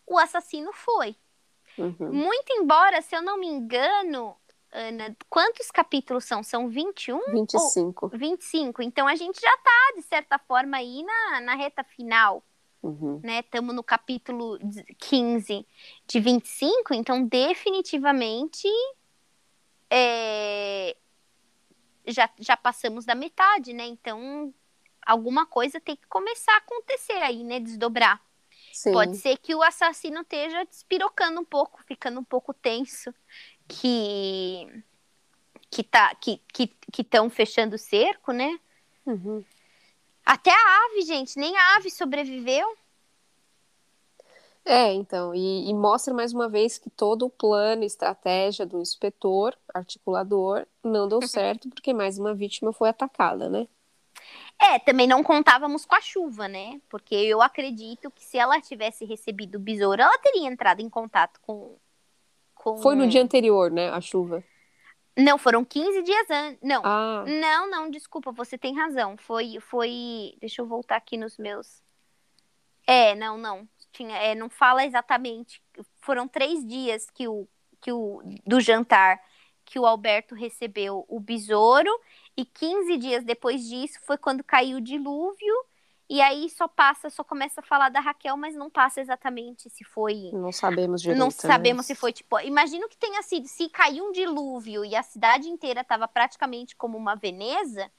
o 0.05 0.19
assassino 0.19 0.73
foi. 0.73 1.15
uhum. 1.79 2.13
Muito 2.13 2.53
embora, 2.53 3.01
se 3.01 3.15
eu 3.15 3.23
não 3.23 3.39
me 3.39 3.47
engano, 3.47 4.37
Ana, 4.71 5.17
quantos 5.31 5.71
capítulos 5.71 6.25
são? 6.25 6.43
São 6.43 6.69
21? 6.69 7.33
25. 7.33 8.09
25. 8.09 8.83
Então 8.83 9.07
a 9.07 9.15
gente 9.15 9.41
já 9.41 9.57
tá, 9.59 9.93
de 9.97 10.03
certa 10.03 10.39
forma, 10.39 10.77
aí 10.77 11.03
na, 11.03 11.41
na 11.41 11.55
reta 11.55 11.83
final 11.83 12.43
Uhum. 12.83 13.21
né? 13.25 13.41
Estamos 13.41 13.75
no 13.75 13.83
capítulo 13.83 14.59
15 14.99 15.67
de 16.07 16.21
25, 16.21 16.95
então 16.95 17.25
definitivamente 17.25 18.69
é, 19.91 20.97
já, 22.07 22.31
já 22.39 22.57
passamos 22.57 23.05
da 23.05 23.15
metade, 23.15 23.73
né? 23.73 23.87
Então 23.87 24.55
alguma 25.05 25.45
coisa 25.45 25.81
tem 25.81 25.97
que 25.97 26.07
começar 26.07 26.53
a 26.53 26.59
acontecer 26.59 27.15
aí, 27.15 27.43
né? 27.43 27.59
Desdobrar. 27.59 28.23
Sim. 28.73 28.93
Pode 28.93 29.17
ser 29.17 29.39
que 29.39 29.55
o 29.55 29.63
assassino 29.63 30.21
esteja 30.21 30.65
despirocando 30.65 31.41
um 31.41 31.45
pouco, 31.45 31.83
ficando 31.85 32.21
um 32.21 32.25
pouco 32.25 32.55
tenso, 32.55 33.13
que 33.69 34.83
que 35.71 35.83
tá 35.83 36.15
que 36.15 36.41
que 36.49 37.03
estão 37.03 37.29
fechando 37.29 37.77
o 37.77 37.79
cerco, 37.79 38.33
né? 38.33 38.59
Uhum. 39.07 39.45
Até 40.25 40.51
a 40.51 40.87
ave, 40.87 41.03
gente, 41.03 41.39
nem 41.39 41.57
a 41.57 41.77
ave 41.77 41.91
sobreviveu. 41.91 42.77
É, 44.65 44.93
então, 44.93 45.35
e, 45.35 45.71
e 45.71 45.73
mostra 45.73 46.13
mais 46.13 46.35
uma 46.35 46.47
vez 46.47 46.77
que 46.77 46.91
todo 46.91 47.25
o 47.25 47.31
plano, 47.31 47.85
estratégia 47.85 48.67
do 48.67 48.83
inspetor, 48.83 49.57
articulador, 49.73 50.67
não 50.85 51.09
deu 51.09 51.23
certo, 51.27 51.71
porque 51.71 51.95
mais 51.95 52.19
uma 52.19 52.35
vítima 52.35 52.71
foi 52.71 52.91
atacada, 52.91 53.49
né? 53.49 53.67
É, 54.61 54.79
também 54.79 55.07
não 55.07 55.23
contávamos 55.23 55.87
com 55.87 55.95
a 55.95 56.01
chuva, 56.01 56.49
né? 56.49 56.81
Porque 56.91 57.15
eu 57.15 57.41
acredito 57.41 58.11
que 58.11 58.25
se 58.25 58.37
ela 58.37 58.61
tivesse 58.61 59.05
recebido 59.05 59.55
o 59.55 59.61
besouro, 59.61 60.03
ela 60.03 60.19
teria 60.19 60.49
entrado 60.49 60.81
em 60.81 60.91
contato 60.91 61.41
com. 61.41 61.77
Com... 62.59 62.79
Foi 62.79 62.95
no 62.95 63.09
dia 63.09 63.23
anterior, 63.23 63.71
né, 63.71 63.91
a 63.91 64.01
chuva. 64.01 64.43
Não, 65.17 65.37
foram 65.37 65.65
15 65.65 66.03
dias 66.03 66.31
antes. 66.31 66.59
Não. 66.63 66.83
Ah, 66.85 67.25
Não, 67.27 67.69
não, 67.69 67.91
desculpa, 67.91 68.31
você 68.31 68.57
tem 68.57 68.77
razão. 68.77 69.17
Foi. 69.17 69.59
foi... 69.61 70.37
Deixa 70.41 70.63
eu 70.63 70.67
voltar 70.67 70.97
aqui 70.97 71.17
nos 71.17 71.37
meus. 71.37 71.83
É, 72.87 73.17
não, 73.17 73.37
não. 73.37 73.69
Tinha, 73.91 74.17
é, 74.17 74.35
não 74.37 74.49
fala 74.49 74.85
exatamente. 74.85 75.61
Foram 76.01 76.29
três 76.29 76.65
dias 76.65 77.11
que 77.11 77.27
o, 77.27 77.49
que 77.81 77.91
o 77.91 78.23
do 78.47 78.61
jantar 78.61 79.21
que 79.69 79.79
o 79.79 79.85
Alberto 79.85 80.35
recebeu 80.35 81.05
o 81.09 81.21
besouro, 81.21 81.91
e 82.35 82.43
15 82.43 82.97
dias 82.97 83.23
depois 83.23 83.69
disso 83.69 83.99
foi 84.07 84.17
quando 84.17 84.43
caiu 84.43 84.79
o 84.79 84.81
dilúvio, 84.81 85.55
e 86.11 86.23
aí 86.23 86.49
só 86.49 86.67
passa, 86.67 87.11
só 87.11 87.23
começa 87.23 87.61
a 87.61 87.65
falar 87.65 87.91
da 87.91 88.01
Raquel, 88.01 88.37
mas 88.37 88.55
não 88.55 88.71
passa 88.71 89.01
exatamente 89.01 89.69
se 89.69 89.85
foi. 89.85 90.31
não 90.33 90.51
sabemos 90.51 91.03
direito. 91.03 91.19
Não 91.19 91.27
né? 91.27 91.33
sabemos 91.33 91.85
se 91.85 91.95
foi 91.95 92.13
tipo. 92.13 92.41
Imagino 92.41 92.89
que 92.89 92.97
tenha 92.97 93.23
sido. 93.23 93.47
Se 93.47 93.69
caiu 93.69 94.07
um 94.07 94.13
dilúvio 94.13 94.85
e 94.87 94.97
a 94.97 95.03
cidade 95.03 95.49
inteira 95.49 95.83
estava 95.83 96.09
praticamente 96.09 96.75
como 96.75 96.97
uma 96.97 97.15
Veneza, 97.15 97.91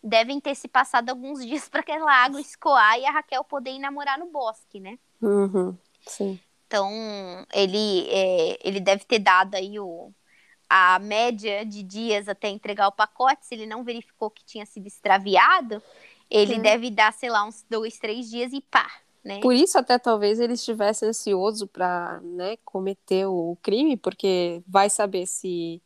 devem 0.00 0.40
ter 0.40 0.54
se 0.54 0.68
passado 0.68 1.10
alguns 1.10 1.40
dias 1.44 1.68
para 1.68 1.80
aquela 1.80 2.12
água 2.12 2.40
escoar 2.40 2.98
e 3.00 3.04
a 3.04 3.10
Raquel 3.10 3.42
poder 3.42 3.70
ir 3.70 3.80
namorar 3.80 4.16
no 4.16 4.26
bosque, 4.26 4.78
né? 4.78 4.96
Uhum, 5.20 5.76
sim. 6.06 6.38
Então, 6.68 6.90
ele, 7.52 8.08
é, 8.10 8.58
ele 8.62 8.80
deve 8.80 9.04
ter 9.04 9.20
dado 9.20 9.54
aí 9.54 9.78
o, 9.78 10.12
a 10.68 10.98
média 10.98 11.64
de 11.64 11.82
dias 11.82 12.28
até 12.28 12.48
entregar 12.48 12.88
o 12.88 12.92
pacote. 12.92 13.46
Se 13.46 13.54
ele 13.54 13.66
não 13.66 13.84
verificou 13.84 14.30
que 14.30 14.44
tinha 14.44 14.66
sido 14.66 14.86
extraviado, 14.86 15.82
ele 16.30 16.54
É. 16.54 16.58
deve 16.58 16.90
dar, 16.90 17.12
sei 17.12 17.30
lá, 17.30 17.44
uns 17.44 17.64
dois, 17.68 17.98
três 17.98 18.28
dias 18.28 18.52
e 18.52 18.60
pá, 18.60 18.90
né? 19.24 19.40
Por 19.40 19.54
isso 19.54 19.78
até 19.78 19.98
talvez 19.98 20.38
ele 20.40 20.54
estivesse 20.54 21.04
ansioso 21.04 21.66
para, 21.66 22.20
né, 22.22 22.56
cometer 22.64 23.26
o 23.26 23.56
crime, 23.62 23.96
porque 23.96 24.62
vai 24.66 24.88
saber 24.88 25.26
se 25.26 25.82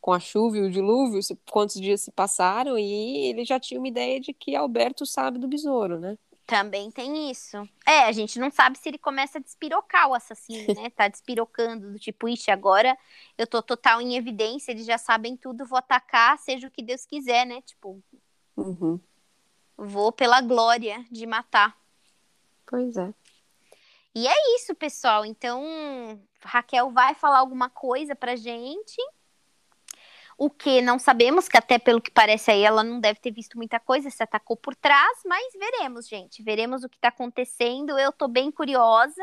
com 0.00 0.12
a 0.12 0.18
chuva 0.18 0.56
e 0.56 0.62
o 0.62 0.70
dilúvio, 0.70 1.20
quantos 1.50 1.78
dias 1.78 2.00
se 2.00 2.10
passaram, 2.10 2.78
e 2.78 3.28
ele 3.28 3.44
já 3.44 3.60
tinha 3.60 3.78
uma 3.78 3.88
ideia 3.88 4.18
de 4.18 4.32
que 4.32 4.56
Alberto 4.56 5.04
sabe 5.04 5.38
do 5.38 5.46
besouro, 5.46 6.00
né? 6.00 6.16
Também 6.46 6.90
tem 6.90 7.30
isso. 7.30 7.58
É, 7.86 8.00
a 8.04 8.12
gente 8.12 8.40
não 8.40 8.50
sabe 8.50 8.76
se 8.76 8.88
ele 8.88 8.98
começa 8.98 9.38
a 9.38 9.40
despirocar 9.40 10.08
o 10.08 10.14
assassino, 10.14 10.74
né? 10.74 10.90
Tá 10.90 11.06
despirocando, 11.06 11.92
do 11.92 11.98
tipo, 11.98 12.28
ixi, 12.28 12.50
agora 12.50 12.98
eu 13.38 13.46
tô 13.46 13.62
total 13.62 14.00
em 14.00 14.16
evidência, 14.16 14.72
eles 14.72 14.84
já 14.86 14.98
sabem 14.98 15.36
tudo, 15.36 15.66
vou 15.66 15.78
atacar, 15.78 16.38
seja 16.38 16.66
o 16.66 16.70
que 16.70 16.82
Deus 16.82 17.04
quiser, 17.06 17.46
né? 17.46 17.60
Tipo, 17.60 18.02
uhum. 18.56 18.98
Vou 19.80 20.12
pela 20.12 20.40
glória 20.40 21.04
de 21.10 21.26
matar. 21.26 21.76
Pois 22.66 22.96
é. 22.96 23.12
E 24.14 24.26
é 24.26 24.56
isso, 24.56 24.74
pessoal. 24.74 25.24
Então, 25.24 26.20
Raquel 26.42 26.90
vai 26.90 27.14
falar 27.14 27.38
alguma 27.38 27.70
coisa 27.70 28.14
pra 28.14 28.36
gente 28.36 29.00
o 30.40 30.48
que 30.48 30.80
não 30.80 30.98
sabemos, 30.98 31.46
que 31.48 31.58
até 31.58 31.78
pelo 31.78 32.00
que 32.00 32.10
parece 32.10 32.50
aí 32.50 32.62
ela 32.62 32.82
não 32.82 32.98
deve 32.98 33.20
ter 33.20 33.30
visto 33.30 33.58
muita 33.58 33.78
coisa, 33.78 34.08
se 34.08 34.22
atacou 34.22 34.56
por 34.56 34.74
trás, 34.74 35.18
mas 35.26 35.52
veremos, 35.52 36.08
gente. 36.08 36.42
Veremos 36.42 36.82
o 36.82 36.88
que 36.88 36.96
está 36.96 37.08
acontecendo. 37.08 37.98
Eu 37.98 38.08
estou 38.08 38.26
bem 38.26 38.50
curiosa, 38.50 39.22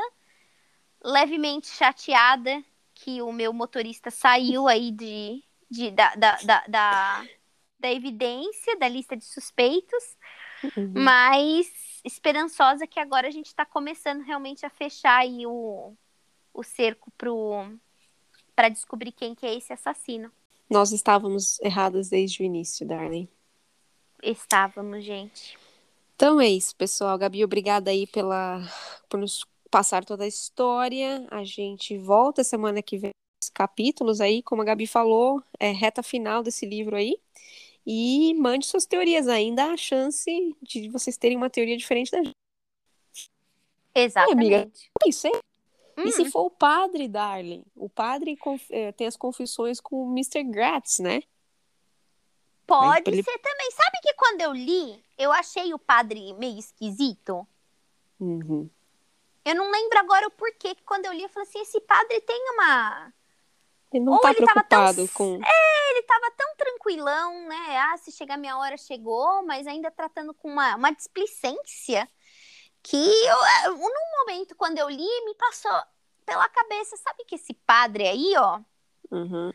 levemente 1.03 1.69
chateada 1.69 2.63
que 2.93 3.19
o 3.23 3.31
meu 3.31 3.51
motorista 3.51 4.11
saiu 4.11 4.67
aí 4.67 4.91
de, 4.91 5.43
de 5.71 5.89
da, 5.89 6.13
da, 6.13 6.37
da, 6.43 6.63
da, 6.67 7.25
da 7.79 7.91
evidência, 7.91 8.77
da 8.77 8.87
lista 8.87 9.17
de 9.17 9.25
suspeitos, 9.25 10.15
uhum. 10.63 10.93
mas 10.95 11.67
esperançosa 12.03 12.87
que 12.87 12.99
agora 12.99 13.27
a 13.27 13.31
gente 13.31 13.47
está 13.47 13.65
começando 13.65 14.23
realmente 14.23 14.65
a 14.65 14.69
fechar 14.69 15.19
aí 15.19 15.45
o, 15.45 15.93
o 16.53 16.63
cerco 16.63 17.11
para 18.55 18.69
descobrir 18.69 19.11
quem 19.11 19.35
que 19.35 19.45
é 19.45 19.55
esse 19.55 19.73
assassino. 19.73 20.31
Nós 20.69 20.91
estávamos 20.91 21.59
erradas 21.61 22.09
desde 22.09 22.41
o 22.41 22.45
início, 22.45 22.85
Darlene. 22.85 23.29
Estávamos, 24.21 25.03
gente. 25.03 25.57
Então 26.15 26.41
é 26.41 26.49
isso, 26.49 26.75
pessoal. 26.75 27.17
Gabi, 27.17 27.43
obrigada 27.43 27.91
aí 27.91 28.07
pela 28.07 28.61
por 29.07 29.19
nos 29.19 29.45
passar 29.69 30.03
toda 30.03 30.23
a 30.23 30.27
história. 30.27 31.25
A 31.29 31.43
gente 31.43 31.97
volta 31.97 32.43
semana 32.43 32.81
que 32.81 32.97
vem 32.97 33.11
os 33.41 33.49
capítulos 33.49 34.19
aí, 34.19 34.41
como 34.41 34.61
a 34.61 34.65
Gabi 34.65 34.87
falou, 34.87 35.43
é 35.59 35.71
reta 35.71 36.01
final 36.01 36.41
desse 36.41 36.65
livro 36.65 36.95
aí. 36.95 37.15
E 37.89 38.33
mande 38.33 38.65
suas 38.65 38.85
teorias. 38.85 39.29
Ainda 39.29 39.63
há 39.63 39.71
a 39.71 39.77
chance 39.77 40.29
de 40.61 40.89
vocês 40.89 41.17
terem 41.17 41.38
uma 41.38 41.49
teoria 41.49 41.77
diferente 41.77 42.11
da 42.11 42.21
gente. 42.21 42.35
Exatamente. 43.95 44.53
É, 44.53 44.57
amiga, 44.57 44.71
isso 45.05 45.27
é 45.27 45.31
e 46.05 46.11
se 46.11 46.21
hum. 46.21 46.31
for 46.31 46.45
o 46.45 46.51
padre, 46.51 47.07
Darling? 47.07 47.65
O 47.75 47.89
padre 47.89 48.38
é, 48.69 48.91
tem 48.91 49.07
as 49.07 49.17
confissões 49.17 49.79
com 49.81 50.03
o 50.03 50.11
Mr. 50.11 50.43
Gratz, 50.43 50.99
né? 50.99 51.23
Pode 52.67 53.09
ele... 53.09 53.23
ser 53.23 53.38
também. 53.39 53.71
Sabe 53.71 53.97
que 54.03 54.13
quando 54.13 54.41
eu 54.41 54.53
li, 54.53 55.03
eu 55.17 55.31
achei 55.31 55.73
o 55.73 55.79
padre 55.79 56.33
meio 56.33 56.59
esquisito? 56.59 57.47
Uhum. 58.19 58.69
Eu 59.43 59.55
não 59.55 59.71
lembro 59.71 59.97
agora 59.97 60.27
o 60.27 60.31
porquê 60.31 60.75
que 60.75 60.83
quando 60.83 61.05
eu 61.05 61.13
li, 61.13 61.23
eu 61.23 61.29
falei 61.29 61.49
assim, 61.49 61.61
esse 61.61 61.79
padre 61.81 62.21
tem 62.21 62.39
uma... 62.53 63.13
Ele 63.91 64.03
não 64.03 64.13
Ou 64.13 64.19
tá 64.19 64.31
ele 64.31 64.38
preocupado 64.38 64.95
tão... 64.95 65.07
com... 65.07 65.39
É, 65.43 65.91
ele 65.91 66.03
tava 66.03 66.31
tão 66.35 66.55
tranquilão, 66.55 67.47
né? 67.47 67.77
Ah, 67.77 67.97
se 67.97 68.11
chegar 68.11 68.38
minha 68.38 68.57
hora, 68.57 68.77
chegou, 68.77 69.45
mas 69.45 69.65
ainda 69.65 69.89
tratando 69.89 70.33
com 70.33 70.49
uma, 70.49 70.75
uma 70.75 70.91
displicência 70.91 72.07
que 72.83 72.95
eu, 72.95 73.45
é, 73.45 73.69
num 73.69 74.19
momento, 74.19 74.55
quando 74.55 74.77
eu 74.77 74.89
li, 74.89 75.25
me 75.25 75.35
passou 75.35 75.71
pela 76.25 76.47
cabeça, 76.49 76.97
sabe 76.97 77.23
que 77.25 77.35
esse 77.35 77.53
padre 77.53 78.07
aí, 78.07 78.33
ó, 78.38 78.59
uhum. 79.11 79.51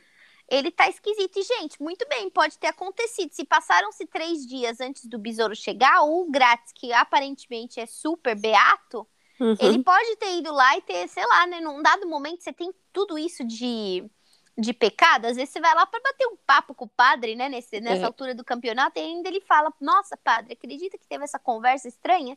ele 0.49 0.71
tá 0.71 0.89
esquisito. 0.89 1.39
E, 1.39 1.43
gente, 1.43 1.83
muito 1.83 2.07
bem, 2.09 2.31
pode 2.31 2.59
ter 2.59 2.69
acontecido. 2.69 3.33
Se 3.33 3.45
passaram-se 3.45 4.07
três 4.07 4.47
dias 4.47 4.81
antes 4.81 5.07
do 5.07 5.19
besouro 5.19 5.55
chegar, 5.55 6.03
o 6.03 6.31
Grátis, 6.31 6.73
que 6.75 6.93
aparentemente 6.93 7.81
é 7.81 7.87
super 7.87 8.35
beato, 8.35 9.07
uhum. 9.39 9.57
ele 9.61 9.83
pode 9.83 10.17
ter 10.17 10.39
ido 10.39 10.53
lá 10.53 10.77
e 10.77 10.83
ter, 10.83 11.09
sei 11.09 11.27
lá, 11.27 11.47
né, 11.47 11.61
num 11.61 11.83
dado 11.83 12.07
momento, 12.09 12.43
você 12.43 12.53
tem 12.53 12.73
tudo 12.93 13.19
isso 13.19 13.45
de 13.45 14.11
de 14.57 14.73
pecado, 14.73 15.27
às 15.27 15.37
vezes 15.37 15.51
você 15.51 15.61
vai 15.61 15.75
lá 15.75 15.87
para 15.87 16.01
bater 16.01 16.27
um 16.27 16.37
papo 16.37 16.75
com 16.75 16.85
o 16.85 16.89
padre, 16.89 17.35
né, 17.35 17.49
nesse, 17.49 17.81
nessa 17.81 18.03
é. 18.03 18.05
altura 18.05 18.35
do 18.35 18.45
campeonato, 18.45 18.99
e 18.99 19.03
ainda 19.03 19.29
ele 19.29 19.41
fala: 19.41 19.73
Nossa, 19.81 20.17
padre, 20.17 20.53
acredita 20.53 20.99
que 20.99 21.07
teve 21.07 21.25
essa 21.25 21.39
conversa 21.39 21.89
estranha? 21.89 22.37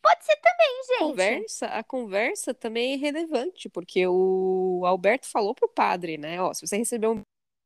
Pode 0.00 0.24
ser 0.24 0.36
também, 0.36 0.84
gente. 0.88 0.98
Conversa, 0.98 1.66
a 1.66 1.82
conversa 1.82 2.54
também 2.54 2.94
é 2.94 2.96
relevante, 2.96 3.68
porque 3.68 4.06
o 4.06 4.82
Alberto 4.86 5.26
falou 5.26 5.54
pro 5.54 5.68
padre, 5.68 6.16
né? 6.16 6.40
Ó, 6.40 6.54
se 6.54 6.64
você 6.64 6.76
receber 6.76 7.08
um 7.08 7.22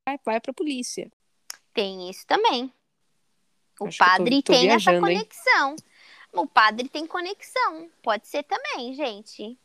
vai, 0.09 0.18
vai 0.24 0.40
pra 0.40 0.53
polícia. 0.53 1.11
Tem 1.74 2.09
isso 2.09 2.26
também. 2.26 2.72
O 3.78 3.86
Acho 3.86 3.98
padre 3.98 4.42
tô, 4.42 4.53
tô 4.53 4.53
tem 4.53 4.68
viajando, 4.68 4.96
essa 4.96 5.01
conexão. 5.01 5.70
Hein? 5.70 5.76
O 6.32 6.46
padre 6.46 6.88
tem 6.88 7.07
conexão. 7.07 7.90
Pode 8.03 8.26
ser 8.28 8.44
também, 8.44 8.94
gente. 8.94 9.59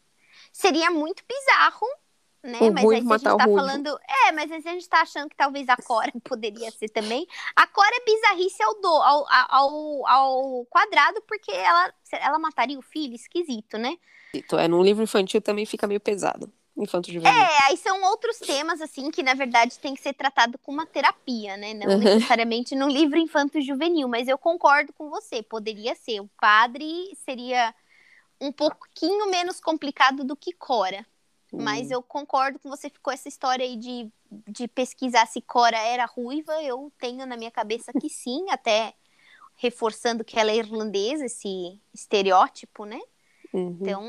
Seria 0.52 0.90
muito 0.90 1.24
bizarro 1.28 1.88
né? 2.46 2.60
O 2.62 2.74
mas 2.74 2.86
aí 2.86 2.98
a 2.98 3.02
gente 3.02 3.24
tá 3.24 3.38
falando. 3.38 4.00
É, 4.28 4.32
mas 4.32 4.52
a 4.52 4.60
gente 4.60 4.88
tá 4.88 5.02
achando 5.02 5.30
que 5.30 5.36
talvez 5.36 5.68
a 5.68 5.76
Cora 5.76 6.12
poderia 6.24 6.72
ser 6.72 6.90
também. 6.90 7.28
A 7.56 7.68
Cora 7.68 7.92
é 7.92 8.06
bizarrice 8.06 8.62
ao, 8.64 8.82
do, 8.82 8.88
ao, 8.88 9.26
ao, 9.50 10.08
ao 10.08 10.66
quadrado, 10.66 11.22
porque 11.28 11.52
ela, 11.52 11.94
ela 12.12 12.40
mataria 12.40 12.78
o 12.78 12.84
filho, 12.84 13.16
esquisito, 13.16 13.78
né? 13.78 13.98
É, 14.54 14.68
num 14.68 14.84
livro 14.84 15.04
infantil 15.04 15.42
também 15.42 15.66
fica 15.66 15.88
meio 15.88 16.00
pesado. 16.00 16.52
Infanto 16.78 17.10
juvenil. 17.10 17.32
É, 17.32 17.68
aí 17.68 17.78
são 17.78 18.04
outros 18.04 18.38
temas, 18.38 18.82
assim, 18.82 19.10
que 19.10 19.24
na 19.24 19.34
verdade 19.34 19.80
tem 19.80 19.96
que 19.96 20.02
ser 20.02 20.14
tratado 20.14 20.58
com 20.58 20.74
uma 20.74 20.86
terapia, 20.86 21.56
né? 21.56 21.74
Não 21.74 21.88
uhum. 21.88 22.00
necessariamente 22.00 22.76
num 22.76 22.90
livro 22.90 23.18
infanto 23.18 23.62
juvenil, 23.62 24.10
mas 24.10 24.28
eu 24.28 24.38
concordo 24.38 24.92
com 24.92 25.10
você, 25.10 25.42
poderia 25.42 25.96
ser. 25.96 26.20
O 26.20 26.30
padre 26.38 26.86
seria 27.24 27.74
um 28.42 28.52
pouquinho 28.52 29.30
menos 29.32 29.62
complicado 29.62 30.26
do 30.26 30.36
que 30.36 30.52
Cora. 30.52 31.06
Mas 31.64 31.92
eu 31.92 32.02
concordo 32.04 32.60
com 32.60 32.70
você, 32.70 32.90
ficou 32.90 33.14
essa 33.14 33.28
história 33.28 33.66
aí 33.66 33.78
de, 33.78 34.12
de 34.48 34.68
pesquisar 34.68 35.26
se 35.26 35.42
Cora 35.42 35.78
era 35.78 36.06
ruiva. 36.06 36.62
Eu 36.62 36.92
tenho 36.98 37.26
na 37.26 37.38
minha 37.38 37.52
cabeça 37.52 37.92
que 37.94 38.10
sim, 38.10 38.46
até 38.52 38.94
reforçando 39.56 40.24
que 40.24 40.38
ela 40.38 40.52
é 40.52 40.58
irlandesa, 40.58 41.26
esse 41.26 41.80
estereótipo, 41.94 42.86
né? 42.86 43.00
Uhum. 43.54 43.78
Então, 43.80 44.04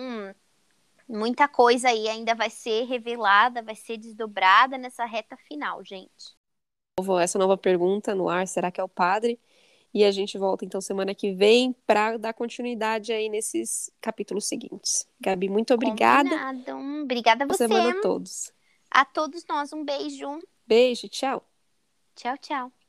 muita 1.09 1.47
coisa 1.47 1.89
aí 1.89 2.09
ainda 2.09 2.35
vai 2.35 2.51
ser 2.51 2.85
revelada, 2.85 3.63
vai 3.63 3.77
ser 3.77 3.97
desdobrada 3.97 4.77
nessa 4.77 5.05
reta 5.05 5.37
final, 5.37 5.85
gente. 5.85 6.35
Essa 7.21 7.39
nova 7.39 7.57
pergunta 7.57 8.15
no 8.15 8.29
ar, 8.29 8.49
será 8.49 8.71
que 8.71 8.81
é 8.81 8.85
o 8.85 8.89
padre? 8.89 9.39
E 9.97 10.05
a 10.05 10.11
gente 10.11 10.37
volta 10.37 10.63
então 10.63 10.79
semana 10.79 11.15
que 11.15 11.33
vem 11.33 11.75
para 11.87 12.19
dar 12.19 12.35
continuidade 12.35 13.15
aí 13.15 13.31
nesses 13.31 13.91
capítulos 13.99 14.47
seguintes. 14.47 15.09
Gabi, 15.19 15.49
muito 15.49 15.73
obrigada. 15.73 16.29
Combinado. 16.29 17.03
Obrigada 17.03 17.45
a 17.45 17.47
você. 17.47 17.67
Semana 17.67 17.93
a 17.93 18.03
todos. 18.03 18.53
A 18.91 19.07
todos 19.07 19.47
nós, 19.49 19.73
um 19.73 19.83
beijo. 19.83 20.39
Beijo, 20.67 21.09
tchau. 21.09 21.43
Tchau, 22.15 22.37
tchau. 22.37 22.86